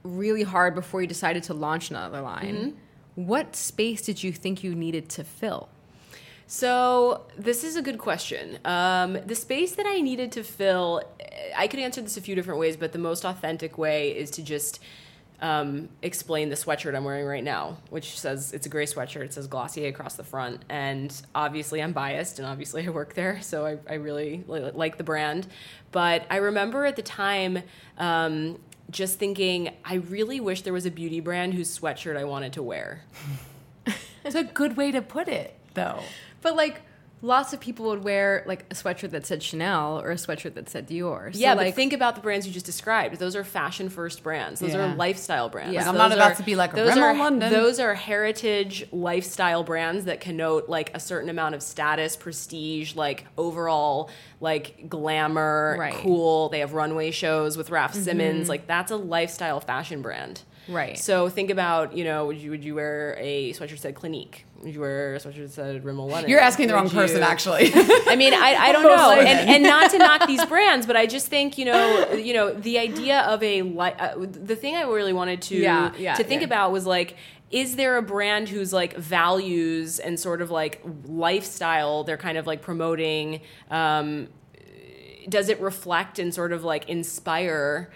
really 0.03 0.43
hard 0.43 0.75
before 0.75 1.01
you 1.01 1.07
decided 1.07 1.45
to 1.45 1.55
launch 1.55 1.91
another 1.91 2.21
line. 2.21 2.57
Mm-hmm. 2.57 2.71
What 3.15 3.57
space 3.57 4.03
did 4.03 4.23
you 4.23 4.33
think 4.33 4.63
you 4.63 4.75
needed 4.75 5.09
to 5.11 5.25
fill? 5.25 5.69
So 6.47 7.27
this 7.39 7.63
is 7.63 7.77
a 7.77 7.83
good 7.83 7.99
question. 7.99 8.59
Um, 8.65 9.19
the 9.25 9.37
space 9.37 9.77
that 9.77 9.87
I 9.87 10.01
needed 10.01 10.33
to 10.33 10.43
fill, 10.43 11.03
I 11.57 11.69
could 11.69 11.79
answer 11.79 12.03
this 12.03 12.17
a 12.17 12.21
few 12.21 12.35
different 12.35 12.59
ways, 12.59 12.77
but 12.77 12.93
the 12.93 12.99
most 12.99 13.25
authentic 13.25 13.79
way 13.79 14.11
is 14.11 14.33
to 14.33 14.43
just 14.43 14.81
um, 15.41 15.89
explain 16.03 16.49
the 16.49 16.57
sweatshirt 16.57 16.97
I'm 16.97 17.05
wearing 17.05 17.25
right 17.25 17.45
now, 17.45 17.79
which 17.91 18.19
says 18.19 18.53
it's 18.53 18.67
a 18.67 18.69
gray 18.69 18.87
sweatshirt. 18.87 19.23
It 19.23 19.33
says 19.33 19.47
Glossier 19.47 19.89
across 19.89 20.15
the 20.15 20.25
front, 20.25 20.65
and 20.69 21.15
obviously 21.35 21.83
I'm 21.83 21.93
biased, 21.93 22.39
and 22.39 22.49
obviously 22.49 22.85
I 22.87 22.91
work 22.91 23.15
there, 23.15 23.41
so 23.43 23.65
I, 23.65 23.79
I 23.89 23.95
really 23.95 24.45
li- 24.47 24.73
like 24.75 24.99
the 24.99 25.05
brand. 25.05 25.47
But 25.93 26.27
I 26.31 26.37
remember 26.39 26.85
at 26.85 26.97
the 26.97 27.03
time. 27.03 27.63
Um, 27.97 28.59
just 28.91 29.19
thinking, 29.19 29.75
I 29.85 29.95
really 29.95 30.41
wish 30.41 30.63
there 30.63 30.73
was 30.73 30.87
a 30.87 30.91
beauty 30.91 31.21
brand 31.21 31.55
whose 31.55 31.79
sweatshirt 31.79 32.17
I 32.17 32.25
wanted 32.25 32.53
to 32.55 32.63
wear. 32.63 33.05
It's 34.23 34.35
a 34.35 34.45
good 34.45 34.77
way 34.77 34.91
to 34.93 35.01
put 35.01 35.29
it, 35.29 35.57
though. 35.73 36.01
But 36.43 36.55
like 36.55 36.83
lots 37.23 37.53
of 37.53 37.61
people 37.61 37.87
would 37.87 38.03
wear 38.03 38.43
like 38.47 38.63
a 38.71 38.75
sweatshirt 38.75 39.11
that 39.11 39.27
said 39.27 39.43
Chanel 39.43 40.01
or 40.01 40.11
a 40.11 40.15
sweatshirt 40.15 40.55
that 40.55 40.69
said 40.71 40.89
Dior. 40.89 41.33
So, 41.35 41.39
yeah, 41.39 41.55
like 41.55 41.69
but 41.69 41.75
think 41.75 41.93
about 41.93 42.15
the 42.15 42.21
brands 42.23 42.47
you 42.47 42.53
just 42.53 42.65
described. 42.67 43.19
Those 43.19 43.37
are 43.37 43.45
fashion 43.45 43.89
first 43.91 44.23
brands. 44.23 44.61
Those 44.61 44.73
Yeah. 44.73 44.93
are 44.93 44.95
lifestyle 44.97 45.49
brands. 45.51 45.75
Yeah. 45.75 45.81
I'm 45.81 45.95
Those 45.95 45.99
not 45.99 46.13
about 46.13 46.33
are- 46.33 46.35
to 46.37 46.43
be 46.43 46.57
like, 46.57 46.75
those 46.75 46.95
Rimmel 46.95 47.05
are 47.05 47.15
London. 47.15 47.53
those 47.53 47.79
are 47.79 47.95
heritage 47.95 48.87
lifestyle 48.91 49.65
brands 49.65 50.07
that 50.07 50.21
connote 50.21 50.69
like 50.69 50.91
a 50.95 51.01
certain 51.01 51.29
amount 51.29 51.55
of 51.55 51.63
status, 51.63 52.17
prestige, 52.17 52.95
like 52.97 53.27
overall 53.37 54.09
like 54.41 54.89
glamour, 54.89 55.77
Right. 55.79 55.95
cool. 55.95 56.49
They 56.49 56.61
have 56.61 56.73
runway 56.73 57.11
shows 57.11 57.57
with 57.59 57.69
Raf 57.71 57.93
Simons. 57.95 58.43
Mm-hmm. 58.43 58.49
Like 58.49 58.67
that's 58.67 58.91
a 58.91 58.97
lifestyle 58.97 59.61
fashion 59.61 60.01
brand. 60.01 60.41
Right. 60.71 60.99
So 60.99 61.29
think 61.29 61.51
about, 61.51 61.97
you 61.97 62.05
know, 62.05 62.27
would 62.27 62.39
you 62.39 62.51
would 62.51 62.65
you 62.65 62.75
wear 62.75 63.17
a 63.19 63.53
sweatshirt 63.53 63.71
that 63.71 63.81
said 63.81 63.95
Clinique? 63.95 64.45
Would 64.63 64.75
you 64.75 64.81
wear 64.81 65.15
a 65.15 65.19
sweatshirt 65.19 65.43
that 65.43 65.51
said 65.53 65.85
Rimmel 65.85 66.09
London? 66.09 66.31
You're 66.31 66.41
asking 66.41 66.69
the 66.69 66.75
Would 66.75 66.81
wrong 66.81 66.91
person, 66.91 67.19
you- 67.19 67.23
actually. 67.25 67.71
I 67.75 68.15
mean, 68.17 68.35
I, 68.35 68.57
I 68.59 68.73
don't 68.73 68.83
know, 68.97 69.11
and, 69.13 69.51
and 69.51 69.63
not 69.63 69.91
to 69.91 69.99
knock 69.99 70.27
these 70.27 70.45
brands, 70.47 70.87
but 70.87 70.97
I 70.97 71.07
just 71.07 71.29
think 71.29 71.59
you 71.59 71.65
know, 71.65 72.13
you 72.13 72.33
know, 72.35 72.53
the 72.53 72.79
idea 72.79 73.21
of 73.23 73.43
a 73.43 73.63
li- 73.63 73.95
uh, 73.99 74.15
the 74.19 74.57
thing 74.57 74.77
I 74.77 74.83
really 74.83 75.13
wanted 75.13 75.43
to 75.43 75.57
Yeah, 75.57 75.93
yeah, 75.99 76.15
to 76.15 76.25
think 76.25 76.41
yeah. 76.43 76.47
about 76.47 76.73
was 76.73 76.87
like. 76.87 77.17
Is 77.51 77.75
there 77.75 77.97
a 77.97 78.03
brand 78.03 78.49
whose 78.49 78.73
like 78.73 78.95
values 78.97 79.99
and 79.99 80.21
sort 80.21 80.41
of 80.41 80.53
like 80.53 80.81
lifestyle 81.05 82.05
they're 82.05 82.17
kind 82.17 82.39
of 82.39 82.47
like 82.47 82.63
promoting? 82.63 83.41
Um, 83.73 84.29
does 85.29 85.49
it 85.49 85.61
reflect 85.61 86.19
and 86.21 86.33
sort 86.33 86.53
of 86.53 86.63
like 86.65 86.89
inspire 86.89 87.91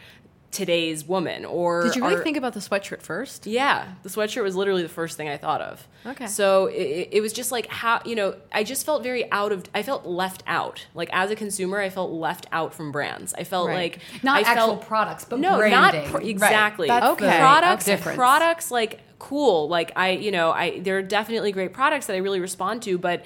today's 0.54 1.04
woman? 1.04 1.44
Or 1.44 1.82
did 1.82 1.96
you 1.96 2.02
really 2.02 2.16
are- 2.16 2.22
think 2.22 2.36
about 2.36 2.54
the 2.54 2.60
sweatshirt 2.60 3.02
first? 3.02 3.46
yeah, 3.46 3.88
the 4.02 4.08
sweatshirt 4.08 4.42
was 4.42 4.56
literally 4.56 4.82
the 4.82 4.88
first 4.88 5.16
thing 5.16 5.28
I 5.28 5.36
thought 5.36 5.60
of. 5.60 5.86
Okay. 6.06 6.26
So 6.26 6.66
it, 6.66 7.08
it 7.12 7.20
was 7.20 7.32
just 7.32 7.52
like 7.52 7.66
how 7.66 8.00
you 8.04 8.14
know 8.14 8.36
I 8.52 8.64
just 8.64 8.86
felt 8.86 9.02
very 9.02 9.30
out 9.32 9.52
of 9.52 9.64
I 9.74 9.82
felt 9.82 10.06
left 10.06 10.42
out. 10.46 10.86
Like 10.94 11.10
as 11.12 11.30
a 11.30 11.36
consumer, 11.36 11.78
I 11.80 11.90
felt 11.90 12.10
left 12.12 12.46
out 12.52 12.72
from 12.72 12.92
brands. 12.92 13.34
I 13.34 13.44
felt 13.44 13.68
Right. 13.68 13.92
like 13.92 14.22
Not 14.22 14.38
I 14.38 14.40
actual 14.50 14.76
felt, 14.76 14.86
products, 14.86 15.24
but 15.24 15.38
no, 15.40 15.56
branding. 15.58 16.02
not 16.02 16.10
pro- 16.10 16.20
Right. 16.20 16.28
exactly. 16.28 16.88
That's 16.88 17.06
Okay. 17.06 17.26
the 17.26 17.32
products, 17.38 17.84
difference. 17.84 18.16
products 18.16 18.70
like 18.70 19.00
cool. 19.18 19.68
Like 19.68 19.92
I, 19.96 20.10
you 20.10 20.30
know, 20.30 20.50
I 20.50 20.80
there 20.80 20.98
are 20.98 21.02
definitely 21.02 21.52
great 21.52 21.72
products 21.72 22.06
that 22.06 22.14
I 22.14 22.18
really 22.18 22.40
respond 22.40 22.82
to, 22.82 22.96
but. 22.98 23.24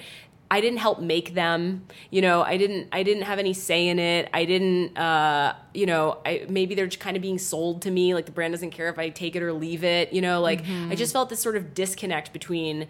I 0.51 0.61
didn't 0.61 0.79
help 0.79 0.99
make 0.99 1.35
them, 1.35 1.85
you 2.09 2.21
know. 2.21 2.41
I 2.41 2.57
didn't. 2.57 2.87
I 2.91 3.03
didn't 3.03 3.23
have 3.23 3.37
any 3.37 3.53
say 3.53 3.87
in 3.87 3.99
it. 3.99 4.29
I 4.33 4.45
didn't, 4.45 4.97
uh, 4.97 5.53
you 5.73 5.85
know. 5.85 6.17
I 6.25 6.45
maybe 6.49 6.73
they're 6.75 6.87
just 6.87 6.99
kind 6.99 7.15
of 7.15 7.21
being 7.21 7.37
sold 7.37 7.83
to 7.83 7.91
me. 7.91 8.13
Like 8.15 8.25
the 8.25 8.31
brand 8.31 8.53
doesn't 8.53 8.71
care 8.71 8.89
if 8.89 8.97
I 8.97 9.09
take 9.09 9.35
it 9.35 9.43
or 9.43 9.53
leave 9.53 9.83
it. 9.83 10.11
You 10.11 10.21
know, 10.21 10.41
like 10.41 10.63
I 10.89 10.95
just 10.95 11.13
felt 11.13 11.29
this 11.29 11.39
sort 11.39 11.55
of 11.55 11.73
disconnect 11.75 12.33
between 12.33 12.87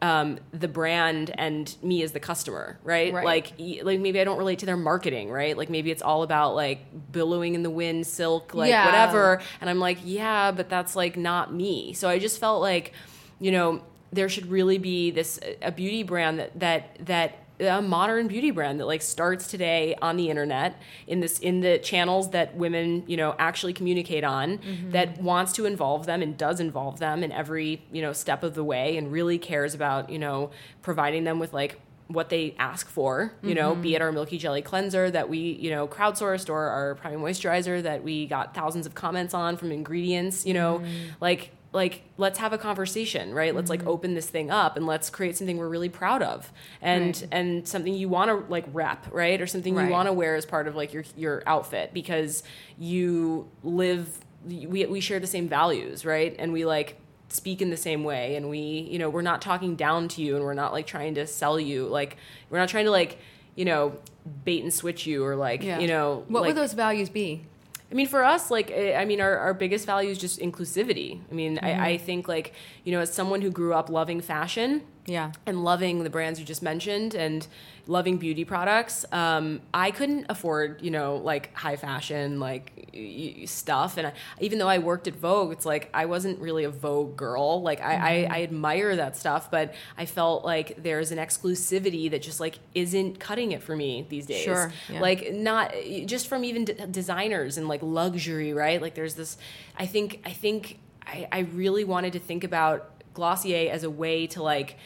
um, 0.00 0.38
the 0.52 0.66
brand 0.68 1.30
and 1.38 1.76
me 1.82 2.02
as 2.02 2.10
the 2.12 2.18
customer, 2.18 2.78
right? 2.82 3.12
Right. 3.12 3.24
Like, 3.24 3.52
like 3.84 4.00
maybe 4.00 4.18
I 4.20 4.24
don't 4.24 4.38
relate 4.38 4.58
to 4.60 4.66
their 4.66 4.76
marketing, 4.76 5.30
right? 5.30 5.56
Like 5.56 5.70
maybe 5.70 5.90
it's 5.92 6.02
all 6.02 6.22
about 6.24 6.56
like 6.56 7.12
billowing 7.12 7.54
in 7.54 7.62
the 7.62 7.70
wind, 7.70 8.06
silk, 8.06 8.52
like 8.52 8.68
Yeah. 8.70 8.86
whatever. 8.86 9.40
And 9.60 9.70
I'm 9.70 9.78
like, 9.78 9.98
yeah, 10.02 10.50
but 10.50 10.68
that's 10.68 10.96
like 10.96 11.16
not 11.16 11.54
me. 11.54 11.92
So 11.92 12.08
I 12.08 12.18
just 12.18 12.40
felt 12.40 12.60
like, 12.60 12.94
you 13.38 13.52
know, 13.52 13.82
there 14.12 14.28
should 14.28 14.46
really 14.46 14.78
be 14.78 15.10
this 15.10 15.40
a 15.60 15.72
beauty 15.72 16.02
brand 16.02 16.38
that 16.38 16.58
that 16.58 16.96
that 17.06 17.38
a 17.60 17.80
modern 17.80 18.28
beauty 18.28 18.50
brand 18.50 18.80
that 18.80 18.86
like 18.86 19.02
starts 19.02 19.46
today 19.46 19.94
on 20.02 20.16
the 20.16 20.28
internet 20.28 20.80
in 21.06 21.20
this 21.20 21.38
in 21.38 21.60
the 21.60 21.78
channels 21.78 22.30
that 22.30 22.54
women 22.56 23.04
you 23.06 23.16
know 23.16 23.34
actually 23.38 23.72
communicate 23.72 24.24
on 24.24 24.58
mm-hmm. 24.58 24.90
that 24.90 25.20
wants 25.20 25.52
to 25.52 25.64
involve 25.64 26.06
them 26.06 26.22
and 26.22 26.36
does 26.36 26.60
involve 26.60 26.98
them 26.98 27.22
in 27.22 27.30
every 27.30 27.82
you 27.92 28.02
know 28.02 28.12
step 28.12 28.42
of 28.42 28.54
the 28.54 28.64
way 28.64 28.96
and 28.96 29.12
really 29.12 29.38
cares 29.38 29.74
about 29.74 30.10
you 30.10 30.18
know 30.18 30.50
providing 30.82 31.24
them 31.24 31.38
with 31.38 31.52
like 31.52 31.80
what 32.08 32.28
they 32.28 32.54
ask 32.58 32.88
for, 32.88 33.32
you 33.42 33.54
know, 33.54 33.74
be 33.74 33.90
mm-hmm. 33.90 33.96
it 33.96 34.02
our 34.02 34.12
Milky 34.12 34.36
Jelly 34.36 34.60
cleanser 34.60 35.10
that 35.10 35.30
we, 35.30 35.38
you 35.38 35.70
know, 35.70 35.88
crowdsourced 35.88 36.50
or 36.50 36.58
our 36.58 36.94
prime 36.96 37.20
moisturizer 37.20 37.82
that 37.82 38.02
we 38.02 38.26
got 38.26 38.54
thousands 38.54 38.84
of 38.84 38.94
comments 38.94 39.32
on 39.32 39.56
from 39.56 39.72
ingredients, 39.72 40.44
you 40.44 40.52
know, 40.52 40.80
mm-hmm. 40.80 41.08
like 41.20 41.52
like 41.72 42.02
let's 42.18 42.38
have 42.38 42.52
a 42.52 42.58
conversation, 42.58 43.32
right? 43.32 43.54
Let's 43.54 43.70
like 43.70 43.80
mm-hmm. 43.80 43.88
open 43.88 44.14
this 44.14 44.28
thing 44.28 44.50
up 44.50 44.76
and 44.76 44.86
let's 44.86 45.08
create 45.08 45.36
something 45.36 45.56
we're 45.56 45.68
really 45.68 45.88
proud 45.88 46.22
of 46.22 46.52
and 46.82 47.26
and 47.32 47.66
something 47.66 47.94
you 47.94 48.08
want 48.08 48.28
to 48.30 48.50
like 48.52 48.66
rep, 48.72 49.06
right? 49.10 49.40
Or 49.40 49.46
something 49.46 49.74
Right. 49.74 49.86
you 49.86 49.90
want 49.90 50.06
to 50.08 50.12
wear 50.12 50.36
as 50.36 50.44
part 50.44 50.68
of 50.68 50.76
like 50.76 50.92
your 50.92 51.04
your 51.16 51.42
outfit 51.46 51.94
because 51.94 52.42
you 52.78 53.50
live 53.62 54.18
we 54.44 54.84
we 54.86 55.00
share 55.00 55.18
the 55.20 55.26
same 55.26 55.48
values, 55.48 56.04
right? 56.04 56.36
And 56.38 56.52
we 56.52 56.64
like 56.66 56.98
speak 57.28 57.62
in 57.62 57.70
the 57.70 57.76
same 57.78 58.04
way 58.04 58.36
and 58.36 58.50
we 58.50 58.58
you 58.58 58.98
know 58.98 59.08
we're 59.08 59.22
not 59.22 59.40
talking 59.40 59.74
down 59.74 60.06
to 60.08 60.20
you 60.20 60.36
and 60.36 60.44
we're 60.44 60.52
not 60.52 60.70
like 60.72 60.86
trying 60.86 61.14
to 61.14 61.26
sell 61.26 61.58
you 61.58 61.86
like 61.86 62.18
we're 62.50 62.58
not 62.58 62.68
trying 62.68 62.84
to 62.84 62.90
like 62.90 63.18
you 63.54 63.64
know 63.64 63.96
bait 64.44 64.62
and 64.62 64.72
switch 64.74 65.06
you 65.06 65.24
or 65.24 65.34
like 65.34 65.62
Yeah. 65.62 65.78
you 65.78 65.88
know 65.88 66.24
What 66.28 66.42
like, 66.42 66.48
would 66.48 66.56
those 66.56 66.74
values 66.74 67.08
be? 67.08 67.46
I 67.92 67.94
mean, 67.94 68.06
for 68.06 68.24
us, 68.24 68.50
like, 68.50 68.70
eh, 68.70 68.96
I 68.98 69.04
mean, 69.04 69.20
our, 69.20 69.36
our 69.36 69.52
biggest 69.52 69.84
value 69.84 70.08
is 70.10 70.16
just 70.18 70.40
inclusivity. 70.40 71.20
I 71.30 71.34
mean, 71.34 71.58
I, 71.62 71.90
I 71.90 71.98
think, 71.98 72.26
like, 72.26 72.54
you 72.84 72.92
know, 72.92 73.00
as 73.00 73.12
someone 73.12 73.42
who 73.42 73.50
grew 73.50 73.74
up 73.74 73.90
loving 73.90 74.22
fashion 74.22 74.82
Yeah. 75.06 75.32
and 75.44 75.62
loving 75.62 76.02
the 76.02 76.08
brands 76.08 76.40
you 76.40 76.46
just 76.46 76.62
mentioned 76.62 77.14
and 77.14 77.46
loving 77.86 78.16
beauty 78.16 78.44
products, 78.44 79.04
um, 79.10 79.60
I 79.74 79.90
couldn't 79.90 80.26
afford, 80.28 80.82
you 80.82 80.90
know, 80.90 81.16
like 81.16 81.54
high 81.56 81.76
fashion, 81.76 82.38
like 82.38 82.90
y- 82.94 83.42
stuff. 83.46 83.96
And 83.96 84.06
I, 84.08 84.12
even 84.40 84.58
though 84.58 84.68
I 84.68 84.78
worked 84.78 85.08
at 85.08 85.16
Vogue, 85.16 85.52
it's 85.52 85.66
like 85.66 85.90
I 85.92 86.06
wasn't 86.06 86.38
really 86.40 86.64
a 86.64 86.70
Vogue 86.70 87.16
girl. 87.16 87.60
Like, 87.62 87.80
I, 87.80 87.94
I, 88.26 88.38
I 88.38 88.42
admire 88.42 88.94
that 88.96 89.16
stuff, 89.16 89.50
but 89.50 89.74
I 89.98 90.06
felt 90.06 90.44
like 90.44 90.82
there's 90.82 91.10
an 91.10 91.18
exclusivity 91.18 92.10
that 92.10 92.22
just, 92.22 92.38
like, 92.38 92.58
isn't 92.74 93.18
cutting 93.18 93.52
it 93.52 93.62
for 93.62 93.74
me 93.74 94.06
these 94.08 94.26
days. 94.26 94.44
Sure, 94.44 94.72
yeah. 94.88 95.00
Like, 95.00 95.32
not 95.32 95.74
just 96.06 96.28
from 96.28 96.44
even 96.44 96.64
d- 96.64 96.74
designers 96.90 97.58
and 97.58 97.68
like 97.68 97.80
luxury, 97.82 98.52
right? 98.52 98.80
Like 98.80 98.94
there's 98.94 99.14
this 99.14 99.36
I 99.76 99.86
think 99.86 100.20
I 100.24 100.30
think 100.30 100.78
I, 101.06 101.28
I 101.32 101.38
really 101.40 101.84
wanted 101.84 102.12
to 102.14 102.18
think 102.18 102.44
about 102.44 102.90
Glossier 103.14 103.70
as 103.70 103.84
a 103.84 103.90
way 103.90 104.26
to 104.28 104.42
like 104.42 104.76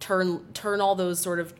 turn 0.00 0.44
turn 0.52 0.80
all 0.80 0.94
those 0.94 1.20
sort 1.20 1.40
of 1.40 1.54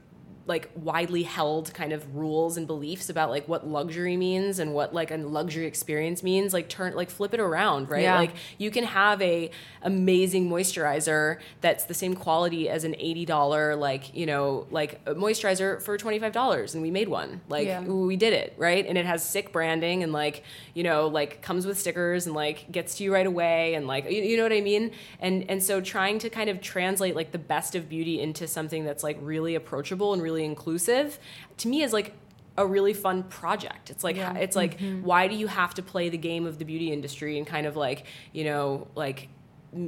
like 0.46 0.70
widely 0.76 1.24
held 1.24 1.74
kind 1.74 1.92
of 1.92 2.14
rules 2.14 2.56
and 2.56 2.66
beliefs 2.68 3.10
about 3.10 3.30
like 3.30 3.48
what 3.48 3.66
luxury 3.66 4.16
means 4.16 4.58
and 4.60 4.72
what 4.72 4.94
like 4.94 5.10
a 5.10 5.16
luxury 5.16 5.66
experience 5.66 6.22
means 6.22 6.52
like 6.52 6.68
turn 6.68 6.94
like 6.94 7.10
flip 7.10 7.34
it 7.34 7.40
around 7.40 7.90
right 7.90 8.02
Yeah. 8.02 8.16
like 8.16 8.30
you 8.56 8.70
can 8.70 8.84
have 8.84 9.20
a 9.20 9.50
amazing 9.82 10.48
moisturizer 10.48 11.38
that's 11.60 11.84
the 11.84 11.94
same 11.94 12.14
quality 12.14 12.68
as 12.68 12.84
an 12.84 12.94
$80 12.94 13.78
like 13.78 14.14
you 14.14 14.26
know 14.26 14.66
like 14.70 15.00
a 15.06 15.14
moisturizer 15.14 15.82
for 15.82 15.98
$25 15.98 16.74
and 16.74 16.82
we 16.82 16.90
made 16.90 17.08
one 17.08 17.40
like 17.48 17.66
Yeah. 17.66 17.80
we 17.82 18.16
did 18.16 18.32
it 18.32 18.54
right 18.56 18.86
and 18.86 18.96
it 18.96 19.06
has 19.06 19.24
sick 19.24 19.52
branding 19.52 20.02
and 20.02 20.12
like 20.12 20.44
you 20.74 20.82
know 20.82 21.08
like 21.08 21.42
comes 21.42 21.66
with 21.66 21.78
stickers 21.78 22.26
and 22.26 22.34
like 22.34 22.70
gets 22.70 22.96
to 22.96 23.04
you 23.04 23.12
right 23.12 23.26
away 23.26 23.74
and 23.74 23.86
like 23.86 24.04
you, 24.10 24.22
you 24.22 24.36
know 24.36 24.42
what 24.42 24.52
i 24.52 24.60
mean 24.60 24.90
and 25.20 25.44
and 25.50 25.62
so 25.62 25.80
trying 25.80 26.18
to 26.18 26.30
kind 26.30 26.48
of 26.50 26.60
translate 26.60 27.14
like 27.16 27.32
the 27.32 27.38
best 27.38 27.74
of 27.74 27.88
beauty 27.88 28.20
into 28.20 28.46
something 28.46 28.84
that's 28.84 29.02
like 29.02 29.18
really 29.20 29.54
approachable 29.54 30.12
and 30.12 30.22
really 30.22 30.35
inclusive 30.44 31.18
to 31.58 31.68
me 31.68 31.82
is 31.82 31.92
like 31.92 32.14
a 32.58 32.66
really 32.66 32.94
fun 32.94 33.22
project. 33.24 33.90
It's 33.90 34.02
like 34.02 34.16
it's 34.16 34.56
like 34.56 34.78
mm-hmm. 34.78 35.02
why 35.02 35.28
do 35.28 35.34
you 35.34 35.46
have 35.46 35.74
to 35.74 35.82
play 35.82 36.08
the 36.08 36.18
game 36.18 36.46
of 36.46 36.58
the 36.58 36.64
beauty 36.64 36.92
industry 36.92 37.38
and 37.38 37.46
kind 37.46 37.66
of 37.66 37.76
like, 37.76 38.06
you 38.32 38.44
know, 38.44 38.88
like 38.94 39.28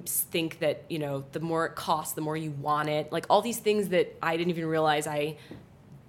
think 0.07 0.59
that, 0.59 0.85
you 0.91 0.99
know, 0.99 1.25
the 1.33 1.41
more 1.41 1.67
it 1.67 1.75
costs, 1.75 2.15
the 2.15 2.21
more 2.21 2.37
you 2.37 2.51
want 2.51 2.89
it. 2.89 3.11
Like 3.11 3.27
all 3.31 3.41
these 3.41 3.59
things 3.59 3.89
that 3.89 4.15
I 4.23 4.37
didn't 4.37 4.51
even 4.51 4.67
realize 4.67 5.07
I 5.07 5.37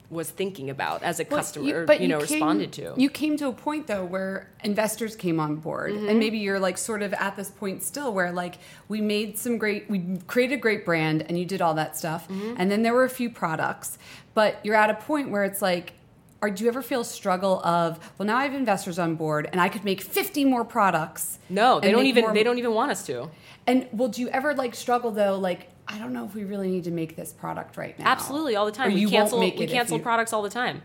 was 0.09 0.29
thinking 0.29 0.69
about 0.69 1.03
as 1.03 1.19
a 1.19 1.25
Well, 1.29 1.37
customer, 1.39 1.65
you, 1.81 1.83
but 1.85 2.01
know, 2.01 2.19
came- 2.19 2.31
responded 2.33 2.71
to. 2.73 2.93
You 2.97 3.09
came 3.09 3.37
to 3.37 3.47
a 3.47 3.53
point 3.53 3.87
though 3.87 4.03
where 4.03 4.49
investors 4.63 5.15
came 5.15 5.39
on 5.39 5.57
board, 5.57 5.91
Mm-hmm. 5.93 6.09
and 6.09 6.19
maybe 6.19 6.39
you're 6.39 6.59
like 6.59 6.77
sort 6.77 7.01
of 7.03 7.13
at 7.13 7.35
this 7.35 7.49
point 7.51 7.83
still 7.83 8.11
where 8.13 8.31
like 8.31 8.55
we 8.87 9.01
made 9.01 9.37
some 9.37 9.57
great, 9.57 9.89
we 9.89 10.17
created 10.27 10.55
a 10.55 10.57
great 10.61 10.83
brand, 10.85 11.23
and 11.27 11.37
you 11.37 11.45
did 11.45 11.61
all 11.61 11.75
that 11.75 11.95
stuff, 11.95 12.27
Mm-hmm. 12.27 12.55
and 12.57 12.71
then 12.71 12.81
there 12.81 12.93
were 12.93 13.03
a 13.05 13.09
few 13.09 13.29
products, 13.29 13.97
but 14.33 14.59
you're 14.63 14.75
at 14.75 14.89
a 14.89 14.95
point 14.95 15.29
where 15.29 15.43
it's 15.43 15.61
like. 15.61 15.93
Or 16.41 16.49
do 16.49 16.63
you 16.63 16.69
ever 16.69 16.81
feel 16.81 17.03
struggle 17.03 17.59
of 17.65 17.99
well 18.17 18.25
now 18.25 18.37
I 18.37 18.43
have 18.45 18.53
investors 18.53 18.97
on 18.97 19.15
board 19.15 19.49
and 19.51 19.59
I 19.59 19.67
could 19.67 19.83
make 19.83 19.99
50 19.99 20.45
more 20.45 20.63
products? 20.63 21.37
no, 21.49 21.81
they 21.81 21.91
don't 21.91 22.05
even 22.05 22.23
more- 22.23 22.33
they 22.33 22.43
don't 22.43 22.57
even 22.57 22.73
want 22.73 22.91
us 22.91 23.05
to. 23.07 23.29
And 23.67 23.87
well, 23.91 24.07
do 24.07 24.21
you 24.21 24.29
ever 24.29 24.53
like 24.53 24.73
struggle 24.73 25.11
though? 25.11 25.37
Like 25.37 25.67
I 25.91 25.97
don't 25.97 26.13
know 26.13 26.23
if 26.25 26.35
we 26.35 26.43
really 26.43 26.69
need 26.69 26.83
to 26.85 26.91
make 26.91 27.15
this 27.15 27.33
product 27.33 27.75
right 27.75 27.97
now. 27.97 28.07
Absolutely, 28.07 28.55
all 28.55 28.65
the 28.65 28.71
time. 28.71 28.91
Or 28.91 28.93
we 28.93 29.05
cancel 29.09 29.39
we 29.39 29.47
it 29.47 29.69
cancel 29.69 29.97
you- 29.97 30.03
products 30.03 30.31
all 30.33 30.41
the 30.43 30.49
time. 30.49 30.81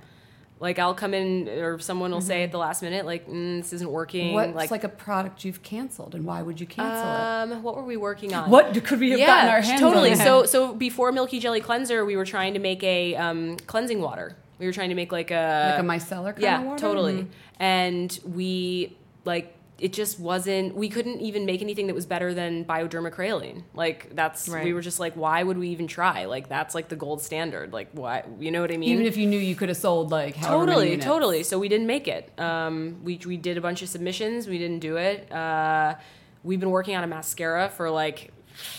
Like 0.60 0.78
I'll 0.78 0.94
come 0.94 1.12
in 1.12 1.48
or 1.48 1.78
someone 1.80 2.10
will 2.12 2.20
say 2.22 2.44
at 2.44 2.52
the 2.52 2.58
last 2.58 2.80
minute 2.80 3.04
like 3.04 3.28
mm, 3.28 3.60
this 3.60 3.72
isn't 3.74 3.90
working 3.90 4.32
What's 4.32 4.54
like, 4.54 4.70
like, 4.70 4.84
a 4.84 4.88
product 4.88 5.44
you've 5.44 5.62
canceled 5.64 6.14
and 6.14 6.24
why 6.24 6.40
would 6.42 6.58
you 6.60 6.66
cancel 6.66 7.02
it? 7.50 7.54
um 7.56 7.62
what 7.62 7.76
were 7.76 7.82
we 7.82 7.96
working 7.98 8.32
on? 8.32 8.48
What 8.48 8.72
could 8.84 9.00
we 9.00 9.10
have 9.10 9.18
gotten 9.20 9.50
our 9.50 9.60
hands 9.60 9.80
totally. 9.80 10.12
on? 10.12 10.16
So 10.16 10.46
so 10.46 10.72
before 10.72 11.10
Milky 11.12 11.38
Jelly 11.40 11.60
cleanser, 11.60 12.04
we 12.04 12.16
were 12.16 12.24
trying 12.24 12.54
to 12.54 12.60
make 12.60 12.82
a 12.84 13.14
um, 13.16 13.56
cleansing 13.66 14.00
water. 14.00 14.36
We 14.60 14.64
were 14.66 14.72
trying 14.72 14.90
to 14.90 14.94
make 14.94 15.10
like 15.12 15.32
a 15.32 15.74
Like 15.76 15.84
a 15.84 15.86
micellar 15.86 16.30
kind 16.32 16.42
yeah, 16.42 16.60
of 16.60 16.66
water? 16.66 16.80
totally. 16.80 17.12
Mhm. 17.14 17.26
And 17.58 18.20
we 18.24 18.96
like 19.24 19.54
it 19.78 19.92
just 19.92 20.20
wasn't. 20.20 20.74
We 20.74 20.88
couldn't 20.88 21.20
even 21.20 21.46
make 21.46 21.62
anything 21.62 21.88
that 21.88 21.94
was 21.94 22.06
better 22.06 22.32
than 22.32 22.64
Bioderma 22.64 23.10
Crealine. 23.10 23.64
Like 23.74 24.14
that's 24.14 24.48
right. 24.48 24.64
we 24.64 24.72
were 24.72 24.80
just 24.80 25.00
like, 25.00 25.14
why 25.14 25.42
would 25.42 25.58
we 25.58 25.68
even 25.68 25.86
try? 25.86 26.26
Like 26.26 26.48
that's 26.48 26.74
like 26.74 26.88
the 26.88 26.96
gold 26.96 27.20
standard. 27.22 27.72
Like 27.72 27.88
why? 27.92 28.24
You 28.38 28.50
know 28.50 28.60
what 28.60 28.72
I 28.72 28.76
mean? 28.76 28.90
Even 28.90 29.06
if 29.06 29.16
you 29.16 29.26
knew 29.26 29.38
you 29.38 29.54
could 29.54 29.68
have 29.68 29.78
sold 29.78 30.10
like 30.10 30.40
totally 30.40 30.96
totally 30.96 31.42
so 31.42 31.58
we 31.58 31.68
didn't 31.68 31.86
make 31.86 32.08
it 32.08 32.38
um, 32.40 33.00
we, 33.02 33.20
we 33.26 33.36
did 33.36 33.56
a 33.56 33.60
bunch 33.60 33.82
of 33.82 33.88
submissions 33.88 34.48
we 34.48 34.58
didn't 34.58 34.80
do 34.80 34.96
it 34.96 35.30
uh, 35.32 35.94
we've 36.42 36.60
been 36.60 36.70
working 36.70 36.96
on 36.96 37.04
a 37.04 37.06
mascara 37.06 37.68
for 37.68 37.90
like 37.90 38.32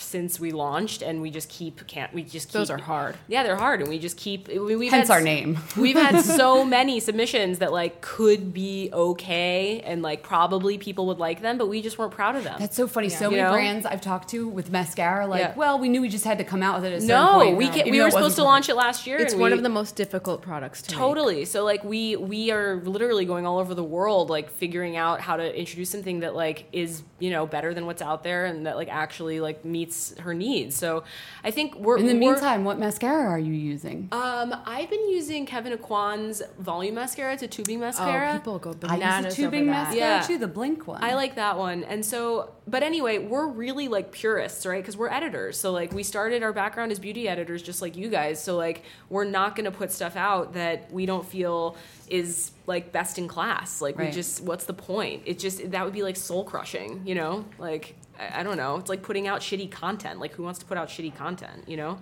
since 0.06 0.40
we 0.40 0.52
launched 0.52 1.02
and 1.02 1.22
we 1.22 1.30
just 1.32 1.50
keep 1.50 1.86
can't 1.88 2.14
we 2.14 2.24
just 2.24 2.48
keep, 2.50 2.54
Those 2.54 2.70
are 2.70 2.78
hard. 2.78 3.16
yeah 3.28 3.44
they're 3.44 3.56
hard 3.58 3.82
and 3.82 3.90
we 3.90 4.00
just 4.00 4.18
keep 4.18 4.48
we, 4.48 4.76
we've 4.76 4.92
Hence 4.92 5.08
had, 5.10 5.16
our 5.16 5.22
name. 5.22 5.58
we've 5.78 5.96
had 5.98 6.20
so 6.42 6.64
many 6.64 7.00
submissions 7.00 7.60
that 7.60 7.72
like 7.72 8.02
could 8.02 8.54
be 8.54 8.90
okay 8.94 9.82
and 9.82 10.02
like 10.02 10.24
probably 10.24 10.78
people 10.78 11.08
would 11.08 11.18
like 11.20 11.42
them 11.42 11.58
but 11.58 11.68
we 11.68 11.82
just 11.82 11.98
weren't 11.98 12.12
proud 12.14 12.36
of 12.36 12.44
them 12.44 12.58
That's 12.60 12.76
so 12.76 12.88
funny. 12.88 13.10
So 13.10 13.26
You 13.26 13.32
many 13.38 13.44
know? 13.44 13.52
brands 13.52 13.86
I've 13.86 14.02
talked 14.02 14.30
to 14.30 14.48
with 14.48 14.72
mascara, 14.72 15.28
like, 15.28 15.40
Yeah. 15.42 15.54
well, 15.56 15.80
we 15.80 15.90
knew 15.90 16.02
we 16.02 16.10
just 16.10 16.26
had 16.26 16.38
to 16.38 16.44
come 16.44 16.62
out 16.64 16.82
with 16.82 16.92
it 16.92 16.96
at 16.96 17.04
a 17.04 17.06
no 17.06 17.34
point. 17.42 17.58
we 17.58 17.66
even 17.66 17.80
can, 17.84 17.92
we 17.92 18.02
were 18.02 18.12
supposed 18.12 18.36
to 18.38 18.44
launch 18.44 18.70
it 18.70 18.76
last 18.76 19.06
year 19.08 19.18
It's 19.18 19.34
and 19.34 19.42
one 19.42 19.52
we- 19.52 19.58
of 19.58 19.64
the 19.64 19.70
most 19.70 19.96
difficult 19.96 20.42
products 20.42 20.82
to 20.84 20.92
make. 20.92 21.00
Totally. 21.00 21.46
So 21.46 21.64
like 21.64 21.84
we 21.84 22.16
we 22.16 22.52
are 22.52 22.76
literally 22.84 23.26
going 23.26 23.46
all 23.46 23.58
over 23.60 23.74
the 23.74 23.84
world 23.84 24.30
like 24.30 24.50
figuring 24.50 24.96
out 24.98 25.22
how 25.22 25.38
to 25.38 25.60
introduce 25.60 25.90
something 25.90 26.20
that 26.22 26.36
like 26.36 26.66
is, 26.72 27.04
you 27.20 27.30
know, 27.32 27.46
better 27.46 27.74
than 27.74 27.86
what's 27.86 28.02
out 28.02 28.24
there 28.24 28.46
and 28.46 28.66
that 28.66 28.76
like 28.76 28.90
actually 28.90 29.40
like 29.40 29.64
meets 29.66 30.05
her 30.20 30.34
needs. 30.34 30.76
So 30.76 31.04
I 31.44 31.52
think 31.52 31.76
we're 31.76 31.98
In 31.98 32.06
the 32.08 32.14
we're- 32.14 32.20
meantime, 32.28 32.64
what 32.66 32.78
mascara 32.80 33.28
are 33.30 33.40
you 33.40 33.54
using? 33.54 34.10
um 34.12 34.54
I've 34.66 34.90
been 34.90 35.10
using 35.10 35.46
Kevyn 35.46 35.76
Aucoin's 35.78 36.42
volume 36.60 36.96
mascara. 36.96 37.34
It's 37.34 37.44
a 37.44 37.48
tubing 37.48 37.80
mascara. 37.80 38.32
Oh, 38.32 38.38
people 38.38 38.60
go 38.60 38.74
bananas 38.74 38.92
I 38.92 38.98
bananas 38.98 39.26
use 39.26 39.34
a 39.34 39.42
tubing 39.50 39.62
over 39.64 39.72
that. 39.72 39.84
mascara 39.90 39.98
Yeah. 40.16 40.22
too, 40.22 40.38
the 40.38 40.48
Blinc 40.48 40.86
one. 40.88 41.04
I 41.04 41.16
like 41.16 41.36
that 41.36 41.58
one. 41.58 41.84
And 41.84 42.06
so, 42.06 42.52
but 42.68 42.84
anyway, 42.84 43.18
we're 43.20 43.48
really 43.48 43.88
like 43.88 44.12
purists, 44.12 44.66
right? 44.66 44.82
Because 44.82 44.98
we're 44.98 45.10
editors. 45.10 45.60
So, 45.60 45.72
like, 45.72 45.94
we 45.94 46.04
started 46.04 46.44
our 46.44 46.54
background 46.54 46.92
as 46.92 47.00
beauty 47.00 47.28
editors, 47.28 47.62
just 47.62 47.82
like 47.82 47.96
you 47.96 48.10
guys. 48.10 48.44
So, 48.44 48.56
like, 48.58 48.84
we're 49.10 49.24
not 49.26 49.56
going 49.56 49.66
to 49.66 49.72
put 49.72 49.92
stuff 49.92 50.16
out 50.16 50.54
that 50.54 50.92
we 50.92 51.06
don't 51.06 51.26
feel 51.28 51.76
is 52.08 52.52
like 52.68 52.92
best 52.92 53.18
in 53.18 53.28
class. 53.28 53.82
Like, 53.82 53.98
we 53.98 54.10
just, 54.12 54.42
what's 54.42 54.66
the 54.66 54.74
point? 54.74 55.24
It 55.26 55.38
just, 55.40 55.72
that 55.72 55.84
would 55.86 55.94
be 55.94 56.04
like 56.04 56.16
soul 56.16 56.44
crushing, 56.44 57.02
you 57.06 57.16
know? 57.16 57.46
Like, 57.60 57.96
I, 58.20 58.40
I 58.40 58.44
don't 58.44 58.58
know. 58.58 58.78
It's 58.78 58.90
like 58.90 59.04
putting 59.04 59.28
out 59.28 59.42
shitty 59.42 59.72
content. 59.72 60.20
Like, 60.20 60.34
who 60.34 60.44
wants 60.44 60.60
to 60.60 60.66
put 60.66 60.78
out 60.78 60.88
shitty 60.90 61.16
content, 61.16 61.68
you 61.68 61.78
know? 61.78 62.00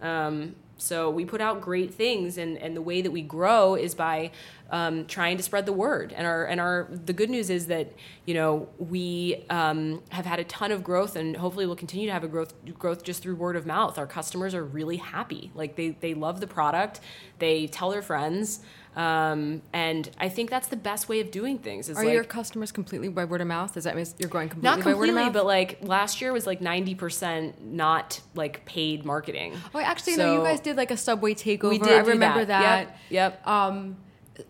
Um, 0.00 0.56
so 0.82 1.10
we 1.10 1.24
put 1.24 1.40
out 1.40 1.60
great 1.60 1.94
things, 1.94 2.38
and, 2.38 2.58
and 2.58 2.76
the 2.76 2.82
way 2.82 3.02
that 3.02 3.10
we 3.12 3.22
grow 3.22 3.76
is 3.76 3.94
by 3.94 4.32
um, 4.70 5.06
trying 5.06 5.36
to 5.36 5.42
spread 5.42 5.64
the 5.64 5.72
word. 5.72 6.12
And 6.12 6.26
our 6.26 6.44
and 6.44 6.60
our 6.60 6.88
the 6.90 7.12
good 7.12 7.30
news 7.30 7.50
is 7.50 7.68
that 7.68 7.92
you 8.24 8.34
know 8.34 8.68
we 8.78 9.44
um, 9.48 10.02
have 10.08 10.26
had 10.26 10.40
a 10.40 10.44
ton 10.44 10.72
of 10.72 10.82
growth, 10.82 11.14
and 11.14 11.36
hopefully 11.36 11.66
we'll 11.66 11.76
continue 11.76 12.06
to 12.06 12.12
have 12.12 12.24
a 12.24 12.28
growth 12.28 12.54
growth 12.78 13.04
just 13.04 13.22
through 13.22 13.36
word 13.36 13.54
of 13.54 13.64
mouth. 13.64 13.96
Our 13.96 14.08
customers 14.08 14.56
are 14.56 14.64
really 14.64 14.96
happy; 14.96 15.52
like 15.54 15.76
they 15.76 15.90
they 15.90 16.14
love 16.14 16.40
the 16.40 16.48
product, 16.48 17.00
they 17.38 17.68
tell 17.68 17.90
their 17.90 18.02
friends. 18.02 18.60
Um, 18.94 19.62
and 19.72 20.10
I 20.18 20.28
think 20.28 20.50
that's 20.50 20.68
the 20.68 20.76
best 20.76 21.08
way 21.08 21.20
of 21.20 21.30
doing 21.30 21.58
things. 21.58 21.88
Is 21.88 21.96
Are 21.96 22.04
like, 22.04 22.12
your 22.12 22.24
customers 22.24 22.72
completely 22.72 23.08
by 23.08 23.24
word 23.24 23.40
of 23.40 23.46
mouth? 23.46 23.72
Does 23.72 23.84
that 23.84 23.96
mean 23.96 24.06
you're 24.18 24.28
going 24.28 24.50
completely 24.50 24.76
not 24.76 24.84
by 24.84 24.92
word 24.92 24.92
of 24.92 24.98
completely, 24.98 25.24
mouth? 25.24 25.32
but 25.32 25.46
like 25.46 25.78
last 25.82 26.20
year 26.20 26.32
was 26.32 26.46
like 26.46 26.60
ninety 26.60 26.94
percent 26.94 27.64
not 27.64 28.20
like 28.34 28.64
paid 28.66 29.04
marketing. 29.04 29.54
Oh, 29.74 29.80
actually, 29.80 30.16
no. 30.16 30.34
You 30.34 30.44
guys 30.44 30.60
did 30.60 30.76
like 30.76 30.90
a 30.90 30.96
subway 30.96 31.34
takeover. 31.34 31.70
We 31.70 31.78
did 31.78 31.92
I 31.92 31.98
remember 32.00 32.44
that. 32.44 32.60
that. 32.60 32.98
Yep, 33.08 33.40
yep. 33.42 33.46
Um, 33.46 33.96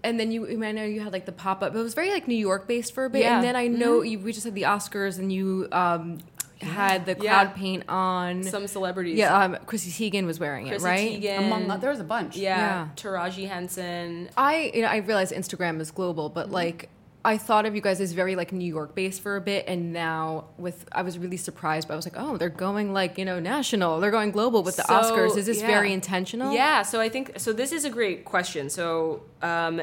and 0.05 0.18
then 0.18 0.30
you, 0.30 0.64
I 0.64 0.72
know 0.72 0.84
you 0.84 1.01
had 1.01 1.12
like 1.12 1.26
the 1.26 1.32
pop 1.32 1.62
up. 1.62 1.74
It 1.74 1.78
was 1.78 1.95
very 1.95 2.11
like 2.11 2.28
New 2.28 2.36
York 2.36 2.66
based 2.66 2.95
for 2.95 3.05
a 3.05 3.11
bit. 3.11 3.22
Yeah. 3.22 3.36
And 3.36 3.45
then 3.45 3.57
I 3.57 3.66
know 3.66 4.03
you, 4.03 4.18
we 4.18 4.32
just 4.32 4.45
had 4.45 4.55
the 4.55 4.62
Oscars, 4.62 5.18
and 5.18 5.32
you 5.32 5.68
um, 5.72 6.18
had 6.62 7.06
the 7.06 7.16
Yeah. 7.20 7.44
Cloud 7.44 7.54
Paint 7.54 7.84
on. 7.88 8.42
Some 8.42 8.66
celebrities. 8.66 9.18
yeah, 9.18 9.36
um, 9.44 9.56
Chrissy 9.66 10.10
Teigen 10.10 10.26
was 10.26 10.38
wearing 10.40 10.68
Chrissy 10.68 10.84
it, 10.84 10.88
right? 10.88 11.20
Teigen. 11.22 11.38
Among 11.46 11.70
oth- 11.70 11.80
there's 11.80 12.00
a 12.00 12.04
bunch. 12.04 12.36
Yeah. 12.36 12.56
Yeah. 12.58 12.88
Taraji 12.96 13.48
Henson. 13.48 14.28
I 14.36 14.70
you 14.74 14.82
know 14.82 14.88
I 14.88 14.96
realize 14.98 15.32
Instagram 15.32 15.80
is 15.80 15.90
global, 15.90 16.28
but 16.28 16.46
Mm-hmm. 16.46 16.54
like 16.54 16.88
I 17.24 17.38
thought 17.38 17.66
of 17.66 17.76
you 17.76 17.80
guys 17.80 18.00
as 18.00 18.10
very 18.12 18.34
like 18.34 18.50
New 18.52 18.66
York 18.66 18.96
based 18.96 19.20
for 19.20 19.36
a 19.36 19.40
bit, 19.40 19.66
and 19.68 19.92
now 19.92 20.46
with 20.58 20.86
I 20.90 21.02
was 21.02 21.18
really 21.18 21.36
surprised. 21.36 21.86
But 21.86 21.94
I 21.94 21.96
was 21.96 22.04
like, 22.04 22.16
oh, 22.16 22.36
they're 22.36 22.48
going 22.48 22.92
like 22.92 23.16
you 23.16 23.24
know 23.24 23.38
national. 23.38 24.00
They're 24.00 24.10
going 24.10 24.32
global 24.32 24.64
with 24.64 24.74
the 24.74 24.82
So, 24.82 24.92
Oscars. 24.94 25.36
Is 25.36 25.46
this 25.46 25.60
yeah. 25.60 25.68
very 25.68 25.92
intentional? 25.92 26.52
Yeah, 26.52 26.82
so 26.82 27.00
I 27.00 27.08
think 27.08 27.38
so. 27.38 27.52
This 27.52 27.70
is 27.70 27.84
a 27.84 27.90
great 27.90 28.24
question. 28.24 28.68
So 28.70 29.22
um, 29.40 29.82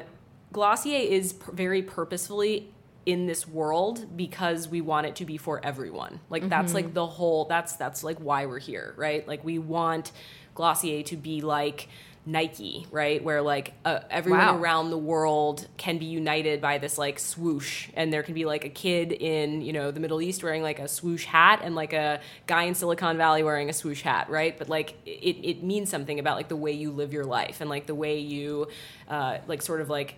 Glossier 0.51 0.97
is 0.99 1.31
p- 1.31 1.45
very 1.53 1.81
purposefully 1.81 2.73
in 3.05 3.25
this 3.27 3.47
world 3.47 4.15
because 4.15 4.67
we 4.67 4.81
want 4.81 5.07
it 5.07 5.15
to 5.17 5.25
be 5.25 5.37
for 5.37 5.63
everyone. 5.65 6.19
Like 6.29 6.47
that's 6.49 6.73
like 6.73 6.93
the 6.93 7.07
whole. 7.07 7.45
That's 7.45 7.73
that's 7.75 8.03
like 8.03 8.17
why 8.19 8.45
we're 8.45 8.59
here, 8.59 8.93
right? 8.97 9.27
Like 9.27 9.43
we 9.43 9.57
want 9.59 10.11
Glossier 10.55 11.03
to 11.03 11.17
be 11.17 11.41
like. 11.41 11.87
Nike, 12.25 12.85
right? 12.91 13.23
Where 13.23 13.41
like 13.41 13.73
uh, 13.85 14.01
everyone 14.11 14.41
Wow. 14.41 14.57
around 14.59 14.89
the 14.91 14.97
world 14.99 15.67
can 15.77 15.97
be 15.97 16.05
united 16.05 16.61
by 16.61 16.77
this 16.77 16.97
like 16.97 17.17
swoosh, 17.17 17.87
and 17.95 18.13
there 18.13 18.21
can 18.21 18.35
be 18.35 18.45
like 18.45 18.65
a 18.65 18.69
kid 18.69 19.13
in 19.13 19.61
you 19.61 19.73
know 19.73 19.89
the 19.89 19.99
Middle 19.99 20.21
East 20.21 20.43
wearing 20.43 20.61
like 20.61 20.77
a 20.77 20.87
swoosh 20.87 21.25
hat, 21.25 21.61
and 21.63 21.73
like 21.75 21.93
a 21.93 22.19
guy 22.45 22.63
in 22.63 22.75
Silicon 22.75 23.17
Valley 23.17 23.41
wearing 23.41 23.69
a 23.69 23.73
swoosh 23.73 24.03
hat, 24.03 24.29
right? 24.29 24.55
But 24.59 24.69
like 24.69 24.95
it, 25.07 25.37
it 25.43 25.63
means 25.63 25.89
something 25.89 26.19
about 26.19 26.35
like 26.35 26.49
the 26.49 26.57
way 26.57 26.73
you 26.73 26.91
live 26.91 27.13
your 27.13 27.25
life 27.25 27.61
and 27.61 27.69
like 27.69 27.87
the 27.87 27.95
way 27.95 28.19
you 28.19 28.67
uh, 29.07 29.37
like 29.47 29.63
sort 29.63 29.81
of 29.81 29.89
like 29.89 30.15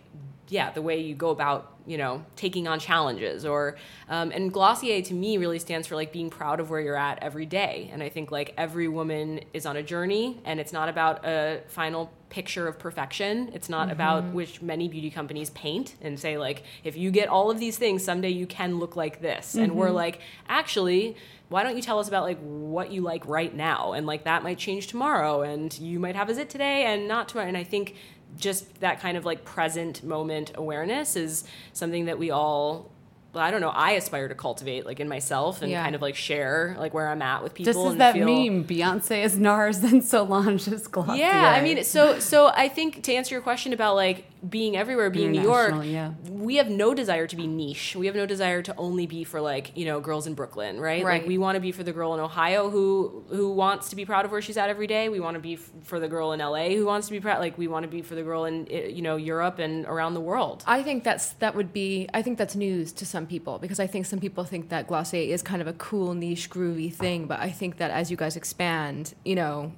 yeah 0.51 0.69
the 0.69 0.81
way 0.81 0.99
you 0.99 1.15
go 1.15 1.29
about 1.29 1.77
you 1.87 1.97
know 1.97 2.23
taking 2.35 2.67
on 2.67 2.79
challenges 2.79 3.45
or 3.45 3.77
um, 4.09 4.31
and 4.31 4.51
glossier 4.51 5.01
to 5.01 5.13
me 5.13 5.37
really 5.37 5.57
stands 5.57 5.87
for 5.87 5.95
like 5.95 6.11
being 6.11 6.29
proud 6.29 6.59
of 6.59 6.69
where 6.69 6.81
you're 6.81 6.97
at 6.97 7.17
every 7.23 7.45
day. 7.45 7.89
And 7.91 8.03
i 8.03 8.09
think 8.09 8.31
like 8.31 8.53
every 8.57 8.87
woman 8.87 9.39
is 9.53 9.65
on 9.65 9.77
a 9.77 9.83
journey 9.83 10.39
and 10.45 10.59
it's 10.59 10.73
not 10.73 10.89
about 10.89 11.25
a 11.25 11.61
final 11.67 12.11
picture 12.29 12.65
of 12.67 12.79
perfection. 12.79 13.51
It's 13.53 13.67
not 13.67 13.91
about 13.91 14.23
which 14.33 14.61
many 14.61 14.87
beauty 14.87 15.09
companies 15.09 15.49
paint 15.49 15.95
and 16.01 16.17
say 16.17 16.37
like 16.37 16.63
if 16.83 16.95
you 16.95 17.11
get 17.11 17.27
all 17.27 17.51
of 17.51 17.59
these 17.59 17.77
things 17.77 18.03
someday 18.03 18.29
you 18.29 18.47
can 18.47 18.79
look 18.79 18.95
like 18.95 19.21
this. 19.21 19.55
And 19.55 19.75
we're 19.75 19.91
like 19.91 20.19
actually 20.47 21.15
why 21.49 21.63
don't 21.63 21.75
you 21.75 21.81
tell 21.81 21.99
us 21.99 22.07
about 22.07 22.23
like 22.23 22.39
what 22.39 22.93
you 22.93 23.01
like 23.01 23.25
right 23.27 23.53
now? 23.53 23.91
And 23.91 24.07
like 24.07 24.23
that 24.23 24.43
might 24.43 24.57
change 24.57 24.87
tomorrow 24.87 25.41
and 25.41 25.77
you 25.79 25.99
might 25.99 26.15
have 26.15 26.29
a 26.29 26.33
zit 26.33 26.49
today 26.49 26.85
and 26.85 27.07
not 27.07 27.27
tomorrow. 27.29 27.47
And 27.47 27.57
i 27.57 27.63
think 27.63 27.95
just 28.37 28.79
that 28.81 28.99
kind 28.99 29.17
of 29.17 29.25
like 29.25 29.43
present 29.45 30.03
moment 30.03 30.51
awareness 30.55 31.15
is 31.15 31.43
something 31.73 32.05
that 32.05 32.17
we 32.17 32.31
all 32.31 32.91
I 33.33 33.49
don't 33.51 33.61
know. 33.61 33.69
I 33.69 33.91
aspire 33.91 34.27
to 34.27 34.35
cultivate 34.35 34.85
like 34.85 34.99
in 34.99 35.07
myself 35.07 35.61
and 35.61 35.71
Yeah. 35.71 35.83
kind 35.83 35.95
of 35.95 36.01
like 36.01 36.15
share 36.15 36.75
like 36.77 36.93
where 36.93 37.07
I'm 37.07 37.21
at 37.21 37.43
with 37.43 37.53
people. 37.53 37.73
This 37.83 37.91
is 37.93 37.97
that 37.97 38.13
feel, 38.13 38.25
meme. 38.25 38.65
Beyonce 38.65 39.23
is 39.23 39.37
NARS 39.37 39.83
and 39.83 40.03
Solange 40.03 40.67
is 40.67 40.87
Glossier. 40.87 41.15
Yeah, 41.17 41.53
I 41.55 41.61
mean, 41.61 41.83
so 41.83 42.19
so 42.19 42.47
I 42.47 42.67
think 42.67 43.03
to 43.03 43.13
answer 43.13 43.33
your 43.35 43.41
question 43.41 43.71
about 43.73 43.95
like 43.95 44.25
being 44.49 44.75
everywhere, 44.75 45.11
being 45.11 45.31
New 45.31 45.41
York, 45.41 45.75
yeah. 45.85 46.13
we 46.27 46.55
have 46.55 46.67
no 46.67 46.95
desire 46.95 47.27
to 47.27 47.35
be 47.35 47.45
niche. 47.45 47.95
We 47.95 48.07
have 48.07 48.15
no 48.15 48.25
desire 48.25 48.63
to 48.63 48.75
only 48.75 49.05
be 49.05 49.23
for 49.23 49.39
like 49.39 49.71
you 49.77 49.85
know 49.85 49.99
girls 49.99 50.27
in 50.27 50.33
Brooklyn, 50.33 50.79
right? 50.79 51.03
Right. 51.05 51.21
Like 51.21 51.27
we 51.27 51.37
want 51.37 51.55
to 51.55 51.59
be 51.61 51.71
for 51.71 51.83
the 51.83 51.93
girl 51.93 52.13
in 52.15 52.19
Ohio 52.19 52.69
who 52.69 53.23
who 53.29 53.51
wants 53.53 53.89
to 53.89 53.95
be 53.95 54.03
proud 54.03 54.25
of 54.25 54.31
where 54.31 54.41
she's 54.41 54.57
at 54.57 54.69
every 54.69 54.87
day. 54.87 55.09
We 55.09 55.19
want 55.19 55.35
to 55.35 55.39
be 55.41 55.53
f- 55.53 55.69
for 55.83 55.99
the 55.99 56.07
girl 56.09 56.31
in 56.33 56.39
LA 56.39 56.69
who 56.69 56.85
wants 56.85 57.07
to 57.07 57.13
be 57.13 57.19
proud. 57.19 57.39
Like 57.39 57.57
we 57.57 57.67
want 57.67 57.83
to 57.83 57.89
be 57.89 58.01
for 58.01 58.15
the 58.15 58.23
girl 58.23 58.45
in 58.45 58.67
eh, 58.69 58.87
you 58.87 59.01
know 59.03 59.15
Europe 59.15 59.59
and 59.59 59.85
around 59.85 60.15
the 60.15 60.21
world. 60.21 60.63
I 60.67 60.81
think 60.83 61.03
that's 61.03 61.33
that 61.33 61.55
would 61.55 61.71
be 61.71 62.09
I 62.13 62.21
think 62.21 62.37
that's 62.37 62.55
news 62.55 62.91
to 62.93 63.05
some 63.05 63.20
people 63.25 63.59
because 63.59 63.79
I 63.79 63.87
think 63.87 64.05
some 64.05 64.19
people 64.19 64.43
think 64.43 64.69
that 64.69 64.87
Glossier 64.87 65.33
is 65.33 65.41
kind 65.41 65.61
of 65.61 65.67
a 65.67 65.73
cool 65.73 66.13
niche 66.13 66.49
groovy 66.49 66.93
thing, 66.93 67.25
but 67.25 67.39
I 67.39 67.49
think 67.49 67.77
that 67.77 67.91
as 67.91 68.11
you 68.11 68.17
guys 68.17 68.35
expand, 68.35 69.13
you 69.25 69.35
know, 69.35 69.73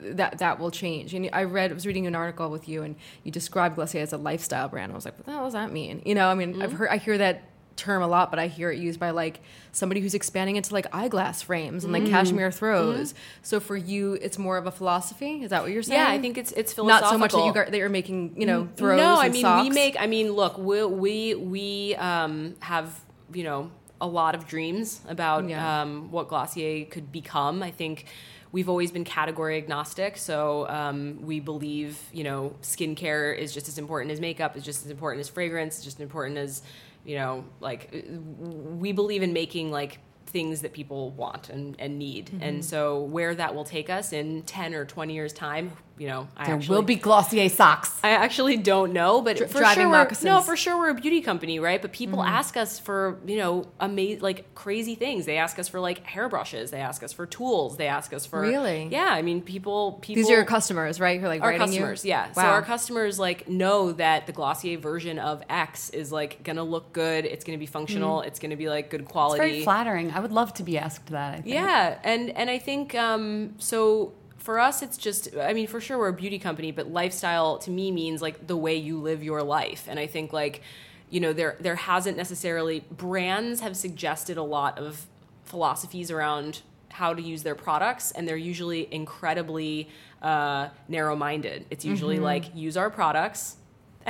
that 0.00 0.38
that 0.38 0.58
will 0.58 0.70
change. 0.70 1.14
And 1.14 1.28
I 1.32 1.44
read 1.44 1.70
I 1.70 1.74
was 1.74 1.86
reading 1.86 2.06
an 2.06 2.14
article 2.14 2.50
with 2.50 2.68
you 2.68 2.82
and 2.82 2.96
you 3.24 3.30
described 3.30 3.76
Glossier 3.76 4.00
as 4.00 4.12
a 4.12 4.16
lifestyle 4.16 4.68
brand. 4.68 4.92
I 4.92 4.94
was 4.94 5.04
like, 5.04 5.16
what 5.18 5.26
the 5.26 5.32
hell 5.32 5.44
does 5.44 5.52
that 5.52 5.72
mean? 5.72 6.02
You 6.04 6.14
know, 6.14 6.28
I 6.28 6.34
mean, 6.34 6.62
I've 6.62 6.70
mm-hmm. 6.70 6.78
heard 6.78 6.88
I 6.88 6.96
hear 6.96 7.18
that 7.18 7.42
term 7.80 8.02
a 8.02 8.06
lot, 8.06 8.30
but 8.30 8.38
I 8.38 8.46
hear 8.46 8.70
it 8.70 8.78
used 8.78 9.00
by 9.00 9.10
like 9.10 9.40
somebody 9.72 10.00
who's 10.00 10.14
expanding 10.14 10.56
into 10.56 10.72
like 10.72 10.86
eyeglass 10.92 11.42
frames 11.42 11.82
and 11.84 11.92
like 11.92 12.06
cashmere 12.06 12.52
throws. 12.52 13.14
So 13.42 13.58
for 13.58 13.76
you, 13.76 14.12
it's 14.14 14.38
more 14.38 14.58
of 14.58 14.66
a 14.66 14.70
philosophy. 14.70 15.42
Is 15.42 15.50
that 15.50 15.62
what 15.62 15.72
you're 15.72 15.82
saying? 15.82 16.00
Yeah, 16.00 16.10
I 16.10 16.20
think 16.20 16.38
it's 16.38 16.52
it's 16.52 16.76
not 16.76 17.08
so 17.08 17.18
much 17.18 17.32
that 17.32 17.44
you 17.44 17.52
got, 17.52 17.70
that 17.70 17.76
you're 17.78 17.88
making, 17.88 18.34
you 18.40 18.46
know, 18.46 18.68
throws. 18.76 18.98
No, 18.98 19.16
I 19.18 19.28
mean 19.30 19.42
socks. 19.42 19.68
we 19.68 19.74
make. 19.74 19.96
I 19.98 20.06
mean, 20.06 20.32
look, 20.32 20.58
we 20.58 20.84
we 20.84 21.34
we 21.34 21.94
um, 21.96 22.54
have 22.60 23.00
you 23.32 23.44
know 23.44 23.70
a 24.00 24.06
lot 24.06 24.34
of 24.34 24.46
dreams 24.46 25.00
about 25.08 25.48
Yeah. 25.48 25.82
um, 25.82 26.10
what 26.10 26.28
Glossier 26.28 26.84
could 26.86 27.10
become. 27.12 27.62
I 27.62 27.70
think 27.70 28.06
we've 28.52 28.68
always 28.68 28.90
been 28.90 29.04
category 29.04 29.56
agnostic, 29.58 30.16
so 30.16 30.68
um, 30.68 31.18
we 31.22 31.38
believe 31.40 31.98
you 32.12 32.24
know 32.24 32.56
skincare 32.62 33.36
is 33.36 33.52
just 33.54 33.68
as 33.68 33.78
important 33.78 34.10
as 34.12 34.20
makeup, 34.20 34.56
is 34.56 34.64
just 34.64 34.84
as 34.84 34.90
important 34.90 35.20
as 35.20 35.28
fragrance, 35.28 35.78
is 35.78 35.84
just 35.84 35.98
as 35.98 36.02
important 36.02 36.38
as 36.38 36.62
you 37.04 37.16
know 37.16 37.44
like 37.60 37.90
uh, 37.94 38.18
we 38.18 38.92
believe 38.92 39.22
in 39.22 39.32
making 39.32 39.70
like 39.70 39.98
things 40.26 40.62
that 40.62 40.72
people 40.72 41.10
want 41.10 41.48
and, 41.50 41.74
and 41.80 41.98
need 41.98 42.26
Mm-hmm. 42.26 42.42
and 42.42 42.64
so 42.64 43.00
where 43.02 43.34
that 43.34 43.54
will 43.54 43.64
take 43.64 43.90
us 43.90 44.12
in 44.12 44.42
10 44.42 44.74
or 44.74 44.84
20 44.84 45.12
years 45.12 45.32
time 45.32 45.72
you 46.00 46.06
know 46.06 46.26
I 46.34 46.46
there 46.46 46.54
actually, 46.54 46.74
will 46.76 46.82
be 46.82 46.96
Glossier 46.96 47.50
socks. 47.50 48.00
I 48.02 48.10
actually 48.12 48.56
don't 48.56 48.94
know, 48.94 49.20
but 49.20 49.38
for 49.38 49.58
driving 49.58 49.84
sure, 49.84 49.90
moccasins. 49.90 50.24
no, 50.24 50.40
for 50.40 50.56
sure 50.56 50.78
we're 50.78 50.88
a 50.88 50.94
beauty 50.94 51.20
company, 51.20 51.58
right? 51.58 51.80
But 51.80 51.92
people 51.92 52.22
ask 52.22 52.56
us 52.56 52.78
for 52.78 53.18
you 53.26 53.36
know 53.36 53.66
amazing, 53.78 54.20
like 54.22 54.54
crazy 54.54 54.94
things. 54.94 55.26
They 55.26 55.36
ask 55.36 55.58
us 55.58 55.68
for 55.68 55.78
like 55.78 56.02
hairbrushes. 56.06 56.70
They 56.70 56.80
ask 56.80 57.02
us 57.02 57.12
for 57.12 57.26
tools. 57.26 57.76
They 57.76 57.86
ask 57.86 58.14
us 58.14 58.24
for 58.24 58.40
Really? 58.40 58.88
yeah. 58.90 59.08
I 59.10 59.20
mean, 59.20 59.42
people 59.42 59.98
people 60.00 60.22
These 60.22 60.30
are 60.30 60.36
your 60.36 60.44
customers, 60.46 60.98
right? 61.00 61.20
Who 61.20 61.26
are 61.26 61.28
like 61.28 61.42
our 61.42 61.56
customers, 61.58 62.02
you? 62.02 62.08
yeah. 62.10 62.32
So 62.32 62.40
our 62.40 62.62
customers 62.62 63.18
like 63.18 63.46
know 63.48 63.92
that 63.92 64.26
the 64.26 64.32
Glossier 64.32 64.78
version 64.78 65.18
of 65.18 65.42
X 65.50 65.90
is 65.90 66.10
like 66.10 66.42
gonna 66.42 66.64
look 66.64 66.94
good. 66.94 67.26
It's 67.26 67.44
gonna 67.44 67.58
be 67.58 67.66
functional. 67.66 68.22
It's 68.22 68.38
gonna 68.38 68.56
be 68.56 68.70
like 68.70 68.88
good 68.88 69.02
It's 69.02 69.10
quality. 69.12 69.38
very 69.38 69.62
flattering. 69.64 70.12
I 70.12 70.20
would 70.20 70.32
love 70.32 70.54
to 70.54 70.62
be 70.62 70.78
asked 70.78 71.08
that. 71.08 71.34
I 71.34 71.36
think. 71.42 71.54
Yeah, 71.54 71.98
and 72.04 72.30
and 72.30 72.48
I 72.48 72.58
think 72.58 72.94
um, 72.94 73.54
so. 73.58 74.14
For 74.40 74.58
us, 74.58 74.82
it's 74.82 74.96
just. 74.96 75.36
I 75.36 75.52
mean, 75.52 75.66
for 75.66 75.80
sure, 75.80 75.98
we're 75.98 76.08
a 76.08 76.12
beauty 76.12 76.38
company, 76.38 76.72
but 76.72 76.90
lifestyle 76.90 77.58
to 77.58 77.70
me 77.70 77.90
means 77.92 78.20
like 78.22 78.46
the 78.46 78.56
way 78.56 78.74
you 78.76 78.98
live 78.98 79.22
your 79.22 79.42
life, 79.42 79.86
and 79.88 79.98
I 80.00 80.06
think 80.06 80.32
like, 80.32 80.62
you 81.10 81.20
know, 81.20 81.32
there 81.32 81.56
there 81.60 81.76
hasn't 81.76 82.16
necessarily 82.16 82.82
brands 82.90 83.60
have 83.60 83.76
suggested 83.76 84.36
a 84.38 84.42
lot 84.42 84.78
of 84.78 85.06
philosophies 85.44 86.10
around 86.10 86.62
how 86.88 87.14
to 87.14 87.22
use 87.22 87.42
their 87.42 87.54
products, 87.54 88.10
and 88.12 88.26
they're 88.26 88.36
usually 88.36 88.88
incredibly 88.92 89.88
uh, 90.22 90.68
narrow 90.88 91.14
minded. 91.16 91.66
It's 91.70 91.84
usually 91.84 92.16
Mm-hmm. 92.16 92.24
like 92.24 92.54
use 92.56 92.76
our 92.76 92.90
products. 92.90 93.56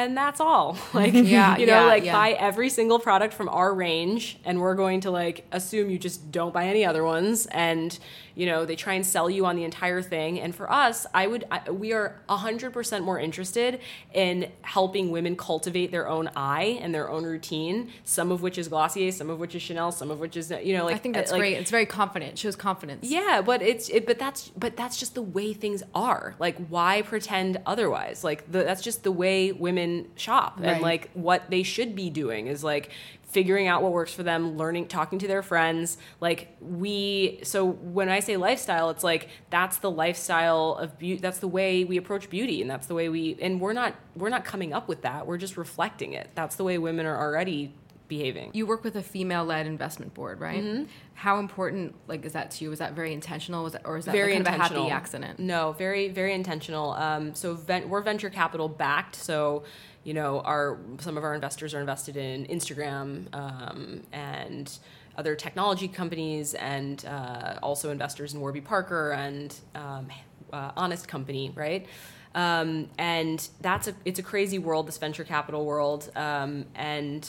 And 0.07 0.17
that's 0.17 0.41
all. 0.41 0.77
Like, 0.95 1.13
Yeah, 1.15 1.57
you 1.57 1.67
know, 1.67 1.81
yeah, 1.81 1.85
like 1.85 2.05
yeah. 2.05 2.13
buy 2.13 2.31
every 2.33 2.69
single 2.69 2.99
product 2.99 3.33
from 3.33 3.49
our 3.49 3.73
range 3.73 4.39
and 4.45 4.61
we're 4.61 4.75
going 4.75 5.01
to 5.03 5.11
like 5.11 5.47
assume 5.53 5.89
you 5.89 5.99
just 5.99 6.31
don't 6.33 6.53
buy 6.53 6.67
any 6.67 6.85
other 6.85 7.05
ones 7.05 7.47
and 7.47 7.97
you 8.35 8.47
know 8.47 8.65
they 8.65 8.77
try 8.77 8.95
and 8.95 9.05
sell 9.07 9.29
you 9.31 9.47
on 9.47 9.57
the 9.57 9.65
entire 9.65 10.03
thing 10.03 10.41
and 10.41 10.55
for 10.55 10.71
us 10.71 11.07
i 11.15 11.27
would 11.27 11.45
I, 11.51 11.71
we 11.71 11.93
are 11.93 12.21
100% 12.29 13.03
more 13.03 13.19
interested 13.19 13.81
in 14.13 14.51
helping 14.63 15.11
women 15.11 15.37
cultivate 15.37 15.91
their 15.91 16.09
own 16.09 16.31
eye 16.37 16.79
and 16.83 16.95
their 16.95 17.09
own 17.09 17.25
routine 17.25 17.91
some 18.05 18.31
of 18.33 18.43
which 18.43 18.57
is 18.59 18.69
glossier 18.69 19.13
some 19.13 19.31
of 19.31 19.39
which 19.39 19.55
is 19.55 19.63
chanel 19.63 19.91
some 19.93 20.11
of 20.11 20.19
which 20.21 20.37
is 20.37 20.51
you 20.63 20.77
know 20.77 20.85
like 20.85 20.97
I 20.97 20.99
think 20.99 21.15
that's 21.15 21.31
uh, 21.31 21.35
like, 21.35 21.41
great. 21.41 21.57
It's 21.57 21.71
very 21.71 21.87
confident. 21.87 22.33
It 22.33 22.39
shows 22.39 22.57
confidence. 22.57 23.03
yeah, 23.19 23.43
but 23.51 23.63
it's 23.63 23.89
it, 23.89 24.03
but 24.07 24.19
that's 24.19 24.49
but 24.51 24.77
that's 24.77 24.97
just 25.03 25.15
the 25.15 25.27
way 25.37 25.53
things 25.65 25.83
are. 25.95 26.35
Like, 26.39 26.57
why 26.69 27.03
pretend 27.03 27.53
otherwise? 27.73 28.19
Like, 28.29 28.41
the, 28.53 28.61
that's 28.69 28.83
just 28.89 29.03
the 29.09 29.13
way 29.13 29.53
women 29.53 29.90
shop, 30.17 30.61
and 30.63 30.83
like 30.83 31.11
what 31.13 31.51
they 31.51 31.63
should 31.63 31.95
be 31.95 32.11
doing 32.11 32.47
is 32.47 32.63
like 32.63 32.91
figuring 33.31 33.69
out 33.69 33.83
what 33.83 33.93
works 33.93 34.13
for 34.13 34.23
them, 34.25 34.57
learning, 34.57 34.89
talking 34.89 35.19
to 35.21 35.29
their 35.29 35.43
friends. 35.43 35.99
Like 36.21 36.57
we, 36.61 37.41
so 37.43 37.65
when 37.65 38.09
I 38.09 38.21
say 38.21 38.37
lifestyle, 38.37 38.91
it's 38.91 39.05
like 39.05 39.29
that's 39.51 39.79
the 39.79 39.91
lifestyle 39.91 40.75
of 40.75 40.99
beauty. 40.99 41.21
That's 41.21 41.39
the 41.39 41.49
way 41.49 41.85
we 41.85 41.97
approach 41.97 42.29
beauty, 42.29 42.61
and 42.61 42.71
that's 42.71 42.87
the 42.87 42.95
way 42.95 43.09
we. 43.09 43.37
And 43.41 43.61
we're 43.61 43.73
not 43.73 43.95
we're 44.17 44.31
not 44.31 44.45
coming 44.45 44.73
up 44.73 44.89
with 44.89 45.03
that. 45.03 45.27
We're 45.27 45.39
just 45.39 45.57
reflecting 45.57 46.13
it. 46.13 46.31
That's 46.35 46.57
the 46.57 46.65
way 46.65 46.79
women 46.79 47.07
are 47.07 47.19
already 47.19 47.75
behaving. 48.11 48.51
You 48.53 48.67
work 48.67 48.85
with 48.85 48.97
a 48.97 49.03
female-led 49.03 49.67
investment 49.67 50.13
board, 50.13 50.39
right? 50.39 50.63
Mm-hmm. 50.63 50.85
How 51.15 51.39
important, 51.39 51.95
like, 52.07 52.27
is 52.27 52.35
that 52.35 52.51
to 52.51 52.65
you? 52.65 52.69
Was 52.69 52.81
that 52.81 52.93
very 52.93 53.15
intentional? 53.15 53.65
Was 53.65 53.73
that, 53.73 53.87
or 53.87 53.97
is 53.97 54.05
that 54.05 54.13
very 54.13 54.35
like, 54.35 54.45
kind 54.45 54.61
of 54.63 54.71
a 54.71 54.81
happy 54.81 54.91
accident? 54.91 55.39
No, 55.39 55.73
very 55.73 56.09
very 56.09 56.35
intentional. 56.35 56.93
Um, 56.93 57.35
so 57.35 57.55
ven- 57.55 57.89
we're 57.89 58.03
venture 58.03 58.29
capital 58.29 58.69
backed. 58.69 59.17
So 59.17 59.65
you 60.05 60.15
know, 60.15 60.41
our 60.41 60.79
some 60.99 61.17
of 61.17 61.25
our 61.25 61.35
investors 61.35 61.75
are 61.75 61.81
invested 61.81 62.17
in 62.17 62.47
Instagram 62.47 63.35
um, 63.35 64.03
and 64.13 64.79
other 65.17 65.35
technology 65.35 65.89
companies, 65.89 66.55
and 66.55 67.05
uh, 67.07 67.59
also 67.63 67.91
investors 67.91 68.35
in 68.35 68.41
Warby 68.41 68.63
Parker 68.63 69.13
and 69.13 69.55
um, 69.75 70.09
uh, 70.53 70.73
Honest 70.77 71.07
Company, 71.09 71.53
right? 71.55 71.87
Um, 72.35 72.89
and 72.97 73.47
that's 73.61 73.89
a 73.89 73.95
it's 74.05 74.19
a 74.19 74.23
crazy 74.23 74.59
world, 74.59 74.87
this 74.89 74.99
venture 74.99 75.25
capital 75.25 75.65
world, 75.65 76.11
um, 76.17 76.65
and 76.75 77.29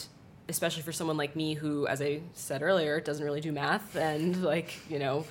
especially 0.52 0.84
for 0.84 0.92
someone 0.92 1.18
like 1.18 1.36
me 1.36 1.56
who 1.56 1.88
as 1.88 2.02
i 2.02 2.22
said 2.34 2.62
earlier 2.62 3.00
doesn't 3.02 3.26
really 3.26 3.42
do 3.42 3.52
math 3.52 3.96
and 3.96 4.44
like 4.44 4.80
you 4.90 5.00
know 5.00 5.26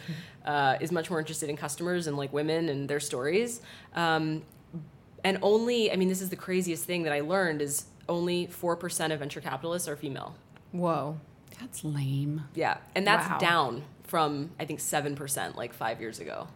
uh, 0.45 0.77
is 0.81 0.91
much 0.91 1.09
more 1.11 1.19
interested 1.21 1.49
in 1.49 1.57
customers 1.57 2.07
and 2.09 2.17
like 2.17 2.33
women 2.33 2.69
and 2.69 2.89
their 2.89 2.99
stories 3.01 3.61
um, 3.95 4.43
and 5.23 5.39
only 5.43 5.93
i 5.93 5.97
mean 5.97 6.09
this 6.09 6.21
is 6.23 6.31
the 6.31 6.37
craziest 6.37 6.85
thing 6.85 7.05
that 7.05 7.13
i 7.13 7.21
learned 7.21 7.63
is 7.63 7.85
only 8.09 8.49
4% 8.49 9.13
of 9.13 9.19
venture 9.21 9.41
capitalists 9.41 9.87
are 9.87 9.95
female 9.97 10.35
Whoa. 10.73 11.21
That's 11.61 11.85
lame. 11.85 12.45
yeah 12.55 12.79
and 12.97 13.07
that's 13.07 13.29
Wow. 13.29 13.39
down 13.39 13.83
from 14.05 14.51
i 14.59 14.65
think 14.65 14.81
7% 14.81 15.55
like 15.57 15.73
five 15.75 16.01
years 16.01 16.19
ago 16.19 16.49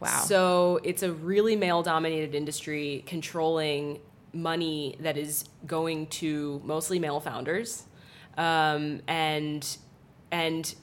Wow. 0.00 0.22
so 0.24 0.80
it's 0.82 1.02
a 1.02 1.12
really 1.12 1.56
male 1.56 1.82
dominated 1.82 2.34
industry 2.34 3.04
controlling 3.06 4.00
money 4.32 4.96
that 5.00 5.18
is 5.18 5.44
going 5.66 6.06
to 6.06 6.60
mostly 6.64 6.98
male 6.98 7.20
founders 7.20 7.84
um, 8.36 9.00
and 9.06 9.78
and 10.30 10.74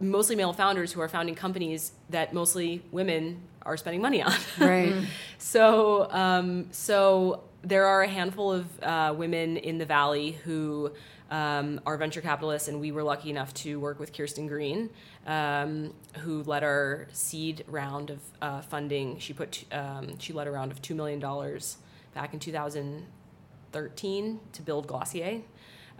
mostly 0.00 0.36
male 0.36 0.52
founders 0.52 0.92
who 0.92 1.00
are 1.00 1.08
founding 1.08 1.34
companies 1.34 1.92
that 2.10 2.34
mostly 2.34 2.82
women 2.92 3.40
are 3.62 3.76
spending 3.76 4.02
money 4.02 4.22
on. 4.22 4.32
Right. 4.58 4.94
So, 5.38 6.10
um, 6.10 6.66
so 6.70 7.44
there 7.62 7.86
are 7.86 8.02
a 8.02 8.08
handful 8.08 8.52
of 8.52 8.82
uh, 8.82 9.14
women 9.16 9.56
in 9.56 9.78
the 9.78 9.86
valley 9.86 10.32
who 10.44 10.92
um, 11.30 11.80
are 11.86 11.96
venture 11.96 12.20
capitalists, 12.20 12.68
and 12.68 12.80
we 12.80 12.92
were 12.92 13.02
lucky 13.02 13.30
enough 13.30 13.54
to 13.54 13.80
work 13.80 13.98
with 13.98 14.12
Kirsten 14.12 14.46
Green, 14.46 14.90
um, 15.26 15.94
who 16.18 16.42
led 16.42 16.62
our 16.62 17.08
seed 17.12 17.64
round 17.66 18.10
of 18.10 18.20
uh, 18.42 18.60
funding. 18.60 19.18
She 19.18 19.32
put 19.32 19.64
um, 19.72 20.18
she 20.18 20.32
led 20.32 20.46
a 20.46 20.50
round 20.50 20.70
of 20.70 20.82
two 20.82 20.94
million 20.94 21.18
dollars 21.18 21.78
back 22.14 22.34
in 22.34 22.40
2013 22.40 24.40
to 24.52 24.62
build 24.62 24.86
Glossier, 24.86 25.40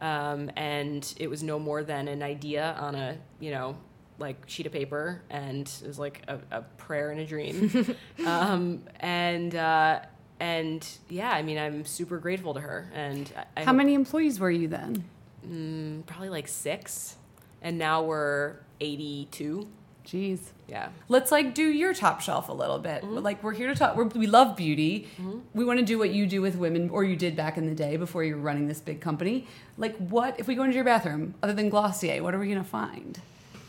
um, 0.00 0.50
and 0.56 1.14
it 1.18 1.28
was 1.28 1.42
no 1.42 1.58
more 1.58 1.82
than 1.82 2.08
an 2.08 2.22
idea 2.22 2.76
on 2.78 2.94
a 2.94 3.16
you 3.40 3.50
know 3.50 3.76
like 4.18 4.36
sheet 4.46 4.66
of 4.66 4.72
paper 4.72 5.22
and 5.30 5.70
it 5.82 5.86
was 5.86 5.98
like 5.98 6.22
a, 6.28 6.38
a 6.50 6.62
prayer 6.78 7.10
and 7.10 7.20
a 7.20 7.26
dream 7.26 7.96
um, 8.26 8.82
and 9.00 9.54
uh, 9.54 10.00
and 10.40 10.86
yeah 11.08 11.30
i 11.30 11.42
mean 11.42 11.58
i'm 11.58 11.84
super 11.84 12.18
grateful 12.18 12.54
to 12.54 12.60
her 12.60 12.90
and 12.94 13.32
I, 13.36 13.60
I 13.60 13.64
How 13.64 13.72
many 13.72 13.94
employees 13.94 14.38
were 14.38 14.50
you 14.50 14.68
then? 14.68 15.04
mm, 15.48 16.06
probably 16.06 16.28
like 16.28 16.48
six 16.48 17.16
and 17.62 17.78
now 17.78 18.02
we're 18.02 18.56
82 18.80 19.68
Jeez. 20.06 20.38
Yeah 20.68 20.88
Let's 21.08 21.30
like 21.30 21.54
do 21.54 21.62
your 21.62 21.92
top 21.94 22.20
shelf 22.20 22.48
a 22.48 22.52
little 22.52 22.78
bit. 22.78 23.02
Mm-hmm. 23.02 23.18
Like 23.18 23.42
we're 23.42 23.52
here 23.52 23.68
to 23.68 23.74
talk. 23.74 23.96
We're, 23.96 24.04
we 24.04 24.26
love 24.26 24.56
beauty. 24.56 25.08
We 25.52 25.64
want 25.64 25.78
to 25.80 25.84
do 25.84 25.98
what 25.98 26.10
you 26.10 26.26
do 26.26 26.40
with 26.42 26.56
women, 26.56 26.90
or 26.90 27.04
you 27.04 27.16
did 27.16 27.36
back 27.36 27.56
in 27.58 27.66
the 27.66 27.74
day 27.74 27.96
before 27.96 28.24
you 28.24 28.36
were 28.36 28.42
running 28.42 28.66
this 28.68 28.80
big 28.80 29.00
company. 29.00 29.46
Like 29.76 29.96
what 29.98 30.38
if 30.40 30.46
we 30.48 30.54
go 30.54 30.62
into 30.64 30.74
your 30.76 30.84
bathroom 30.84 31.34
other 31.42 31.52
than 31.52 31.68
Glossier? 31.70 32.22
What 32.22 32.34
are 32.34 32.38
we 32.38 32.48
gonna 32.48 32.64
find? 32.64 33.20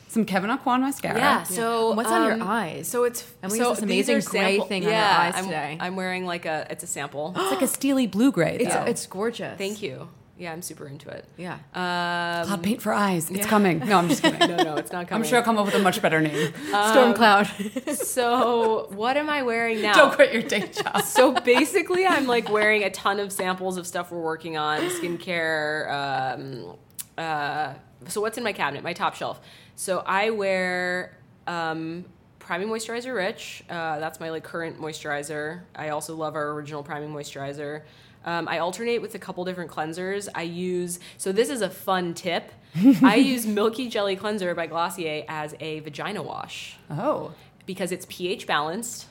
Some 0.08 0.26
Kevyn 0.26 0.50
Aucoin 0.58 0.80
mascara. 0.80 1.18
yeah 1.18 1.44
so 1.44 1.94
What's 1.94 2.10
on 2.10 2.22
um, 2.32 2.40
your 2.40 2.48
eyes? 2.48 2.88
so 2.88 3.04
it's 3.04 3.30
And 3.44 3.52
we 3.52 3.58
so 3.58 3.70
use 3.72 3.80
this 3.80 3.84
amazing 3.84 4.16
gray 4.22 4.52
sample- 4.54 4.66
thing 4.68 4.86
on 4.86 4.92
yeah, 4.92 5.12
our 5.18 5.22
eyes 5.26 5.34
I'm, 5.36 5.44
today. 5.44 5.78
i'm 5.82 5.96
wearing 5.98 6.26
like 6.26 6.46
a 6.46 6.66
it's 6.70 6.86
a 6.86 6.88
sample 6.88 7.34
It's 7.38 7.52
like 7.52 7.62
a 7.62 7.68
steely 7.68 8.08
blue 8.08 8.32
gray. 8.32 8.56
it's, 8.62 8.74
it's 8.88 9.08
gorgeous. 9.08 9.58
thank 9.58 9.82
you 9.82 10.08
yeah 10.38 10.52
i'm 10.52 10.62
super 10.62 10.86
into 10.88 11.08
it 11.10 11.26
Yeah. 11.38 11.54
um, 11.74 12.48
Cloud 12.48 12.64
paint 12.64 12.82
for 12.82 12.94
eyes. 12.94 13.30
It's 13.32 13.46
coming. 13.46 13.80
No, 13.80 13.98
I'm 14.00 14.10
just 14.10 14.22
kidding. 14.24 14.40
no 14.56 14.58
no 14.64 14.76
it's 14.76 14.92
not 14.92 15.08
coming. 15.08 15.24
I'm 15.24 15.30
sure 15.30 15.38
I'll 15.40 15.44
come 15.46 15.58
up 15.58 15.66
with 15.66 15.76
a 15.76 15.80
much 15.80 16.02
better 16.02 16.20
name. 16.22 16.54
Storm 16.70 17.14
cloud. 17.14 17.48
so 17.94 18.88
what 18.92 19.18
am 19.18 19.30
i 19.30 19.42
wearing 19.44 19.82
now 19.82 19.94
Don't 19.94 20.14
quit 20.14 20.34
your 20.34 20.42
day 20.42 20.68
job. 20.72 21.02
so 21.04 21.32
basically 21.34 22.06
i'm 22.06 22.28
like 22.28 22.50
wearing 22.50 22.84
a 22.84 22.90
ton 22.90 23.20
of 23.20 23.32
samples 23.32 23.78
of 23.78 23.88
stuff 23.88 24.12
we're 24.12 24.20
working 24.22 24.58
on 24.58 24.80
skincare 24.82 25.90
um, 25.92 26.76
uh, 27.18 27.74
so 28.08 28.22
what's 28.22 28.38
in 28.38 28.44
my 28.44 28.54
cabinet 28.54 28.84
my 28.84 28.94
top 28.94 29.16
shelf 29.16 29.40
so 29.76 30.04
i 30.06 30.30
wear 30.30 31.18
um, 31.48 32.06
priming 32.40 32.68
moisturizer 32.68 33.16
rich 33.16 33.64
uh, 33.70 34.00
that's 34.00 34.20
my 34.20 34.30
like 34.30 34.44
current 34.44 34.80
moisturizer 34.80 35.62
i 35.76 35.90
also 35.90 36.16
love 36.16 36.36
our 36.36 36.52
original 36.52 36.84
priming 36.84 37.10
moisturizer 37.10 37.84
um, 38.26 38.48
i 38.48 38.60
alternate 38.60 39.02
with 39.02 39.16
a 39.16 39.20
couple 39.20 39.46
different 39.46 39.72
cleansers. 39.72 40.28
I 40.36 40.42
use 40.44 41.00
so 41.18 41.32
this 41.32 41.50
is 41.50 41.62
a 41.62 41.70
fun 41.70 42.14
tip. 42.14 42.52
I 43.02 43.16
use 43.16 43.48
milky 43.48 43.88
jelly 43.88 44.16
cleanser 44.18 44.54
by 44.54 44.68
glossier 44.68 45.24
as 45.30 45.56
a 45.60 45.80
vagina 45.80 46.22
wash. 46.22 46.78
Oh. 46.90 47.34
because 47.66 47.92
it's 47.92 48.06
ph 48.10 48.46
balanced. 48.46 49.06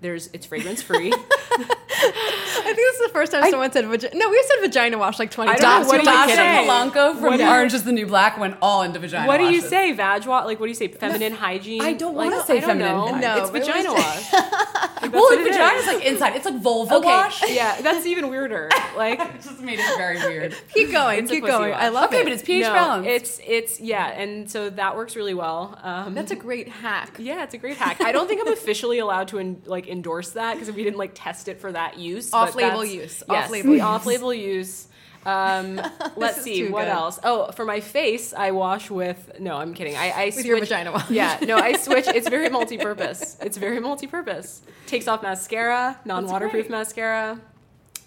There's 0.00 0.28
it's 0.32 0.46
fragrance 0.46 0.82
free 0.82 1.12
I 2.02 2.62
think 2.64 2.76
this 2.76 2.94
is 3.00 3.06
the 3.06 3.12
first 3.12 3.32
time 3.32 3.48
someone 3.50 3.72
said 3.72 3.86
vagina. 3.86 4.14
No, 4.16 4.28
we 4.28 4.42
said 4.48 4.60
vagina 4.62 4.98
wash 4.98 5.18
like 5.18 5.30
20 5.30 5.50
I 5.50 5.54
don't 5.56 5.62
know, 5.62 5.68
times. 5.68 5.86
what 5.86 6.04
do 6.04 6.10
you 6.10 6.36
say? 6.36 6.66
Polanco 6.66 7.12
from 7.14 7.22
What 7.22 7.38
you- 7.40 7.46
Orange 7.48 7.74
is 7.74 7.84
the 7.84 7.92
New 7.92 8.06
Black 8.06 8.38
went 8.38 8.56
all 8.62 8.82
into 8.82 8.98
vagina 8.98 9.26
wash. 9.26 9.28
What 9.28 9.38
do 9.38 9.44
you 9.44 9.58
washes. 9.58 9.70
say, 9.70 9.92
vag 9.92 10.26
wash? 10.26 10.44
Like, 10.46 10.60
what 10.60 10.66
do 10.66 10.70
you 10.70 10.74
say? 10.74 10.88
Feminine 10.88 11.32
hygiene? 11.32 11.82
I 11.82 11.92
don't 11.92 12.14
Like, 12.14 12.30
wanna 12.30 12.44
say 12.44 12.56
I 12.58 12.60
don't 12.60 12.68
feminine 12.70 12.92
know. 12.92 13.06
hygiene. 13.06 13.20
No, 13.20 13.36
it's 13.42 13.50
but 13.50 13.60
vagina 13.66 13.92
wash. 13.92 14.32
Like, 15.04 15.12
Well, 15.12 15.22
what 15.22 15.38
like 15.38 15.46
it 15.48 15.52
vagina's 15.52 15.82
is. 15.82 15.86
like 15.94 16.04
inside. 16.06 16.36
It's 16.36 16.44
like 16.46 16.62
vulva 16.62 16.94
Okay, 16.94 17.06
wash. 17.06 17.42
yeah, 17.50 17.78
that's 17.82 18.06
even 18.06 18.28
weirder. 18.30 18.70
Like, 18.96 19.20
It 19.20 19.42
just 19.42 19.60
made 19.60 19.78
it 19.80 19.96
very 19.98 20.16
weird. 20.18 20.54
Keep 20.72 20.92
going. 20.92 21.18
It's 21.24 21.30
keep 21.30 21.42
pussy 21.42 21.50
going. 21.52 21.74
I 21.74 21.88
love 21.88 22.04
okay, 22.06 22.18
it. 22.18 22.20
Okay, 22.20 22.24
but 22.24 22.32
it's 22.32 22.42
pH 22.44 22.62
no, 22.62 22.72
balanced. 22.72 23.10
it's 23.10 23.40
it's 23.44 23.80
yeah, 23.80 24.06
and 24.12 24.48
so 24.50 24.70
that 24.70 24.96
works 24.96 25.14
really 25.16 25.34
well. 25.34 25.78
Um, 25.82 26.14
That's 26.14 26.30
a 26.30 26.36
great 26.36 26.68
hack. 26.68 27.16
yeah, 27.18 27.42
it's 27.42 27.54
a 27.54 27.58
great 27.58 27.76
hack. 27.76 28.00
I 28.00 28.12
don't 28.12 28.28
think 28.28 28.40
I'm 28.40 28.52
officially 28.52 28.98
allowed 29.00 29.28
to 29.28 29.56
like 29.66 29.88
endorse 29.88 30.30
that 30.30 30.54
because 30.54 30.70
we 30.72 30.84
didn't 30.84 30.98
like 30.98 31.10
test 31.14 31.48
it 31.48 31.60
for 31.60 31.72
that 31.72 31.93
use. 31.98 32.32
Off-label 32.32 32.84
use. 32.84 33.22
Yes, 33.28 33.44
Off-label 33.44 33.72
use. 33.74 33.82
Off-label 33.82 34.34
use. 34.34 34.88
Um, 35.26 35.80
let's 36.16 36.42
see 36.42 36.68
what 36.68 36.84
good. 36.84 36.90
else. 36.90 37.18
Oh, 37.24 37.50
for 37.52 37.64
my 37.64 37.80
face, 37.80 38.34
I 38.34 38.50
wash 38.50 38.90
with. 38.90 39.40
No, 39.40 39.56
I'm 39.56 39.74
kidding. 39.74 39.96
I, 39.96 40.10
I 40.10 40.24
With 40.26 40.44
your 40.44 40.58
vagina 40.60 40.92
wash. 40.92 41.10
Yeah, 41.10 41.38
no, 41.42 41.56
I 41.56 41.72
switch. 41.78 42.06
It's 42.08 42.28
very 42.28 42.48
multi-purpose. 42.50 43.38
It's 43.40 43.56
very 43.56 43.80
multi-purpose. 43.80 44.62
Takes 44.86 45.08
off 45.08 45.22
mascara, 45.22 45.98
non-waterproof 46.04 46.68
mascara, 46.68 47.40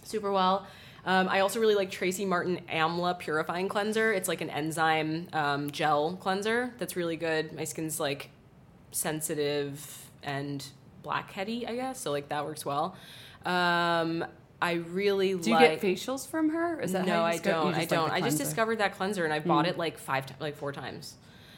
super 0.04 0.32
well. 0.32 0.68
Um, 1.06 1.30
I 1.30 1.40
also 1.40 1.62
really 1.62 1.76
like 1.76 1.90
Tracie 1.90 2.26
Martyn 2.26 2.60
Amla 2.70 3.18
Purifying 3.18 3.70
Cleanser. 3.70 4.12
It's 4.12 4.28
like 4.28 4.42
an 4.42 4.50
enzyme 4.50 5.30
um, 5.32 5.72
gel 5.72 6.18
cleanser 6.18 6.74
that's 6.78 6.98
really 6.98 7.16
good. 7.16 7.54
My 7.54 7.64
skin's 7.64 7.98
like 7.98 8.30
sensitive 8.92 10.10
and 10.22 10.66
blackheady, 11.06 11.68
I 11.68 11.76
guess. 11.76 12.02
So 12.02 12.12
like 12.12 12.28
that 12.28 12.44
works 12.44 12.66
well. 12.66 12.98
Um, 13.48 14.26
I 14.62 14.74
really 14.74 15.36
Do 15.36 15.50
you 15.52 15.56
like. 15.56 15.80
get 15.80 15.82
facials 15.82 16.28
from 16.28 16.50
her? 16.50 16.80
Is 16.82 16.92
that 16.92 17.06
no, 17.06 17.22
I 17.24 17.38
don't. 17.38 17.74
I 17.74 17.78
just 17.80 17.90
don't. 17.90 18.08
the 18.10 18.14
I 18.16 18.22
just 18.22 18.38
discovered 18.38 18.80
that 18.80 18.96
cleanser 18.98 19.24
and 19.24 19.32
I've 19.34 19.46
bought 19.46 19.68
it 19.68 19.78
like 19.78 19.98
five, 20.00 20.26
like 20.40 20.56
four 20.56 20.72
times. 20.72 21.16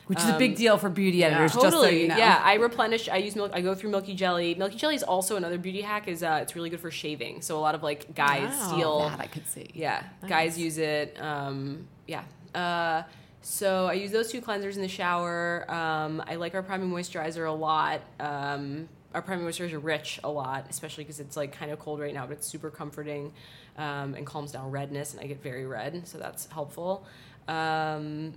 which 0.07 0.19
is 0.19 0.27
a 0.29 0.37
big 0.37 0.55
deal 0.57 0.77
for 0.77 0.89
beauty 0.89 1.23
editors. 1.23 1.53
totally. 1.53 1.71
Just 1.71 1.83
so 1.83 1.89
you 1.89 2.07
know. 2.09 2.17
Yeah, 2.17 2.41
I 2.43 2.55
replenish. 2.55 3.07
I 3.07 3.17
use 3.17 3.35
milk. 3.35 3.51
I 3.53 3.61
go 3.61 3.73
through 3.73 3.91
Milky 3.91 4.15
Jelly. 4.15 4.53
Milky 4.55 4.75
Jelly 4.75 4.95
is 4.95 5.03
also 5.03 5.35
another 5.37 5.57
beauty 5.57 5.81
hack. 5.81 6.07
Is 6.09 6.23
uh, 6.23 6.39
it's 6.41 6.55
really 6.55 6.69
good 6.69 6.79
for 6.81 6.91
shaving. 6.91 7.41
So 7.41 7.57
a 7.57 7.61
lot 7.61 7.73
of 7.75 7.83
like 7.83 8.13
guys 8.15 8.49
Wow. 8.59 8.71
steal. 8.73 8.99
that 9.09 9.19
I 9.21 9.27
could 9.27 9.47
see. 9.47 9.69
Yeah, 9.73 10.03
guys 10.27 10.57
use 10.59 10.77
it. 10.77 11.15
Um, 11.21 11.87
yeah. 12.07 12.23
Uh, 12.53 13.03
so 13.41 13.85
I 13.87 13.93
use 13.93 14.11
those 14.11 14.29
two 14.31 14.41
cleansers 14.41 14.75
in 14.75 14.81
the 14.81 14.87
shower. 14.89 15.65
Um, 15.71 16.21
I 16.27 16.35
like 16.35 16.53
our 16.55 16.63
priming 16.63 16.89
moisturizer 16.89 17.47
a 17.47 17.51
lot. 17.51 18.01
Um, 18.19 18.89
our 19.13 19.21
priming 19.21 19.45
moisturizer 19.45 19.83
rich 19.83 20.19
a 20.23 20.29
lot, 20.29 20.65
especially 20.69 21.03
because 21.03 21.19
it's 21.19 21.35
like 21.35 21.51
kind 21.51 21.71
of 21.71 21.79
cold 21.79 21.99
right 21.99 22.13
now, 22.13 22.25
but 22.25 22.33
it's 22.33 22.47
super 22.47 22.69
comforting 22.69 23.33
um, 23.77 24.13
and 24.13 24.25
calms 24.25 24.51
down 24.51 24.69
redness, 24.71 25.13
and 25.13 25.21
I 25.21 25.27
get 25.27 25.41
very 25.41 25.65
red, 25.65 26.07
so 26.07 26.17
that's 26.17 26.47
helpful. 26.51 27.05
Um, 27.47 28.33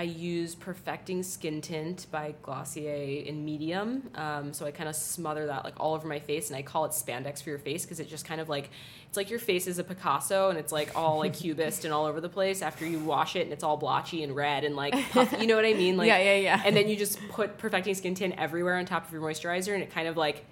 I 0.00 0.04
use 0.04 0.54
Perfecting 0.54 1.22
Skin 1.22 1.60
Tint 1.60 2.06
by 2.10 2.34
Glossier 2.42 3.22
in 3.26 3.44
medium. 3.44 4.08
Um, 4.14 4.54
so 4.54 4.64
I 4.64 4.70
kind 4.70 4.88
of 4.88 4.96
smother 4.96 5.48
that 5.48 5.62
like 5.62 5.74
all 5.78 5.92
over 5.92 6.08
my 6.08 6.20
face, 6.20 6.48
and 6.48 6.56
I 6.56 6.62
call 6.62 6.86
it 6.86 6.92
spandex 6.92 7.42
for 7.42 7.50
your 7.50 7.58
face 7.58 7.84
because 7.84 8.00
it 8.00 8.08
just 8.08 8.24
kind 8.24 8.40
of 8.40 8.48
like 8.48 8.70
it's 9.08 9.18
like 9.18 9.28
your 9.28 9.38
face 9.38 9.66
is 9.66 9.78
a 9.78 9.84
Picasso, 9.84 10.48
and 10.48 10.58
it's 10.58 10.72
like 10.72 10.96
all 10.96 11.18
like 11.18 11.34
cubist 11.40 11.84
and 11.84 11.92
all 11.92 12.06
over 12.06 12.18
the 12.18 12.30
place 12.30 12.62
after 12.62 12.86
you 12.86 12.98
wash 12.98 13.36
it, 13.36 13.42
and 13.42 13.52
it's 13.52 13.62
all 13.62 13.76
blotchy 13.76 14.22
and 14.22 14.34
red 14.34 14.64
and 14.64 14.74
like 14.74 14.94
puffy. 15.10 15.36
You 15.42 15.46
know 15.46 15.56
what 15.56 15.66
I 15.66 15.74
mean? 15.74 15.96
Like 16.00 16.08
Yeah, 16.08 16.16
yeah, 16.16 16.36
yeah. 16.36 16.62
And 16.64 16.74
then 16.74 16.88
you 16.88 16.96
just 16.96 17.20
put 17.28 17.58
Perfecting 17.58 17.94
Skin 17.94 18.14
Tint 18.14 18.36
everywhere 18.38 18.76
on 18.76 18.86
top 18.86 19.06
of 19.06 19.12
your 19.12 19.20
moisturizer, 19.20 19.74
and 19.74 19.82
it 19.82 19.90
kind 19.90 20.08
of 20.08 20.16
like 20.16 20.46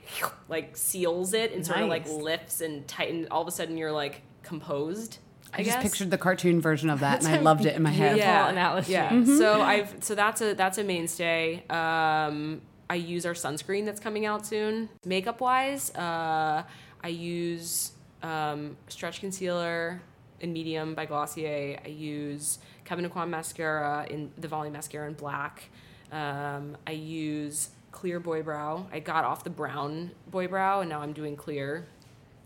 like 0.50 0.76
seals 0.76 1.32
it 1.32 1.54
and 1.54 1.64
sort 1.64 1.80
of 1.80 1.88
like 1.88 2.06
lifts 2.06 2.60
and 2.60 2.86
tightens. 2.86 3.28
All 3.30 3.40
of 3.40 3.48
a 3.48 3.52
sudden, 3.52 3.78
you're 3.78 3.92
like 3.92 4.20
composed. 4.42 5.20
I, 5.54 5.62
just 5.62 5.80
pictured 5.80 6.10
the 6.10 6.18
cartoon 6.18 6.60
version 6.60 6.90
of 6.90 7.00
that, 7.00 7.24
and 7.24 7.34
I 7.34 7.38
loved 7.38 7.64
it 7.64 7.74
in 7.74 7.82
my 7.82 7.90
head. 7.90 8.16
yeah. 8.16 8.48
analogy. 8.48 8.92
Yeah. 8.92 9.24
So 9.24 9.60
I've 9.60 9.94
so 10.00 10.14
that's 10.14 10.40
a 10.40 10.54
that's 10.54 10.78
a 10.78 10.84
mainstay. 10.84 11.64
Um, 11.68 12.60
I 12.90 12.94
use 12.94 13.26
our 13.26 13.34
sunscreen 13.34 13.84
that's 13.84 14.00
coming 14.00 14.26
out 14.26 14.46
soon. 14.46 14.88
Makeup 15.04 15.40
wise, 15.40 15.94
uh, 15.94 16.62
I 17.02 17.08
use 17.08 17.92
um, 18.22 18.76
stretch 18.88 19.20
concealer 19.20 20.00
in 20.40 20.52
medium 20.52 20.94
by 20.94 21.06
Glossier. 21.06 21.78
I 21.84 21.88
use 21.88 22.58
Kevyn 22.84 23.08
Aucoin 23.08 23.28
mascara 23.28 24.06
in 24.08 24.30
the 24.38 24.48
volume 24.48 24.72
mascara 24.72 25.08
in 25.08 25.14
black. 25.14 25.70
Um, 26.10 26.76
I 26.86 26.92
use 26.92 27.70
clear 27.92 28.20
boy 28.20 28.42
brow. 28.42 28.86
I 28.92 29.00
got 29.00 29.24
off 29.24 29.44
the 29.44 29.50
brown 29.50 30.12
boy 30.30 30.48
brow 30.48 30.80
and 30.80 30.88
now 30.88 31.00
I'm 31.00 31.12
doing 31.12 31.36
clear 31.36 31.86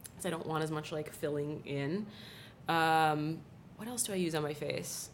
because 0.04 0.26
I 0.26 0.30
don't 0.30 0.46
want 0.46 0.64
as 0.64 0.70
much 0.70 0.92
like 0.92 1.12
filling 1.12 1.62
in. 1.64 2.06
Um, 2.68 3.38
what 3.76 3.88
else 3.88 4.04
do 4.04 4.12
I 4.12 4.16
use 4.16 4.34
on 4.34 4.42
my 4.42 4.54
face? 4.54 5.10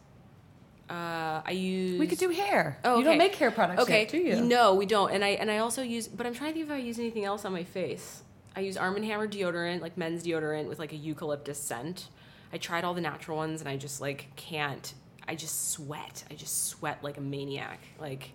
Uh, 0.90 1.42
I 1.44 1.50
use. 1.52 1.98
We 2.00 2.06
could 2.06 2.18
do 2.18 2.30
hair. 2.30 2.78
Oh, 2.84 2.98
You 2.98 3.04
don't 3.04 3.18
make 3.18 3.34
hair 3.34 3.50
products 3.50 3.82
okay. 3.82 4.00
yet, 4.00 4.08
do 4.10 4.16
you? 4.18 4.40
No, 4.40 4.74
we 4.74 4.86
don't. 4.86 5.10
And 5.12 5.22
I 5.24 5.28
and 5.30 5.50
I 5.50 5.58
also 5.58 5.82
use, 5.82 6.08
but 6.08 6.26
I'm 6.26 6.34
trying 6.34 6.50
to 6.50 6.54
think 6.54 6.66
if 6.66 6.72
I 6.72 6.78
use 6.78 6.98
anything 6.98 7.24
else 7.24 7.44
on 7.44 7.52
my 7.52 7.64
face. 7.64 8.22
I 8.56 8.60
use 8.60 8.76
Arm 8.76 9.00
& 9.02 9.02
Hammer 9.02 9.28
deodorant, 9.28 9.82
like 9.82 9.96
men's 9.96 10.24
deodorant 10.24 10.66
with 10.68 10.78
like 10.78 10.92
a 10.92 10.96
eucalyptus 10.96 11.58
scent. 11.60 12.08
I 12.52 12.56
tried 12.58 12.82
all 12.84 12.94
the 12.94 13.00
natural 13.02 13.36
ones 13.36 13.60
and 13.60 13.68
I 13.68 13.76
just 13.76 14.00
like 14.00 14.34
can't. 14.36 14.94
I 15.28 15.34
just 15.34 15.70
sweat. 15.70 16.24
I 16.30 16.34
just 16.34 16.68
sweat 16.68 17.04
like 17.04 17.18
a 17.18 17.20
maniac. 17.20 17.80
Like 18.00 18.30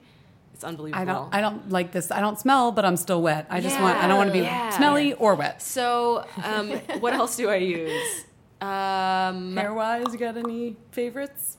it's 0.53 0.64
unbelievable. 0.64 1.01
I 1.01 1.05
don't. 1.05 1.34
I 1.36 1.41
don't 1.41 1.70
like 1.72 1.91
this. 1.91 2.11
I 2.11 2.20
don't 2.22 2.39
smell, 2.39 2.72
but 2.72 2.86
I'm 2.86 2.97
still 2.97 3.22
wet. 3.24 3.47
I 3.49 3.59
just 3.61 3.80
want. 3.82 3.97
I 3.97 4.07
don't 4.07 4.18
want 4.18 4.30
to 4.30 4.34
be 4.34 4.41
Yeah. 4.41 4.70
smelly 4.70 5.14
or 5.14 5.34
wet. 5.34 5.61
So, 5.64 6.26
um, 6.43 6.70
what 6.99 7.14
else 7.14 7.36
do 7.36 7.49
I 7.49 7.55
use? 7.55 8.26
Um, 8.64 9.55
Hair 9.57 9.74
wise, 9.74 10.05
you 10.11 10.18
got 10.20 10.38
any 10.38 10.76
favorites? 10.91 11.57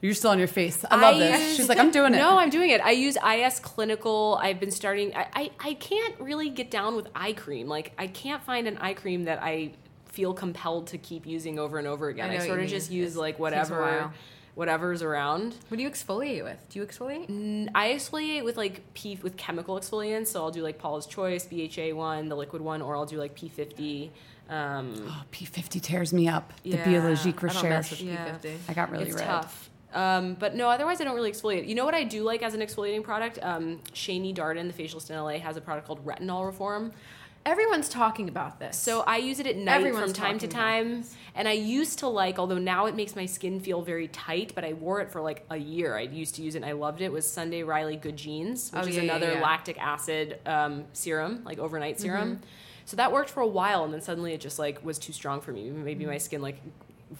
You're 0.00 0.14
still 0.14 0.30
on 0.30 0.38
your 0.38 0.46
face. 0.48 0.84
I 0.90 1.00
love 1.00 1.18
this. 1.18 1.40
use- 1.40 1.56
She's 1.56 1.68
like, 1.68 1.78
I'm 1.78 1.90
doing 1.90 2.14
it. 2.14 2.18
No, 2.18 2.38
I'm 2.38 2.50
doing 2.50 2.70
it. 2.70 2.80
I 2.80 2.92
use 2.92 3.16
IS 3.16 3.58
Clinical. 3.58 4.38
I've 4.40 4.60
been 4.60 4.70
starting. 4.70 5.14
I, 5.14 5.26
I, 5.34 5.50
I 5.58 5.74
can't 5.74 6.18
really 6.20 6.50
get 6.50 6.70
down 6.70 6.94
with 6.94 7.08
eye 7.16 7.32
cream. 7.32 7.66
Like 7.66 7.92
I 7.98 8.06
can't 8.06 8.42
find 8.42 8.68
an 8.68 8.78
eye 8.78 8.94
cream 8.94 9.24
that 9.24 9.42
I 9.42 9.72
feel 10.06 10.34
compelled 10.34 10.88
to 10.88 10.98
keep 10.98 11.26
using 11.26 11.58
over 11.58 11.78
and 11.78 11.86
over 11.88 12.08
again. 12.08 12.30
I 12.30 12.36
I, 12.36 12.46
sort 12.46 12.60
of 12.60 12.68
just 12.68 12.90
use 12.92 13.16
It 13.16 13.18
like 13.20 13.38
whatever, 13.40 14.12
whatever's 14.54 15.02
around. 15.02 15.56
What 15.68 15.76
do 15.78 15.82
you 15.82 15.90
exfoliate 15.90 16.44
with? 16.44 16.64
Do 16.70 16.78
you 16.78 16.86
exfoliate? 16.86 17.28
Mm, 17.28 17.68
I 17.74 17.88
exfoliate 17.90 18.44
with 18.44 18.56
like 18.56 18.82
P 18.94 19.18
with 19.20 19.36
chemical 19.36 19.76
exfoliants. 19.78 20.28
So 20.28 20.42
I'll 20.44 20.50
do 20.52 20.62
like 20.62 20.78
Paula's 20.78 21.06
Choice, 21.06 21.44
BHA 21.46 21.94
one, 21.96 22.28
the 22.28 22.36
liquid 22.36 22.62
one, 22.62 22.82
or 22.82 22.94
I'll 22.96 23.06
do 23.06 23.16
like 23.18 23.36
P50. 23.36 24.10
Um, 24.48 24.94
Oh, 25.08 25.22
P50 25.32 25.80
tears 25.82 26.12
me 26.12 26.28
up. 26.28 26.52
The 26.62 26.70
Yeah, 26.70 26.84
Biologique 26.84 27.42
I 27.44 27.48
don't 27.52 27.68
mess 27.68 27.90
Recherche. 27.92 28.02
Yeah. 28.02 28.36
P50. 28.42 28.56
I 28.68 28.72
got 28.74 28.90
really 28.90 29.04
it's 29.04 29.14
red. 29.16 29.24
tough. 29.26 29.70
Um, 29.94 30.34
but 30.34 30.54
no, 30.54 30.68
otherwise 30.68 31.00
I 31.00 31.04
don't 31.04 31.14
really 31.16 31.32
exfoliate. 31.32 31.66
You 31.66 31.74
know 31.74 31.84
what 31.86 31.94
I 31.94 32.04
do 32.04 32.22
like 32.22 32.42
as 32.42 32.54
an 32.54 32.60
exfoliating 32.60 33.02
product? 33.02 33.38
Um, 33.42 33.80
Shani 33.94 34.34
Darden, 34.34 34.70
the 34.74 34.82
facialist 34.82 35.10
in 35.10 35.16
LA, 35.16 35.38
has 35.38 35.56
a 35.56 35.60
product 35.62 35.86
called 35.86 36.04
Retinol 36.04 36.44
Reform. 36.46 36.92
Everyone's 37.46 37.88
talking 37.88 38.28
about 38.28 38.60
this. 38.60 38.76
So 38.76 39.00
I 39.00 39.16
use 39.16 39.40
it 39.40 39.46
at 39.46 39.56
night 39.56 39.76
Everyone's 39.76 40.12
from 40.12 40.12
time 40.12 40.38
to 40.40 40.48
time. 40.48 41.04
And 41.34 41.48
I 41.48 41.52
used 41.52 42.00
to 42.00 42.08
like, 42.08 42.38
although 42.38 42.58
now 42.58 42.84
it 42.86 42.94
makes 42.94 43.16
my 43.16 43.24
skin 43.24 43.60
feel 43.60 43.80
very 43.80 44.08
tight, 44.08 44.52
but 44.54 44.64
I 44.64 44.74
wore 44.74 45.00
it 45.00 45.10
for 45.10 45.22
like 45.22 45.46
a 45.48 45.56
year. 45.56 45.96
I 45.96 46.02
used 46.02 46.34
to 46.34 46.42
use 46.42 46.54
it 46.54 46.58
and 46.58 46.66
I 46.66 46.72
loved 46.72 47.00
it. 47.00 47.10
Was 47.10 47.30
Sunday 47.30 47.62
Riley 47.62 47.96
Good 47.96 48.18
Genes, 48.18 48.70
which 48.70 48.82
Oh, 48.84 48.86
is 48.86 48.96
yeah, 48.96 49.02
yeah, 49.02 49.16
another 49.16 49.32
yeah. 49.34 49.40
lactic 49.40 49.80
acid 49.80 50.38
um, 50.44 50.84
serum, 50.92 51.42
like 51.44 51.58
overnight 51.58 51.98
serum. 51.98 52.40
So 52.88 52.96
that 52.96 53.12
worked 53.12 53.28
for 53.28 53.40
a 53.40 53.46
while, 53.46 53.84
and 53.84 53.92
then 53.92 54.00
suddenly 54.00 54.32
it 54.32 54.40
just 54.40 54.58
like 54.58 54.82
was 54.82 54.98
too 54.98 55.12
strong 55.12 55.42
for 55.42 55.52
me. 55.52 55.68
Maybe 55.70 56.06
my 56.06 56.16
skin 56.16 56.40
like 56.40 56.56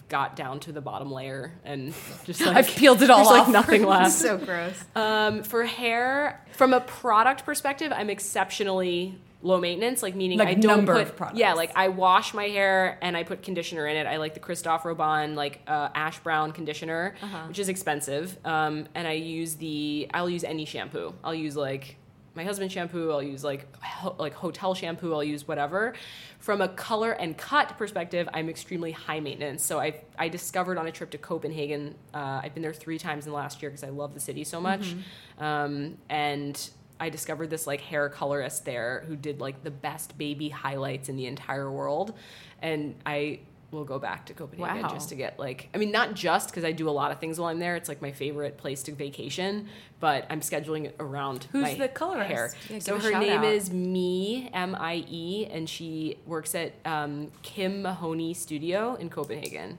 got 0.07 0.35
down 0.35 0.59
to 0.61 0.71
the 0.71 0.81
bottom 0.81 1.11
layer 1.11 1.51
and 1.63 1.93
just 2.25 2.41
like 2.45 2.55
I've 2.57 2.67
peeled 2.67 3.01
it 3.03 3.09
all 3.11 3.27
off. 3.27 3.31
like 3.31 3.47
nothing 3.49 3.85
left. 3.95 4.11
so 4.13 4.37
gross. 4.37 4.73
Um, 4.95 5.43
for 5.43 5.63
hair, 5.65 6.43
from 6.53 6.73
a 6.73 6.81
product 6.81 7.45
perspective, 7.45 7.91
I'm 7.95 8.09
exceptionally 8.09 9.19
low 9.43 9.59
maintenance. 9.59 10.01
Like 10.01 10.15
meaning 10.15 10.39
Like 10.39 10.47
I 10.47 10.53
don't 10.55 10.77
number 10.77 10.93
put 10.93 11.01
of 11.03 11.15
products. 11.15 11.39
yeah, 11.39 11.53
like 11.53 11.71
I 11.75 11.89
wash 11.89 12.33
my 12.33 12.45
hair 12.47 12.97
and 13.03 13.15
I 13.15 13.23
put 13.23 13.43
conditioner 13.43 13.85
in 13.85 13.95
it. 13.95 14.07
I 14.07 14.17
like 14.17 14.33
the 14.33 14.39
Christophe 14.39 14.85
Robin 14.85 15.35
like 15.35 15.61
uh, 15.67 15.89
ash 15.93 16.17
brown 16.19 16.51
conditioner, 16.51 17.13
Uh-huh. 17.21 17.45
which 17.47 17.59
is 17.59 17.69
expensive. 17.69 18.37
Um, 18.43 18.87
and 18.95 19.07
I 19.07 19.13
use 19.13 19.53
the 19.55 20.09
I'll 20.15 20.29
use 20.31 20.43
any 20.43 20.65
shampoo. 20.65 21.13
I'll 21.23 21.35
use 21.35 21.55
like 21.55 21.95
my 22.35 22.43
husband 22.43 22.71
shampoo. 22.71 23.11
I'll 23.11 23.23
use 23.23 23.43
like 23.43 23.73
ho- 23.83 24.15
like 24.17 24.33
hotel 24.33 24.73
shampoo. 24.73 25.13
I'll 25.13 25.23
use 25.23 25.47
whatever. 25.47 25.93
From 26.39 26.61
a 26.61 26.67
color 26.69 27.11
and 27.11 27.37
cut 27.37 27.77
perspective, 27.77 28.29
I'm 28.33 28.49
extremely 28.49 28.91
high 28.91 29.19
maintenance. 29.19 29.65
So 29.65 29.79
I 29.79 30.01
I 30.17 30.29
discovered 30.29 30.77
on 30.77 30.87
a 30.87 30.91
trip 30.91 31.09
to 31.11 31.17
Copenhagen. 31.17 31.95
Uh, 32.13 32.41
I've 32.43 32.53
been 32.53 32.63
there 32.63 32.73
three 32.73 32.97
times 32.97 33.25
in 33.25 33.31
the 33.31 33.35
last 33.37 33.61
year 33.61 33.69
because 33.71 33.83
I 33.83 33.89
love 33.89 34.13
the 34.13 34.19
city 34.19 34.43
so 34.43 34.61
much, 34.61 34.95
um, 35.39 35.97
and 36.09 36.69
I 36.99 37.09
discovered 37.09 37.49
this 37.49 37.65
like 37.65 37.81
hair 37.81 38.09
colorist 38.09 38.65
there 38.65 39.03
who 39.07 39.15
did 39.15 39.39
like 39.39 39.63
the 39.63 39.71
best 39.71 40.17
baby 40.17 40.49
highlights 40.49 41.09
in 41.09 41.15
the 41.15 41.25
entire 41.25 41.71
world, 41.71 42.13
and 42.61 42.95
I 43.05 43.39
will 43.71 43.85
go 43.85 43.99
back 43.99 44.25
to 44.27 44.33
Copenhagen 44.33 44.83
Wow. 44.83 44.89
just 44.89 45.09
to 45.09 45.15
get 45.15 45.37
like 45.39 45.69
I 45.73 45.77
mean 45.77 45.91
not 45.91 46.13
just 46.15 46.49
because 46.49 46.63
I 46.63 46.71
do 46.71 46.89
a 46.89 46.91
lot 46.91 47.11
of 47.11 47.19
things 47.19 47.39
while 47.39 47.49
I'm 47.49 47.59
there. 47.59 47.75
It's 47.75 47.87
like 47.89 48.01
my 48.01 48.11
favorite 48.11 48.57
place 48.57 48.83
to 48.83 48.91
vacation, 48.93 49.67
but 49.99 50.25
I'm 50.29 50.41
scheduling 50.41 50.85
it 50.85 50.95
around 50.99 51.47
Who's 51.51 51.77
the 51.77 51.87
colorist? 51.87 52.29
hair. 52.31 52.51
Yeah, 52.69 52.79
so 52.79 52.97
her 52.99 53.19
name 53.19 53.39
out. 53.39 53.45
is 53.45 53.71
Me 53.71 54.49
M 54.53 54.75
I 54.75 55.05
E, 55.07 55.47
and 55.51 55.69
she 55.69 56.17
works 56.25 56.55
at 56.55 56.73
um, 56.85 57.31
Kim 57.43 57.81
Mahoney 57.81 58.33
Studio 58.33 58.95
in 58.95 59.09
Copenhagen. 59.09 59.77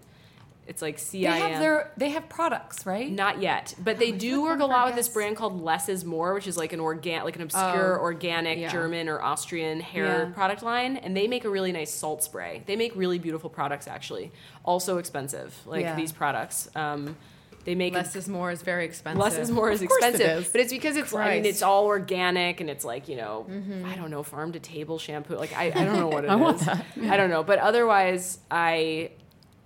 It's 0.70 0.80
like 0.80 1.00
C 1.00 1.22
They 1.24 1.26
have 1.40 1.60
their. 1.60 1.90
They 1.96 2.10
have 2.10 2.28
products, 2.28 2.86
right? 2.86 3.10
Not 3.10 3.42
yet, 3.42 3.74
but 3.82 3.98
they 3.98 4.12
do 4.12 4.40
work 4.42 4.60
a 4.60 4.64
lot 4.64 4.86
with 4.86 4.94
this 4.94 5.08
brand 5.08 5.36
called 5.36 5.60
Less 5.60 5.88
Is 5.88 6.04
More, 6.04 6.32
which 6.32 6.46
is 6.46 6.56
like 6.56 6.72
an 6.72 6.78
organ, 6.78 7.24
like 7.24 7.34
an 7.34 7.42
obscure 7.42 7.98
Oh, 7.98 8.02
organic 8.02 8.56
yeah. 8.60 8.70
German 8.70 9.08
or 9.08 9.20
Austrian 9.20 9.80
hair 9.80 10.26
Yeah. 10.28 10.32
product 10.32 10.62
line, 10.62 10.96
and 10.96 11.16
they 11.16 11.26
make 11.26 11.44
a 11.44 11.50
really 11.50 11.72
nice 11.72 11.92
salt 11.92 12.22
spray. 12.22 12.62
They 12.66 12.76
make 12.76 12.94
really 12.94 13.18
beautiful 13.18 13.50
products, 13.50 13.88
actually. 13.88 14.30
Also 14.64 14.98
expensive, 14.98 15.54
like 15.66 15.82
Yeah. 15.82 15.96
these 15.96 16.12
products. 16.12 16.70
Um, 16.76 17.16
they 17.64 17.74
make 17.74 17.92
a- 17.92 17.96
Less 17.96 18.14
is 18.16 18.28
more 18.28 18.52
is 18.52 18.62
very 18.62 18.84
expensive. 18.84 19.20
Less 19.20 19.36
is 19.38 19.50
more 19.50 19.70
is 19.72 19.82
expensive, 19.82 20.44
is. 20.44 20.48
but 20.52 20.60
it's 20.60 20.72
because 20.72 20.96
it's. 20.96 21.12
I 21.12 21.34
mean, 21.34 21.44
it's 21.46 21.62
all 21.62 21.86
organic 21.86 22.60
and 22.60 22.70
it's 22.70 22.84
like 22.84 23.08
you 23.08 23.16
know, 23.16 23.44
Mm-hmm. 23.50 23.84
I 23.86 23.96
don't 23.96 24.10
know, 24.12 24.22
farm 24.22 24.52
to 24.52 24.60
table 24.60 24.98
shampoo. 25.00 25.34
Like 25.34 25.52
I, 25.56 25.64
I 25.66 25.84
don't 25.84 25.98
know 25.98 26.06
what 26.08 26.24
it 26.26 26.30
is. 26.30 26.68
I 26.68 26.74
that. 26.96 27.10
I 27.12 27.16
don't 27.16 27.28
know, 27.28 27.42
but 27.42 27.58
otherwise, 27.58 28.38
I, 28.50 29.10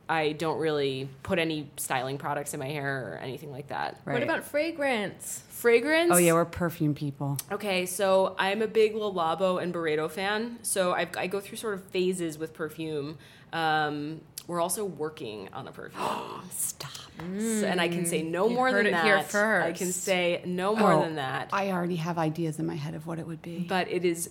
I 0.08 0.32
don't 0.32 0.58
really 0.58 1.08
put 1.22 1.38
any 1.38 1.70
styling 1.76 2.18
products 2.18 2.52
in 2.54 2.60
my 2.60 2.68
hair 2.68 3.14
or 3.14 3.18
anything 3.22 3.50
like 3.50 3.68
that. 3.68 4.00
Right. 4.04 4.14
What 4.14 4.22
about 4.22 4.44
fragrance? 4.44 5.42
Fragrance. 5.48 6.10
Oh 6.12 6.18
yeah, 6.18 6.34
we're 6.34 6.44
perfume 6.44 6.94
people. 6.94 7.38
Okay, 7.50 7.86
so 7.86 8.34
I'm 8.38 8.60
a 8.60 8.66
big 8.66 8.94
Le 8.94 9.10
Labo 9.10 9.62
and 9.62 9.72
Byredo 9.72 10.10
fan. 10.10 10.58
So 10.62 10.92
I, 10.92 11.08
I 11.16 11.26
go 11.26 11.40
through 11.40 11.56
sort 11.56 11.74
of 11.74 11.84
phases 11.84 12.36
with 12.36 12.52
perfume. 12.52 13.16
Um, 13.52 14.20
we're 14.46 14.60
also 14.60 14.84
working 14.84 15.48
on 15.54 15.66
a 15.68 15.72
perfume. 15.72 16.02
Stop. 16.50 16.90
So- 17.16 17.66
and 17.66 17.80
I 17.80 17.88
can 17.88 18.04
say 18.04 18.22
no 18.22 18.48
You 18.48 18.54
more 18.56 18.70
heard 18.70 18.86
than 18.86 18.94
it 18.94 18.96
that. 18.96 19.30
here 19.30 19.62
I 19.64 19.72
can 19.72 19.92
say 19.92 20.42
no 20.44 20.74
more 20.74 20.92
Oh, 20.94 21.00
than 21.02 21.14
that. 21.14 21.48
I 21.52 21.70
already 21.70 21.96
have 21.96 22.18
ideas 22.18 22.58
in 22.58 22.66
my 22.66 22.74
head 22.74 22.94
of 22.94 23.06
what 23.06 23.18
it 23.20 23.26
would 23.26 23.40
be. 23.40 23.60
but 23.68 23.88
it 23.88 24.04
is. 24.04 24.30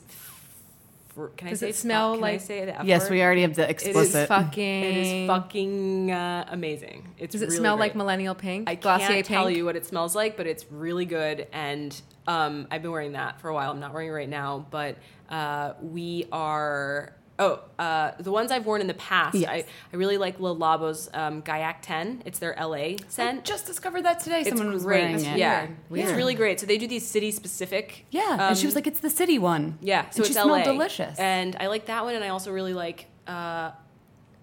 Fr- 1.15 1.27
Can 1.27 1.47
I 1.47 1.51
Does 1.51 1.59
say 1.61 1.69
it 1.69 1.75
smell 1.75 2.11
fuck? 2.13 2.15
Can 2.17 2.21
like- 2.21 2.35
I 2.35 2.37
say 2.37 2.65
the 2.65 2.79
F 2.79 2.85
yes, 2.85 3.01
word? 3.03 3.11
we 3.11 3.21
already 3.23 3.41
have 3.41 3.55
the 3.55 3.69
explicit. 3.69 4.15
It 4.15 4.21
is 4.23 4.27
fucking. 4.27 4.83
It 4.83 4.97
is 4.97 5.27
fucking 5.27 6.11
uh, 6.11 6.45
amazing. 6.49 7.07
It's 7.17 7.33
Does 7.33 7.41
it 7.41 7.45
really 7.45 7.57
smell 7.57 7.75
great. 7.77 7.87
like 7.89 7.95
millennial 7.95 8.35
pink? 8.35 8.69
I 8.69 8.75
Glossier 8.75 9.07
can't 9.07 9.25
tell 9.25 9.49
you 9.49 9.65
what 9.65 9.75
it 9.75 9.85
smells 9.85 10.15
like, 10.15 10.37
but 10.37 10.47
it's 10.47 10.65
really 10.71 11.05
good. 11.05 11.47
And 11.53 11.99
um, 12.27 12.67
I've 12.71 12.81
been 12.81 12.91
wearing 12.91 13.13
that 13.13 13.39
for 13.41 13.49
a 13.49 13.53
while. 13.53 13.71
I'm 13.71 13.79
not 13.79 13.93
wearing 13.93 14.09
it 14.09 14.11
right 14.13 14.29
now, 14.29 14.65
but 14.71 14.97
uh, 15.29 15.73
we 15.81 16.25
are. 16.31 17.13
Oh, 17.39 17.59
uh, 17.79 18.11
the 18.19 18.31
ones 18.31 18.51
I've 18.51 18.65
worn 18.65 18.79
in 18.81 18.85
the 18.87 18.93
past. 18.93 19.35
Yes. 19.35 19.49
I, 19.49 19.65
I 19.91 19.95
really 19.95 20.17
like 20.19 20.39
Le 20.39 20.49
Labo's 20.53 21.09
um, 21.13 21.41
Gaiac 21.41 21.77
10. 21.81 22.21
It's 22.25 22.37
their 22.37 22.55
LA 22.59 22.73
I 22.75 22.97
scent. 23.07 23.43
just 23.43 23.65
discovered 23.65 24.03
that 24.05 24.19
today. 24.19 24.41
it's 24.41 24.49
Someone 24.49 24.71
was 24.71 24.83
great. 24.83 25.01
wearing 25.01 25.15
it. 25.25 25.37
Yeah, 25.37 25.67
Weird. 25.89 26.09
it's 26.09 26.15
really 26.15 26.35
great. 26.35 26.59
So 26.59 26.67
they 26.67 26.77
do 26.77 26.87
these 26.87 27.05
city 27.07 27.31
specific. 27.31 28.05
Yeah, 28.11 28.49
and 28.49 28.57
she 28.57 28.67
was 28.67 28.75
like, 28.75 28.85
"It's 28.85 28.99
the 28.99 29.09
city 29.09 29.39
one." 29.39 29.79
Yeah, 29.81 30.09
so 30.11 30.17
and 30.17 30.19
it's 30.19 30.27
she 30.29 30.35
LA. 30.35 30.43
smelled 30.43 30.63
delicious. 30.65 31.17
And 31.17 31.55
I 31.59 31.67
like 31.67 31.87
that 31.87 32.03
one, 32.03 32.13
and 32.15 32.23
I 32.23 32.29
also 32.29 32.51
really 32.51 32.73
like. 32.75 33.07
Uh, 33.25 33.71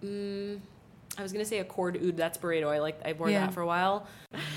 mm, 0.04 0.58
I 1.18 1.22
was 1.22 1.32
gonna 1.32 1.44
say 1.44 1.58
Accord 1.58 1.96
Oud. 2.02 2.16
That's 2.16 2.38
Byredo. 2.38 2.68
I 2.68 2.78
like. 2.78 2.98
I've 3.04 3.18
worn 3.18 3.32
Yeah. 3.32 3.46
that 3.46 3.52
for 3.54 3.60
a 3.60 3.66
while. 3.66 4.06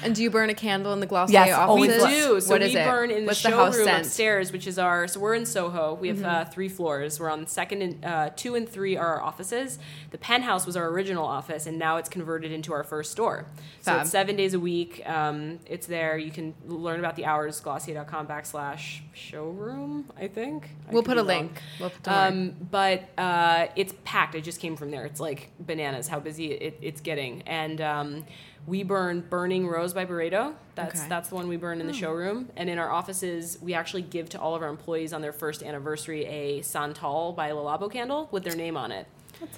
And 0.03 0.13
do 0.13 0.21
you 0.21 0.29
burn 0.29 0.51
a 0.51 0.53
candle 0.53 0.93
in 0.93 0.99
the 0.99 1.07
Glossier 1.07 1.33
Yes, 1.33 1.57
offices? 1.57 1.67
always 1.99 2.03
We 2.03 2.09
do. 2.09 2.41
So 2.41 2.49
what 2.53 2.61
we 2.61 2.67
is 2.67 2.75
it? 2.75 2.85
burn 2.85 3.09
in 3.09 3.21
the 3.21 3.25
What's 3.25 3.41
the 3.41 3.49
showroom 3.49 3.73
scent? 3.73 3.87
Mm-hmm. 3.87 4.01
upstairs, 4.01 4.51
which 4.51 4.67
is 4.67 4.77
our. 4.77 5.07
So 5.07 5.19
we're 5.19 5.33
in 5.33 5.47
Soho. 5.47 5.95
We 5.95 6.09
have 6.09 6.23
uh, 6.23 6.45
three 6.45 6.69
floors. 6.69 7.19
We're 7.19 7.31
on 7.31 7.41
the 7.41 7.49
second 7.49 7.81
and 7.81 8.05
uh, 8.05 8.29
two 8.35 8.53
and 8.53 8.69
three 8.69 8.95
are 8.95 9.15
our 9.15 9.21
offices. 9.23 9.79
The 10.11 10.19
penthouse 10.19 10.67
was 10.67 10.77
our 10.77 10.87
original 10.89 11.25
office, 11.25 11.65
and 11.65 11.79
now 11.79 11.97
it's 11.97 12.07
converted 12.07 12.51
into 12.51 12.71
our 12.71 12.83
first 12.83 13.11
store. 13.11 13.47
So 13.81 13.91
Fab. 13.91 14.01
it's 14.01 14.11
seven 14.11 14.35
days 14.35 14.53
a 14.53 14.59
week. 14.59 15.01
Um, 15.09 15.59
it's 15.65 15.87
there. 15.87 16.19
You 16.19 16.29
can 16.31 16.53
learn 16.67 16.99
about 16.99 17.15
the 17.15 17.25
hours. 17.25 17.59
Glossier.com 17.59 18.27
backslash 18.27 18.99
showroom. 19.13 20.05
I 20.17 20.27
think 20.27 20.69
I 20.87 20.93
We'll 20.93 21.01
could 21.01 21.09
put 21.09 21.17
a 21.17 21.21
wrong. 21.21 21.27
link. 21.27 21.61
We'll, 21.79 21.91
don't 22.03 22.13
worry. 22.15 22.27
Um, 22.27 22.55
but 22.69 23.03
uh, 23.17 23.67
it's 23.75 23.93
packed. 24.05 24.35
I 24.35 24.39
just 24.39 24.59
came 24.59 24.75
from 24.75 24.91
there. 24.91 25.05
It's 25.05 25.19
like 25.19 25.49
bananas 25.59 26.07
how 26.07 26.19
busy 26.19 26.43
it, 26.61 26.77
it's 26.81 27.01
getting. 27.01 27.41
And 27.43 27.79
um, 27.81 28.25
we 28.67 28.83
burn 28.83 29.21
Burning 29.29 29.67
Rose 29.67 29.93
by 29.93 30.05
Byredo. 30.05 30.53
That's 30.75 30.99
Okay. 31.01 31.09
that's 31.09 31.29
the 31.29 31.35
one 31.35 31.47
we 31.47 31.57
burn 31.57 31.81
in 31.81 31.87
the 31.87 31.93
showroom. 31.93 32.49
And 32.55 32.69
in 32.69 32.77
our 32.79 32.89
offices, 32.91 33.57
we 33.61 33.73
actually 33.73 34.01
give 34.03 34.29
to 34.29 34.39
all 34.39 34.55
of 34.55 34.61
our 34.61 34.69
employees 34.69 35.13
on 35.13 35.21
their 35.21 35.33
first 35.33 35.63
anniversary 35.63 36.25
a 36.25 36.61
Santal 36.61 37.33
by 37.33 37.51
Le 37.51 37.61
Labo 37.61 37.91
candle 37.91 38.27
with 38.31 38.43
their 38.43 38.55
name 38.55 38.77
on 38.77 38.91
it. 38.91 39.05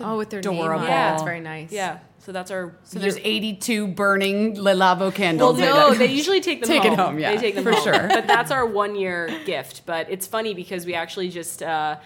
oh, 0.02 0.18
with 0.18 0.30
their 0.32 0.42
name 0.42 0.52
on 0.54 0.58
adorable. 0.66 0.86
it. 0.86 0.90
Yeah. 0.90 1.12
That's 1.12 1.24
very 1.24 1.42
nice. 1.42 1.72
Yeah. 1.72 2.00
So 2.20 2.32
that's 2.32 2.50
our. 2.50 2.76
So 2.86 2.98
there's 2.98 3.18
82 3.18 3.88
burning 3.90 4.60
Le 4.60 4.74
Labo 4.74 5.00
Well, 5.02 5.12
candles. 5.12 5.60
no, 5.60 5.94
they 5.94 6.08
usually 6.08 6.42
take 6.42 6.62
them 6.62 6.68
Take 6.76 6.82
home. 6.84 6.94
it 6.94 7.00
home, 7.00 7.20
yeah, 7.20 7.32
they 7.36 7.38
take 7.40 7.54
them 7.56 7.64
for 7.64 7.72
home. 7.74 7.84
sure. 7.84 8.08
But 8.08 8.26
that's 8.26 8.50
our 8.50 8.66
one 8.66 8.96
year 8.96 9.30
gift. 9.46 9.86
But 9.86 10.10
it's 10.10 10.26
funny 10.26 10.56
because 10.56 10.88
we 10.88 10.96
actually 10.96 11.30
just 11.30 11.62
uh, 11.62 11.98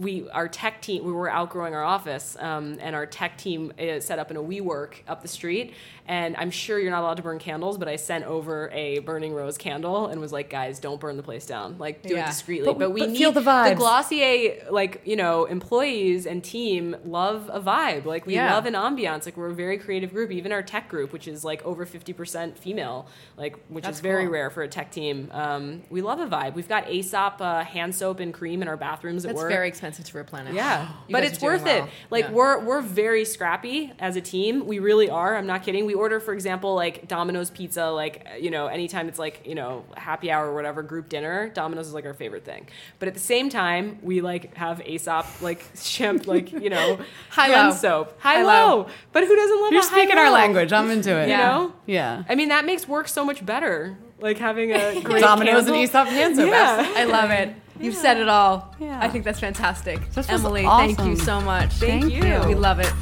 we 0.00 0.28
our 0.30 0.48
tech 0.48 0.80
team 0.80 1.04
we 1.04 1.12
were 1.12 1.28
outgrowing 1.28 1.74
our 1.74 1.82
office, 1.82 2.36
um, 2.40 2.78
and 2.80 2.96
our 2.96 3.06
tech 3.06 3.36
team 3.36 3.72
is 3.78 4.04
set 4.04 4.18
up 4.18 4.30
in 4.30 4.36
a 4.36 4.42
WeWork 4.42 4.94
up 5.06 5.22
the 5.22 5.28
street. 5.28 5.74
And 6.06 6.36
I'm 6.36 6.50
sure 6.50 6.78
you're 6.80 6.90
not 6.90 7.02
allowed 7.02 7.18
to 7.18 7.22
burn 7.22 7.38
candles, 7.38 7.78
but 7.78 7.86
I 7.88 7.94
sent 7.96 8.24
over 8.24 8.68
a 8.72 8.98
burning 9.00 9.32
rose 9.34 9.56
candle 9.56 10.06
and 10.08 10.20
was 10.20 10.32
like, 10.32 10.50
guys, 10.50 10.80
don't 10.80 11.00
burn 11.00 11.16
the 11.16 11.22
place 11.22 11.46
down. 11.46 11.76
Like, 11.78 12.02
do 12.02 12.14
Yeah. 12.14 12.24
it 12.24 12.26
discreetly. 12.26 12.66
But- 12.66 12.78
But, 12.78 12.90
we 12.92 13.00
but 13.00 13.10
need 13.10 13.18
feel 13.18 13.30
the 13.32 13.40
vibes. 13.40 13.68
The 13.70 13.74
Glossier, 13.76 14.66
like 14.70 15.00
you 15.04 15.14
know, 15.16 15.44
employees 15.44 16.26
and 16.26 16.42
team 16.42 16.96
love 17.04 17.48
a 17.52 17.60
vibe. 17.60 18.04
Like 18.04 18.26
we 18.26 18.34
Yeah. 18.34 18.52
love 18.52 18.66
an 18.66 18.74
ambiance. 18.74 19.26
Like 19.26 19.36
we're 19.36 19.50
a 19.50 19.54
very 19.54 19.78
creative 19.78 20.12
group. 20.12 20.32
Even 20.32 20.50
our 20.50 20.62
tech 20.62 20.88
group, 20.88 21.12
which 21.12 21.28
is 21.28 21.44
like 21.44 21.64
over 21.64 21.86
fifty 21.86 22.12
percent 22.12 22.58
female, 22.58 23.06
like 23.36 23.56
which 23.68 23.84
That's 23.84 23.98
is 23.98 24.00
very 24.00 24.24
cool. 24.24 24.32
rare 24.32 24.50
for 24.50 24.62
a 24.64 24.68
tech 24.68 24.90
team. 24.90 25.28
Um, 25.32 25.82
we 25.88 26.02
love 26.02 26.18
a 26.20 26.26
vibe. 26.26 26.54
We've 26.54 26.68
got 26.68 26.90
Aesop 26.90 27.40
uh, 27.40 27.62
hand 27.64 27.94
soap 27.94 28.18
and 28.20 28.34
cream 28.34 28.60
in 28.60 28.66
our 28.68 28.76
bathrooms 28.76 29.24
at 29.24 29.28
That's 29.28 29.42
work. 29.42 29.50
very 29.52 29.68
expensive 29.68 30.04
to 30.06 30.16
replenish. 30.18 30.54
Yeah, 30.54 30.88
but 31.08 31.22
it's 31.22 31.40
worth 31.40 31.66
it. 31.66 31.84
Like 32.10 32.24
Yeah. 32.26 32.32
we're 32.32 32.58
we're 32.64 32.80
very 32.82 33.24
scrappy 33.24 33.92
as 34.00 34.16
a 34.16 34.20
team. 34.20 34.66
We 34.66 34.78
really 34.80 35.08
are. 35.08 35.36
I'm 35.36 35.46
not 35.46 35.62
kidding. 35.62 35.86
We 35.86 35.94
order, 36.02 36.20
for 36.20 36.34
example, 36.34 36.74
like 36.74 37.08
Domino's 37.08 37.50
pizza. 37.50 37.86
Like 37.86 38.26
you 38.40 38.50
know, 38.50 38.66
anytime 38.66 39.08
it's 39.08 39.18
like 39.18 39.42
you 39.46 39.54
know 39.54 39.84
happy 39.96 40.30
hour 40.30 40.48
or 40.50 40.54
whatever 40.54 40.82
group 40.82 41.08
dinner, 41.08 41.48
Domino's 41.48 41.86
is 41.88 41.94
like 41.94 42.04
our 42.04 42.14
favorite 42.14 42.44
thing. 42.44 42.68
But 42.98 43.08
at 43.08 43.14
the 43.14 43.20
same 43.20 43.48
time, 43.48 43.98
we 44.02 44.20
like 44.20 44.54
have 44.54 44.82
Aesop 44.86 45.26
like 45.40 45.64
shampoo, 45.76 46.30
like 46.30 46.52
you 46.52 46.68
know 46.70 46.98
High 47.30 47.48
hand 47.48 47.70
low. 47.70 47.74
soap, 47.76 48.20
high, 48.20 48.34
High 48.34 48.42
low. 48.42 48.76
low. 48.76 48.86
But 49.12 49.24
who 49.26 49.34
doesn't 49.34 49.60
love 49.62 49.72
You're 49.72 49.80
a 49.82 49.84
high 49.86 49.96
speaking 49.96 50.18
our 50.18 50.30
language. 50.30 50.72
I'm 50.72 50.90
into 50.90 51.16
it. 51.16 51.28
You 51.28 51.36
know? 51.36 51.72
Yeah. 51.86 52.24
I 52.28 52.34
mean, 52.34 52.48
that 52.50 52.64
makes 52.66 52.86
work 52.86 53.08
so 53.08 53.24
much 53.24 53.44
better. 53.46 53.96
Like 54.20 54.38
having 54.38 54.72
a 54.72 55.00
great 55.02 55.22
Domino's 55.22 55.66
and 55.66 55.74
candle. 55.74 55.82
Aesop 55.82 56.08
hand 56.08 56.36
soap. 56.36 56.48
Yeah. 56.48 56.92
I 56.96 57.04
love 57.04 57.30
it. 57.30 57.54
You've 57.80 57.96
said 57.96 58.18
it 58.18 58.28
all. 58.28 58.74
Yeah. 58.78 58.98
I 59.00 59.08
think 59.08 59.24
that's 59.24 59.40
fantastic. 59.40 59.98
This 60.12 60.28
was 60.28 60.40
Emily, 60.44 60.62
thank 60.62 61.00
you 61.00 61.16
so 61.16 61.40
much. 61.40 61.72
Thank 61.74 62.02
Thank 62.04 62.14
you. 62.24 62.24
you. 62.42 62.46
We 62.48 62.54
love 62.54 62.78
it. 62.78 62.92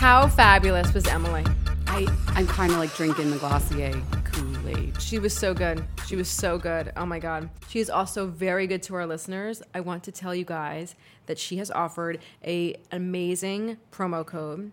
How 0.00 0.28
fabulous 0.28 0.94
was 0.94 1.06
Emily? 1.06 1.44
I, 1.86 2.06
I'm 2.28 2.46
kind 2.46 2.72
of 2.72 2.78
like 2.78 2.94
drinking 2.94 3.32
the 3.32 3.36
Glossier 3.36 3.92
Kool-Aid. 4.24 4.98
She 4.98 5.18
was 5.18 5.36
so 5.36 5.52
good. 5.52 5.84
She 6.06 6.16
was 6.16 6.26
so 6.26 6.56
good. 6.56 6.90
Oh 6.96 7.04
my 7.04 7.18
God. 7.18 7.50
She 7.68 7.80
is 7.80 7.90
also 7.90 8.26
very 8.26 8.66
good 8.66 8.82
to 8.84 8.94
our 8.94 9.06
listeners. 9.06 9.62
I 9.74 9.80
want 9.80 10.02
to 10.04 10.10
tell 10.10 10.34
you 10.34 10.46
guys 10.46 10.94
that 11.26 11.38
she 11.38 11.58
has 11.58 11.70
offered 11.70 12.18
a 12.42 12.76
amazing 12.90 13.76
promo 13.92 14.24
code 14.24 14.72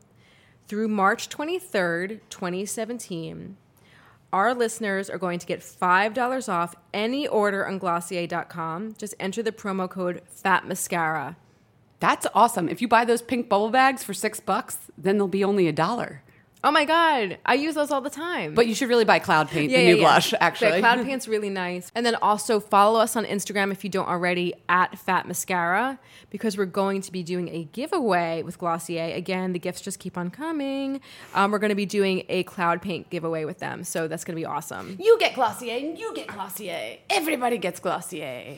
through 0.70 0.88
March 0.88 1.28
23rd, 1.28 2.22
2017. 2.30 3.58
Our 4.32 4.54
listeners 4.54 5.10
are 5.10 5.18
going 5.18 5.40
to 5.40 5.46
get 5.46 5.60
$5 5.60 6.48
off 6.48 6.74
any 6.94 7.28
order 7.28 7.68
on 7.68 7.80
Glossier.com. 7.80 8.96
Just 8.98 9.14
enter 9.20 9.44
the 9.44 9.52
promo 9.52 9.90
code 9.90 10.22
Fat 10.30 10.66
Mascara. 10.66 11.36
That's 12.00 12.28
awesome. 12.36 12.70
If 12.70 12.82
you 12.82 12.88
buy 12.88 13.06
those 13.06 13.22
pink 13.22 13.50
bubble 13.50 13.70
bags 13.70 14.04
for 14.04 14.14
six 14.14 14.40
bucks, 14.40 14.78
then 14.98 15.18
they'll 15.18 15.28
be 15.28 15.44
only 15.44 15.68
a 15.68 15.74
dollar. 15.74 16.22
Oh 16.64 16.72
my 16.72 16.86
God. 16.86 17.38
I 17.46 17.54
use 17.54 17.76
those 17.76 17.92
all 17.92 18.02
the 18.02 18.10
time. 18.10 18.56
But 18.56 18.68
you 18.68 18.74
should 18.74 18.90
really 18.90 19.06
buy 19.06 19.20
Cloud 19.20 19.48
Paint, 19.48 19.72
the 19.72 19.78
new 19.78 19.98
blush, 19.98 20.34
actually. 20.40 20.72
Yeah, 20.72 20.80
Cloud 20.80 21.06
Paint's 21.06 21.28
really 21.28 21.50
nice. 21.50 21.92
And 21.94 22.06
then 22.06 22.16
also 22.16 22.60
follow 22.60 23.00
us 23.00 23.16
on 23.16 23.26
Instagram 23.26 23.72
if 23.72 23.84
you 23.84 23.90
don't 23.90 24.08
already 24.08 24.54
at 24.68 24.98
Fat 24.98 25.28
Mascara 25.28 26.00
because 26.32 26.58
we're 26.58 26.66
going 26.66 27.02
to 27.02 27.12
be 27.12 27.22
doing 27.22 27.48
a 27.50 27.66
giveaway 27.66 28.42
with 28.42 28.58
Glossier. 28.58 29.14
Again, 29.16 29.54
the 29.54 29.60
gifts 29.60 29.82
just 29.82 30.00
keep 30.00 30.18
on 30.18 30.32
coming. 30.32 31.00
Um, 31.36 31.52
we're 31.52 31.60
going 31.60 31.70
to 31.70 31.76
be 31.76 31.86
doing 31.86 32.24
a 32.28 32.44
Cloud 32.44 32.82
Paint 32.82 33.12
giveaway 33.12 33.46
with 33.46 33.60
them, 33.60 33.84
so 33.84 34.08
that's 34.08 34.24
going 34.24 34.36
to 34.36 34.42
be 34.42 34.46
awesome. 34.46 34.98
You 35.00 35.18
get 35.20 35.36
Glossier 35.36 35.78
and 35.78 35.98
you 35.98 36.14
get 36.16 36.28
Glossier. 36.28 36.98
Everybody 37.10 37.60
gets 37.60 37.80
Glossier. 37.80 38.58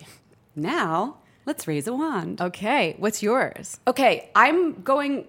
Now, 0.56 1.18
let's 1.50 1.68
raise 1.68 1.88
a 1.88 1.94
wand. 1.94 2.40
Okay, 2.40 2.96
what's 3.00 3.24
yours? 3.24 3.80
Okay, 3.88 4.30
I'm 4.36 4.82
going. 4.84 5.26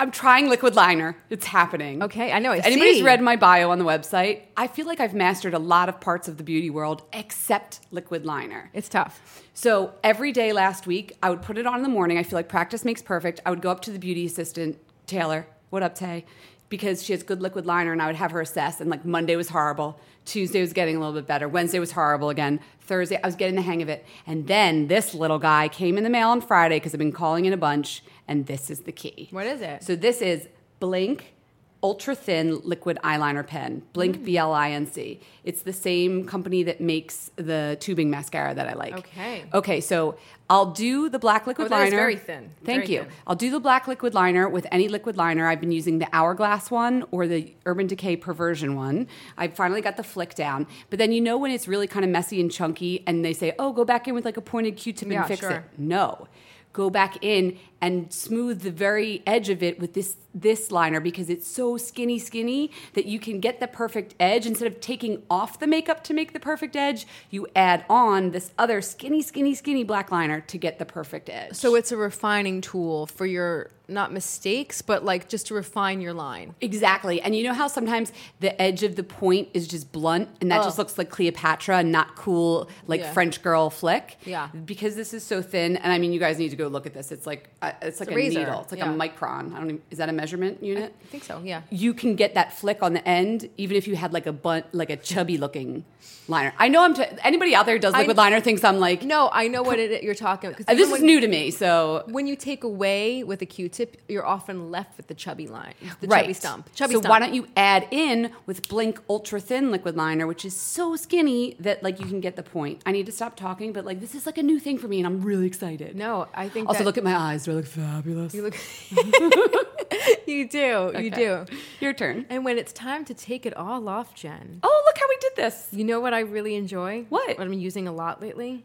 I'm 0.00 0.10
trying 0.10 0.48
liquid 0.48 0.74
liner. 0.74 1.16
It's 1.28 1.46
happening. 1.46 2.02
Okay, 2.02 2.32
I 2.32 2.38
know, 2.40 2.50
I 2.50 2.56
If 2.56 2.66
anybody's 2.66 2.96
see. 2.96 3.02
read 3.02 3.20
my 3.22 3.36
bio 3.36 3.70
on 3.70 3.78
the 3.78 3.84
website, 3.84 4.40
I 4.56 4.66
feel 4.66 4.84
like 4.84 4.98
I've 4.98 5.14
mastered 5.14 5.54
a 5.54 5.60
lot 5.60 5.88
of 5.88 6.00
parts 6.00 6.26
of 6.26 6.38
the 6.38 6.42
beauty 6.42 6.70
world 6.70 7.02
except 7.12 7.80
liquid 7.92 8.26
liner. 8.26 8.70
It's 8.72 8.88
tough. 8.88 9.44
So 9.54 9.92
every 10.02 10.32
day 10.32 10.52
last 10.52 10.86
week, 10.88 11.16
I 11.22 11.30
would 11.30 11.42
put 11.42 11.56
it 11.56 11.66
on 11.66 11.76
in 11.76 11.82
the 11.82 11.88
morning. 11.88 12.18
I 12.18 12.24
feel 12.24 12.38
like 12.38 12.48
practice 12.48 12.84
makes 12.84 13.00
perfect. 13.00 13.40
I 13.46 13.50
would 13.50 13.62
go 13.62 13.70
up 13.70 13.80
to 13.82 13.92
the 13.92 13.98
beauty 13.98 14.26
assistant, 14.26 14.78
Taylor. 15.06 15.46
What 15.68 15.82
up, 15.84 15.94
Tay? 15.94 16.24
Because 16.68 17.04
she 17.04 17.12
has 17.12 17.22
good 17.22 17.40
liquid 17.40 17.64
liner, 17.64 17.92
and 17.92 18.02
I 18.02 18.06
would 18.06 18.16
have 18.16 18.32
her 18.32 18.40
assess. 18.40 18.80
And 18.80 18.90
like 18.90 19.04
Monday 19.04 19.36
was 19.36 19.50
horrible. 19.50 20.00
Tuesday 20.24 20.60
was 20.60 20.72
getting 20.72 20.96
a 20.96 20.98
little 20.98 21.14
bit 21.14 21.26
better. 21.26 21.48
Wednesday 21.48 21.78
was 21.78 21.92
horrible 21.92 22.30
again. 22.30 22.60
Thursday, 22.80 23.20
I 23.22 23.26
was 23.26 23.36
getting 23.36 23.56
the 23.56 23.62
hang 23.62 23.82
of 23.82 23.88
it. 23.88 24.04
And 24.26 24.46
then 24.46 24.88
this 24.88 25.14
little 25.14 25.38
guy 25.38 25.68
came 25.68 25.96
in 25.96 26.04
the 26.04 26.10
mail 26.10 26.28
on 26.28 26.40
Friday 26.40 26.76
because 26.76 26.94
I've 26.94 26.98
been 26.98 27.12
calling 27.12 27.44
in 27.44 27.52
a 27.52 27.56
bunch. 27.56 28.02
And 28.28 28.46
this 28.46 28.70
is 28.70 28.80
the 28.80 28.92
key. 28.92 29.28
What 29.30 29.46
is 29.46 29.60
it? 29.60 29.82
So 29.82 29.96
this 29.96 30.20
is 30.20 30.48
Blink 30.78 31.34
ultra 31.82 32.14
thin 32.14 32.60
liquid 32.62 32.98
eyeliner 33.02 33.46
pen, 33.46 33.82
Blinc 33.94 34.16
Mm. 34.18 34.24
B 34.24 34.36
L 34.36 34.52
I 34.52 34.70
N 34.70 34.86
C. 34.86 35.20
It's 35.44 35.62
the 35.62 35.72
same 35.72 36.26
company 36.26 36.62
that 36.64 36.80
makes 36.80 37.30
the 37.36 37.76
tubing 37.80 38.10
mascara 38.10 38.54
that 38.54 38.68
I 38.68 38.74
like. 38.74 38.94
Okay. 38.98 39.44
Okay, 39.54 39.80
so 39.80 40.16
I'll 40.50 40.72
do 40.72 41.08
the 41.08 41.18
black 41.18 41.46
liquid 41.46 41.66
Oh, 41.66 41.68
that 41.70 41.86
is 41.86 41.92
liner. 41.92 41.96
very 42.02 42.16
thin. 42.16 42.50
Thank 42.64 42.82
Very 42.84 42.92
you. 42.92 42.98
thin. 43.04 43.12
I'll 43.26 43.36
do 43.36 43.50
the 43.50 43.60
black 43.60 43.88
liquid 43.88 44.14
liner 44.14 44.48
with 44.48 44.66
any 44.70 44.88
liquid 44.88 45.16
liner. 45.16 45.46
I've 45.46 45.60
been 45.60 45.72
using 45.72 46.00
the 46.00 46.08
Hourglass 46.12 46.70
one 46.70 47.04
or 47.12 47.26
the 47.26 47.54
Urban 47.64 47.86
Decay 47.86 48.16
Perversion 48.16 48.74
one. 48.74 49.06
I 49.38 49.48
finally 49.48 49.80
got 49.80 49.96
the 49.96 50.02
flick 50.02 50.34
down. 50.34 50.66
But 50.90 50.98
then 50.98 51.12
you 51.12 51.20
know 51.20 51.38
when 51.38 51.50
it's 51.52 51.66
really 51.68 51.86
kind 51.86 52.04
of 52.04 52.10
messy 52.10 52.40
and 52.40 52.50
chunky 52.50 53.02
and 53.06 53.24
they 53.24 53.32
say, 53.32 53.54
oh, 53.58 53.72
go 53.72 53.84
back 53.84 54.06
in 54.08 54.14
with 54.14 54.24
like 54.24 54.36
a 54.36 54.42
pointed 54.42 54.76
Q-tip 54.76 55.10
and 55.10 55.24
fix 55.26 55.40
sure. 55.40 55.50
it. 55.50 55.62
No. 55.78 56.26
Go 56.72 56.90
back 56.90 57.24
in 57.24 57.56
and 57.80 58.12
smooth 58.12 58.62
the 58.62 58.70
very 58.70 59.22
edge 59.26 59.48
of 59.48 59.62
it 59.62 59.78
with 59.80 59.94
this 59.94 60.16
this 60.32 60.70
liner 60.70 61.00
because 61.00 61.28
it's 61.28 61.46
so 61.46 61.76
skinny 61.76 62.16
skinny 62.18 62.70
that 62.94 63.04
you 63.06 63.18
can 63.18 63.40
get 63.40 63.58
the 63.58 63.66
perfect 63.66 64.14
edge 64.20 64.46
instead 64.46 64.70
of 64.70 64.80
taking 64.80 65.20
off 65.28 65.58
the 65.58 65.66
makeup 65.66 66.04
to 66.04 66.14
make 66.14 66.32
the 66.32 66.38
perfect 66.38 66.76
edge 66.76 67.04
you 67.30 67.48
add 67.56 67.84
on 67.90 68.30
this 68.30 68.52
other 68.56 68.80
skinny 68.80 69.22
skinny 69.22 69.54
skinny 69.54 69.82
black 69.82 70.12
liner 70.12 70.40
to 70.40 70.56
get 70.56 70.78
the 70.78 70.84
perfect 70.84 71.28
edge 71.28 71.54
So 71.54 71.74
it's 71.74 71.90
a 71.90 71.96
refining 71.96 72.60
tool 72.60 73.06
for 73.06 73.26
your 73.26 73.70
not 73.88 74.12
mistakes, 74.12 74.82
but 74.82 75.04
like 75.04 75.28
just 75.28 75.48
to 75.48 75.54
refine 75.54 76.00
your 76.00 76.14
line. 76.14 76.54
Exactly. 76.60 77.20
And 77.20 77.34
you 77.34 77.42
know 77.42 77.52
how 77.52 77.66
sometimes 77.66 78.12
the 78.38 78.60
edge 78.62 78.84
of 78.84 78.94
the 78.94 79.02
point 79.02 79.48
is 79.52 79.66
just 79.66 79.90
blunt 79.90 80.28
and 80.40 80.48
that 80.52 80.62
just 80.62 80.78
looks 80.78 80.96
like 80.96 81.10
Cleopatra 81.10 81.82
not 81.82 82.14
cool, 82.14 82.70
like 82.86 83.00
Yeah. 83.00 83.12
French 83.12 83.42
girl 83.42 83.68
flick? 83.68 84.16
Yeah. 84.24 84.46
Because 84.64 84.94
this 84.94 85.12
is 85.12 85.24
so 85.24 85.42
thin. 85.42 85.76
And 85.76 85.92
I 85.92 85.98
mean, 85.98 86.12
you 86.12 86.20
guys 86.20 86.38
need 86.38 86.50
to 86.50 86.56
go 86.56 86.68
look 86.68 86.86
at 86.86 86.94
this. 86.94 87.10
It's 87.10 87.26
like, 87.26 87.50
uh, 87.62 87.69
it's 87.82 88.00
like 88.00 88.10
a 88.10 88.14
a, 88.14 88.28
needle. 88.28 88.60
It's 88.62 88.72
like 88.72 88.80
Yeah. 88.80 88.92
a 88.94 88.96
micron. 88.96 89.54
I 89.54 89.58
don't 89.58 89.70
even, 89.70 89.82
is 89.90 89.98
that 89.98 90.08
a 90.08 90.12
measurement 90.12 90.62
unit? 90.62 90.94
I 91.02 91.06
think 91.06 91.24
so, 91.24 91.40
yeah. 91.44 91.62
You 91.70 91.94
can 91.94 92.14
get 92.16 92.34
that 92.34 92.52
flick 92.52 92.82
on 92.82 92.92
the 92.94 93.06
end, 93.08 93.48
even 93.56 93.76
if 93.76 93.86
you 93.88 93.96
had 93.96 94.12
like 94.12 94.26
a 94.26 94.32
bunt, 94.32 94.66
like 94.72 94.90
a 94.90 94.96
chubby 94.96 95.38
looking 95.38 95.84
liner. 96.28 96.52
I 96.58 96.68
know 96.68 96.82
I'm, 96.82 96.94
t- 96.94 97.04
anybody 97.24 97.54
out 97.54 97.66
there 97.66 97.74
who 97.74 97.80
does 97.80 97.94
I- 97.94 97.98
liquid 98.00 98.16
liner 98.16 98.40
thinks 98.40 98.62
I'm 98.64 98.78
like, 98.78 99.02
No, 99.02 99.28
I 99.32 99.48
know 99.48 99.62
what 99.62 99.78
it, 99.78 100.02
you're 100.02 100.14
talking 100.14 100.50
about. 100.50 100.62
uh, 100.68 100.74
this 100.74 100.90
is 100.90 101.02
new 101.02 101.20
to 101.20 101.28
me. 101.28 101.50
So 101.50 102.04
When 102.06 102.26
you 102.26 102.36
take 102.36 102.64
away 102.64 103.24
with 103.24 103.42
a 103.42 103.46
Q-tip, 103.46 104.00
you're 104.08 104.26
often 104.26 104.70
left 104.70 104.96
with 104.96 105.08
the 105.08 105.14
chubby 105.14 105.46
line, 105.46 105.74
the 106.00 106.06
right. 106.08 106.22
chubby 106.22 106.32
stump. 106.34 106.72
Chubby 106.74 106.94
so 106.94 107.00
stump. 107.00 107.10
why 107.10 107.18
don't 107.18 107.34
you 107.34 107.48
add 107.56 107.86
in 107.90 108.30
with 108.46 108.68
Blinc 108.68 108.98
Ultra 109.08 109.40
Thin 109.40 109.70
Liquid 109.70 109.96
Liner, 109.96 110.26
which 110.26 110.44
is 110.44 110.54
so 110.56 110.94
skinny 110.96 111.56
that 111.60 111.82
like 111.82 111.98
you 112.00 112.06
can 112.06 112.20
get 112.20 112.36
the 112.36 112.42
point. 112.42 112.80
I 112.86 112.92
need 112.92 113.06
to 113.06 113.12
stop 113.12 113.36
talking, 113.36 113.72
but 113.72 113.84
like 113.84 114.00
this 114.00 114.14
is 114.14 114.24
like 114.26 114.38
a 114.38 114.42
new 114.42 114.58
thing 114.60 114.78
for 114.78 114.88
me, 114.88 114.98
and 114.98 115.06
I'm 115.06 115.20
really 115.22 115.46
excited. 115.46 115.96
No, 115.96 116.28
I 116.34 116.48
think. 116.48 116.68
Also, 116.68 116.78
that 116.78 116.84
look 116.84 116.98
at 116.98 117.04
my 117.04 117.16
eyes; 117.16 117.44
they 117.44 117.52
look 117.60 117.66
fabulous. 117.68 118.34
You 118.34 118.42
look. 118.42 118.56
you 120.26 120.48
do. 120.48 120.92
You 120.98 121.10
do. 121.10 121.44
Your 121.80 121.92
turn. 121.92 122.26
And 122.28 122.44
when 122.44 122.58
it's 122.58 122.72
time 122.72 123.04
to 123.06 123.14
take 123.14 123.46
it 123.46 123.56
all 123.56 123.88
off, 123.88 124.14
Jen, 124.14 124.60
Oh, 124.62 124.82
look 124.86 124.98
how 124.98 125.06
we 125.08 125.16
did 125.20 125.32
this. 125.36 125.68
you 125.72 125.84
know 125.84 126.00
what 126.00 126.14
I 126.14 126.20
really 126.20 126.54
enjoy? 126.54 127.04
What? 127.08 127.38
What 127.38 127.46
I'm 127.46 127.52
using 127.52 127.86
a 127.86 127.92
lot 127.92 128.20
lately? 128.20 128.64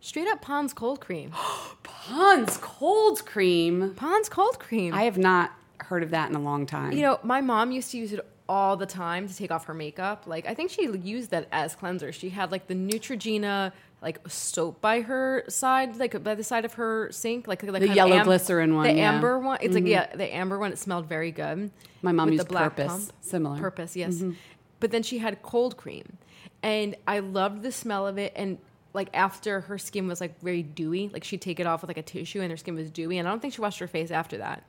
Straight 0.00 0.28
up 0.28 0.40
Pond's 0.42 0.72
cold 0.72 1.00
cream. 1.00 1.32
Pond's 1.82 2.58
cold 2.58 3.24
cream. 3.26 3.94
Pond's 3.96 4.28
cold 4.28 4.58
cream. 4.58 4.94
I 4.94 5.02
have 5.02 5.18
not 5.18 5.52
heard 5.80 6.02
of 6.02 6.10
that 6.10 6.30
in 6.30 6.36
a 6.36 6.40
long 6.40 6.66
time. 6.66 6.92
you 6.92 7.02
know, 7.02 7.18
my 7.22 7.40
mom 7.40 7.70
used 7.72 7.90
to 7.92 7.98
use 7.98 8.12
it 8.12 8.20
all 8.48 8.76
the 8.76 8.86
time 8.86 9.26
to 9.26 9.34
take 9.36 9.50
off 9.50 9.64
her 9.64 9.74
makeup. 9.74 10.24
Like 10.26 10.46
I 10.46 10.54
think 10.54 10.70
she 10.70 10.86
used 10.88 11.30
that 11.32 11.48
as 11.50 11.74
cleanser. 11.74 12.12
She 12.12 12.28
had 12.28 12.52
like 12.52 12.68
the 12.68 12.74
Neutrogena 12.74 13.72
like 14.06 14.20
soap 14.28 14.80
by 14.80 15.00
her 15.00 15.42
side, 15.48 15.96
like 15.96 16.22
by 16.22 16.36
the 16.36 16.44
side 16.44 16.64
of 16.64 16.74
her 16.74 17.10
sink, 17.10 17.48
like, 17.48 17.64
like 17.64 17.82
The 17.82 17.88
yellow 17.88 18.22
glycerin 18.22 18.76
one, 18.76 18.86
the 18.86 18.94
yeah. 18.94 19.12
amber 19.12 19.36
one. 19.36 19.58
It's 19.60 19.74
like 19.74 19.82
mm-hmm. 19.82 19.90
yeah, 19.90 20.14
the 20.14 20.32
amber 20.32 20.60
one. 20.60 20.70
It 20.70 20.78
smelled 20.78 21.06
very 21.06 21.32
good. 21.32 21.72
My 22.02 22.12
mom 22.12 22.30
used 22.30 22.44
the 22.44 22.48
black 22.48 22.76
Purpose, 22.76 23.06
pump. 23.06 23.12
similar. 23.20 23.58
Purpose, 23.58 23.96
yes. 23.96 24.14
Mm-hmm. 24.14 24.34
But 24.78 24.92
then 24.92 25.02
she 25.02 25.18
had 25.18 25.42
cold 25.42 25.76
cream, 25.76 26.18
and 26.62 26.94
I 27.08 27.18
loved 27.18 27.62
the 27.62 27.72
smell 27.72 28.06
of 28.06 28.16
it. 28.16 28.32
And 28.36 28.58
like 28.92 29.08
after 29.12 29.62
her 29.62 29.76
skin 29.76 30.06
was 30.06 30.20
like 30.20 30.40
very 30.40 30.62
dewy, 30.62 31.08
like 31.08 31.24
she'd 31.24 31.42
take 31.42 31.58
it 31.58 31.66
off 31.66 31.82
with 31.82 31.88
like 31.88 31.98
a 31.98 32.02
tissue, 32.02 32.40
and 32.40 32.52
her 32.52 32.56
skin 32.56 32.76
was 32.76 32.92
dewy. 32.92 33.18
And 33.18 33.26
I 33.26 33.32
don't 33.32 33.42
think 33.42 33.54
she 33.54 33.60
washed 33.60 33.80
her 33.80 33.88
face 33.88 34.12
after 34.12 34.38
that. 34.38 34.62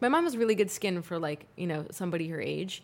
My 0.00 0.08
mom 0.08 0.24
has 0.24 0.34
really 0.34 0.54
good 0.54 0.70
skin 0.70 1.02
for 1.02 1.18
like 1.18 1.44
you 1.56 1.66
know 1.66 1.84
somebody 1.90 2.26
her 2.28 2.40
age. 2.40 2.82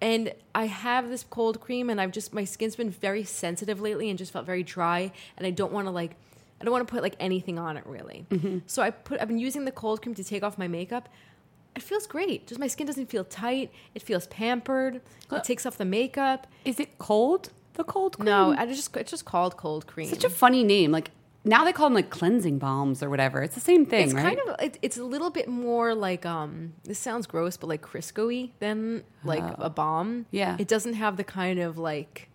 And 0.00 0.32
I 0.54 0.66
have 0.66 1.08
this 1.08 1.24
cold 1.28 1.60
cream, 1.60 1.90
and 1.90 2.00
I've 2.00 2.12
just 2.12 2.32
my 2.32 2.44
skin's 2.44 2.76
been 2.76 2.90
very 2.90 3.24
sensitive 3.24 3.80
lately, 3.80 4.08
and 4.08 4.18
just 4.18 4.32
felt 4.32 4.46
very 4.46 4.62
dry. 4.62 5.12
And 5.36 5.46
I 5.46 5.50
don't 5.50 5.72
want 5.72 5.86
to 5.86 5.90
like, 5.90 6.16
I 6.60 6.64
don't 6.64 6.72
want 6.72 6.86
to 6.86 6.92
put 6.92 7.02
like 7.02 7.16
anything 7.18 7.58
on 7.58 7.76
it 7.76 7.84
really. 7.86 8.26
Mm-hmm. 8.30 8.58
So 8.66 8.82
I 8.82 8.90
put, 8.90 9.20
I've 9.20 9.28
been 9.28 9.38
using 9.38 9.64
the 9.64 9.72
cold 9.72 10.02
cream 10.02 10.14
to 10.14 10.24
take 10.24 10.42
off 10.42 10.56
my 10.56 10.68
makeup. 10.68 11.08
It 11.74 11.82
feels 11.82 12.06
great. 12.06 12.46
Just 12.46 12.58
my 12.58 12.66
skin 12.66 12.86
doesn't 12.86 13.06
feel 13.06 13.24
tight. 13.24 13.70
It 13.94 14.02
feels 14.02 14.26
pampered. 14.28 15.00
It 15.30 15.44
takes 15.44 15.66
off 15.66 15.76
the 15.76 15.84
makeup. 15.84 16.46
Is 16.64 16.80
it 16.80 16.98
cold? 16.98 17.50
The 17.74 17.84
cold 17.84 18.18
cream? 18.18 18.26
No, 18.26 18.54
I 18.58 18.66
just 18.66 18.96
it's 18.96 19.10
just 19.10 19.24
called 19.24 19.56
cold 19.56 19.86
cream. 19.86 20.08
Such 20.08 20.24
a 20.24 20.30
funny 20.30 20.64
name. 20.64 20.90
Like 20.90 21.12
now 21.48 21.64
they 21.64 21.72
call 21.72 21.86
them 21.86 21.94
like 21.94 22.10
cleansing 22.10 22.58
balms 22.58 23.02
or 23.02 23.10
whatever. 23.10 23.42
It's 23.42 23.54
the 23.54 23.60
same 23.60 23.86
thing, 23.86 24.00
right? 24.00 24.04
it's 24.06 24.14
right? 24.14 24.38
kind 24.38 24.48
of 24.48 24.64
it, 24.64 24.78
it's 24.82 24.98
a 24.98 25.04
little 25.04 25.30
bit 25.30 25.48
more 25.48 25.94
like 25.94 26.26
um 26.26 26.74
this 26.84 26.98
sounds 26.98 27.26
gross 27.26 27.56
but 27.56 27.68
like 27.68 27.82
Crisco-y 27.82 28.50
than 28.60 29.02
like 29.24 29.44
a 29.58 29.70
balm. 29.70 30.26
Yeah. 30.30 30.56
It 30.58 30.68
doesn't 30.68 30.94
have 30.94 31.16
the 31.16 31.24
kind 31.24 31.58
of 31.58 31.78
like 31.78 32.28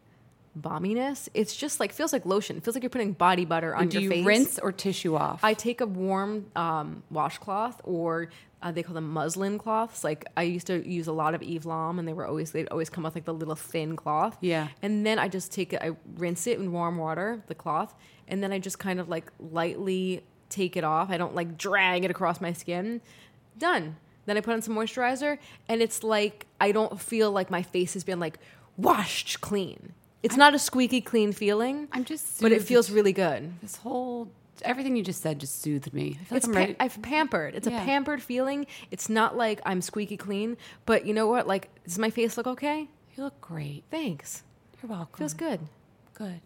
balminess. 0.60 1.30
It's 1.34 1.56
just 1.56 1.80
like 1.80 1.92
feels 1.92 2.14
like 2.14 2.26
lotion. 2.26 2.58
It 2.58 2.64
feels 2.64 2.76
like 2.76 2.84
you're 2.84 2.90
putting 2.90 3.14
body 3.14 3.46
butter 3.46 3.76
on 3.76 3.88
Do 3.88 4.00
your 4.00 4.04
you 4.04 4.10
face. 4.10 4.26
rinse 4.26 4.60
or 4.60 4.72
tissue 4.72 5.16
off? 5.16 5.44
I 5.44 5.54
take 5.54 5.82
a 5.82 5.86
warm 5.86 6.48
um, 6.56 7.04
washcloth 7.10 7.82
or 7.84 8.30
uh, 8.64 8.72
they 8.72 8.82
call 8.82 8.96
them 8.96 9.10
muslin 9.12 9.58
cloths. 9.58 10.04
Like 10.04 10.26
I 10.36 10.44
used 10.44 10.68
to 10.68 10.88
use 10.90 11.08
a 11.08 11.12
lot 11.12 11.36
of 11.36 11.44
Eve 11.44 11.66
Lom, 11.66 12.00
and 12.00 12.08
they 12.08 12.14
were 12.14 12.26
always 12.26 12.52
they'd 12.52 12.70
always 12.70 12.90
come 12.90 13.04
with 13.04 13.14
like 13.14 13.26
the 13.26 13.34
little 13.34 13.56
thin 13.56 13.96
cloth. 13.96 14.38
Yeah. 14.42 14.70
And 14.82 15.06
then 15.06 15.20
I 15.20 15.28
just 15.28 15.52
take 15.52 15.74
it, 15.74 15.82
I 15.82 15.92
rinse 16.16 16.48
it 16.48 16.58
in 16.58 16.72
warm 16.72 16.98
water, 16.98 17.44
the 17.48 17.56
cloth, 17.56 17.94
and 18.28 18.42
then 18.42 18.52
I 18.52 18.60
just 18.60 18.80
kind 18.80 19.00
of 19.00 19.10
like 19.10 19.32
lightly 19.40 20.24
take 20.50 20.78
it 20.78 20.84
off. 20.84 21.10
I 21.12 21.18
don't 21.18 21.36
like 21.36 21.58
drag 21.58 22.06
it 22.06 22.12
across 22.12 22.40
my 22.40 22.54
skin. 22.54 23.02
Done. 23.58 23.98
Then 24.26 24.38
I 24.38 24.42
put 24.42 24.54
on 24.54 24.62
some 24.62 24.76
moisturizer, 24.76 25.38
and 25.68 25.82
it's 25.82 26.04
like 26.04 26.46
I 26.62 26.72
don't 26.72 27.00
feel 27.00 27.32
like 27.32 27.52
my 27.52 27.62
face 27.62 27.94
has 27.94 28.04
been 28.04 28.20
like 28.20 28.40
washed 28.78 29.42
clean. 29.42 29.94
It's 30.24 30.38
not 30.38 30.56
a 30.56 30.60
squeaky 30.60 31.02
clean 31.02 31.34
feeling. 31.34 31.90
I'm 31.92 32.06
just 32.06 32.42
but 32.42 32.54
it 32.54 32.62
feels 32.62 32.90
really 32.90 33.12
good. 33.12 33.52
this 33.62 33.76
whole 33.76 34.30
everything 34.62 34.96
you 34.96 35.04
just 35.04 35.22
said 35.22 35.40
just 35.40 35.62
soothed 35.62 35.94
me. 35.94 36.18
I 36.22 36.24
feel 36.26 36.38
It's 36.38 36.48
like 36.48 36.54
pa- 36.54 36.60
I'm 36.60 36.66
ready. 36.68 36.76
I've 36.80 37.02
pampered. 37.02 37.56
It's 37.56 37.68
Yeah. 37.68 37.82
a 37.82 37.86
pampered 37.86 38.22
feeling. 38.22 38.68
It's 38.92 39.10
not 39.10 39.36
like 39.36 39.60
I'm 39.66 39.82
squeaky 39.82 40.18
clean, 40.18 40.58
but 40.86 41.06
you 41.06 41.14
know 41.14 41.28
what? 41.28 41.48
Like, 41.48 41.70
does 41.86 41.98
my 42.00 42.10
face 42.10 42.38
look 42.38 42.48
okay? 42.48 42.88
you 43.16 43.24
look 43.24 43.40
great. 43.42 43.84
Thanks. 43.92 44.44
You're 44.82 44.90
welcome. 44.90 45.18
Feels 45.20 45.34
good. 45.36 45.60
Good. 46.16 46.42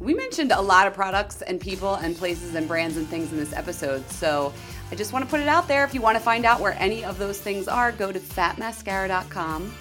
We 0.00 0.12
mentioned 0.14 0.52
a 0.52 0.60
lot 0.60 0.86
of 0.86 0.92
products 0.94 1.40
and 1.42 1.58
people 1.60 1.94
and 1.94 2.14
places 2.16 2.54
and 2.54 2.66
brands 2.68 2.96
and 2.98 3.06
things 3.08 3.30
in 3.32 3.38
this 3.38 3.52
episode. 3.54 4.08
So 4.10 4.52
I 4.90 4.94
just 4.96 5.12
want 5.14 5.24
to 5.24 5.30
put 5.30 5.40
it 5.40 5.48
out 5.48 5.66
there. 5.68 5.84
If 5.84 5.94
you 5.94 6.00
want 6.02 6.16
to 6.18 6.22
find 6.22 6.44
out 6.44 6.60
where 6.60 6.74
any 6.78 7.04
of 7.04 7.18
those 7.18 7.40
things 7.40 7.68
are, 7.68 7.92
go 7.92 8.10
to 8.12 8.18
fatmascara.com. 8.20 9.72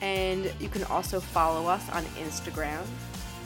And 0.00 0.52
you 0.58 0.68
can 0.68 0.84
also 0.84 1.20
follow 1.20 1.66
us 1.68 1.88
on 1.90 2.02
Instagram 2.18 2.82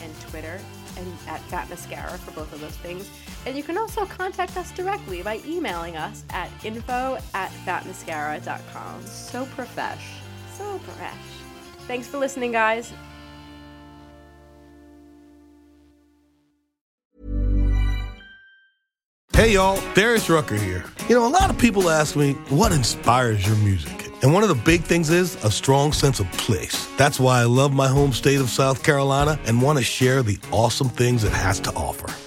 and 0.02 0.20
Twitter 0.22 0.58
and 0.96 1.06
at 1.28 1.40
Fat 1.42 1.68
Mascara 1.68 2.16
for 2.18 2.30
both 2.32 2.52
of 2.52 2.60
those 2.60 2.76
things. 2.78 3.08
And 3.46 3.56
you 3.56 3.62
can 3.62 3.78
also 3.78 4.04
contact 4.04 4.56
us 4.56 4.72
directly 4.72 5.22
by 5.22 5.40
emailing 5.46 5.96
us 5.96 6.24
at 6.30 6.50
info 6.64 7.18
at 7.32 7.50
fatmascara.com. 7.64 9.02
So 9.02 9.46
profesh. 9.46 10.02
So 10.56 10.78
fresh. 10.78 11.14
Thanks 11.86 12.08
for 12.08 12.18
listening, 12.18 12.50
guys. 12.50 12.92
Hey 19.32 19.52
y'all, 19.52 19.80
Darius 19.94 20.28
Rucker 20.28 20.56
here. 20.56 20.84
You 21.08 21.14
know, 21.14 21.26
a 21.26 21.28
lot 21.28 21.50
of 21.50 21.58
people 21.58 21.88
ask 21.88 22.16
me, 22.16 22.32
what 22.48 22.72
inspires 22.72 23.46
your 23.46 23.54
music? 23.56 24.10
And 24.22 24.32
one 24.32 24.42
of 24.42 24.48
the 24.48 24.54
big 24.56 24.80
things 24.80 25.10
is 25.10 25.36
a 25.44 25.50
strong 25.50 25.92
sense 25.92 26.18
of 26.18 26.32
place. 26.32 26.88
That's 26.96 27.20
why 27.20 27.42
I 27.42 27.44
love 27.44 27.72
my 27.72 27.86
home 27.86 28.12
state 28.12 28.40
of 28.40 28.48
South 28.48 28.82
Carolina 28.82 29.38
and 29.44 29.62
want 29.62 29.78
to 29.78 29.84
share 29.84 30.22
the 30.22 30.38
awesome 30.50 30.88
things 30.88 31.22
it 31.22 31.32
has 31.32 31.60
to 31.60 31.72
offer. 31.74 32.08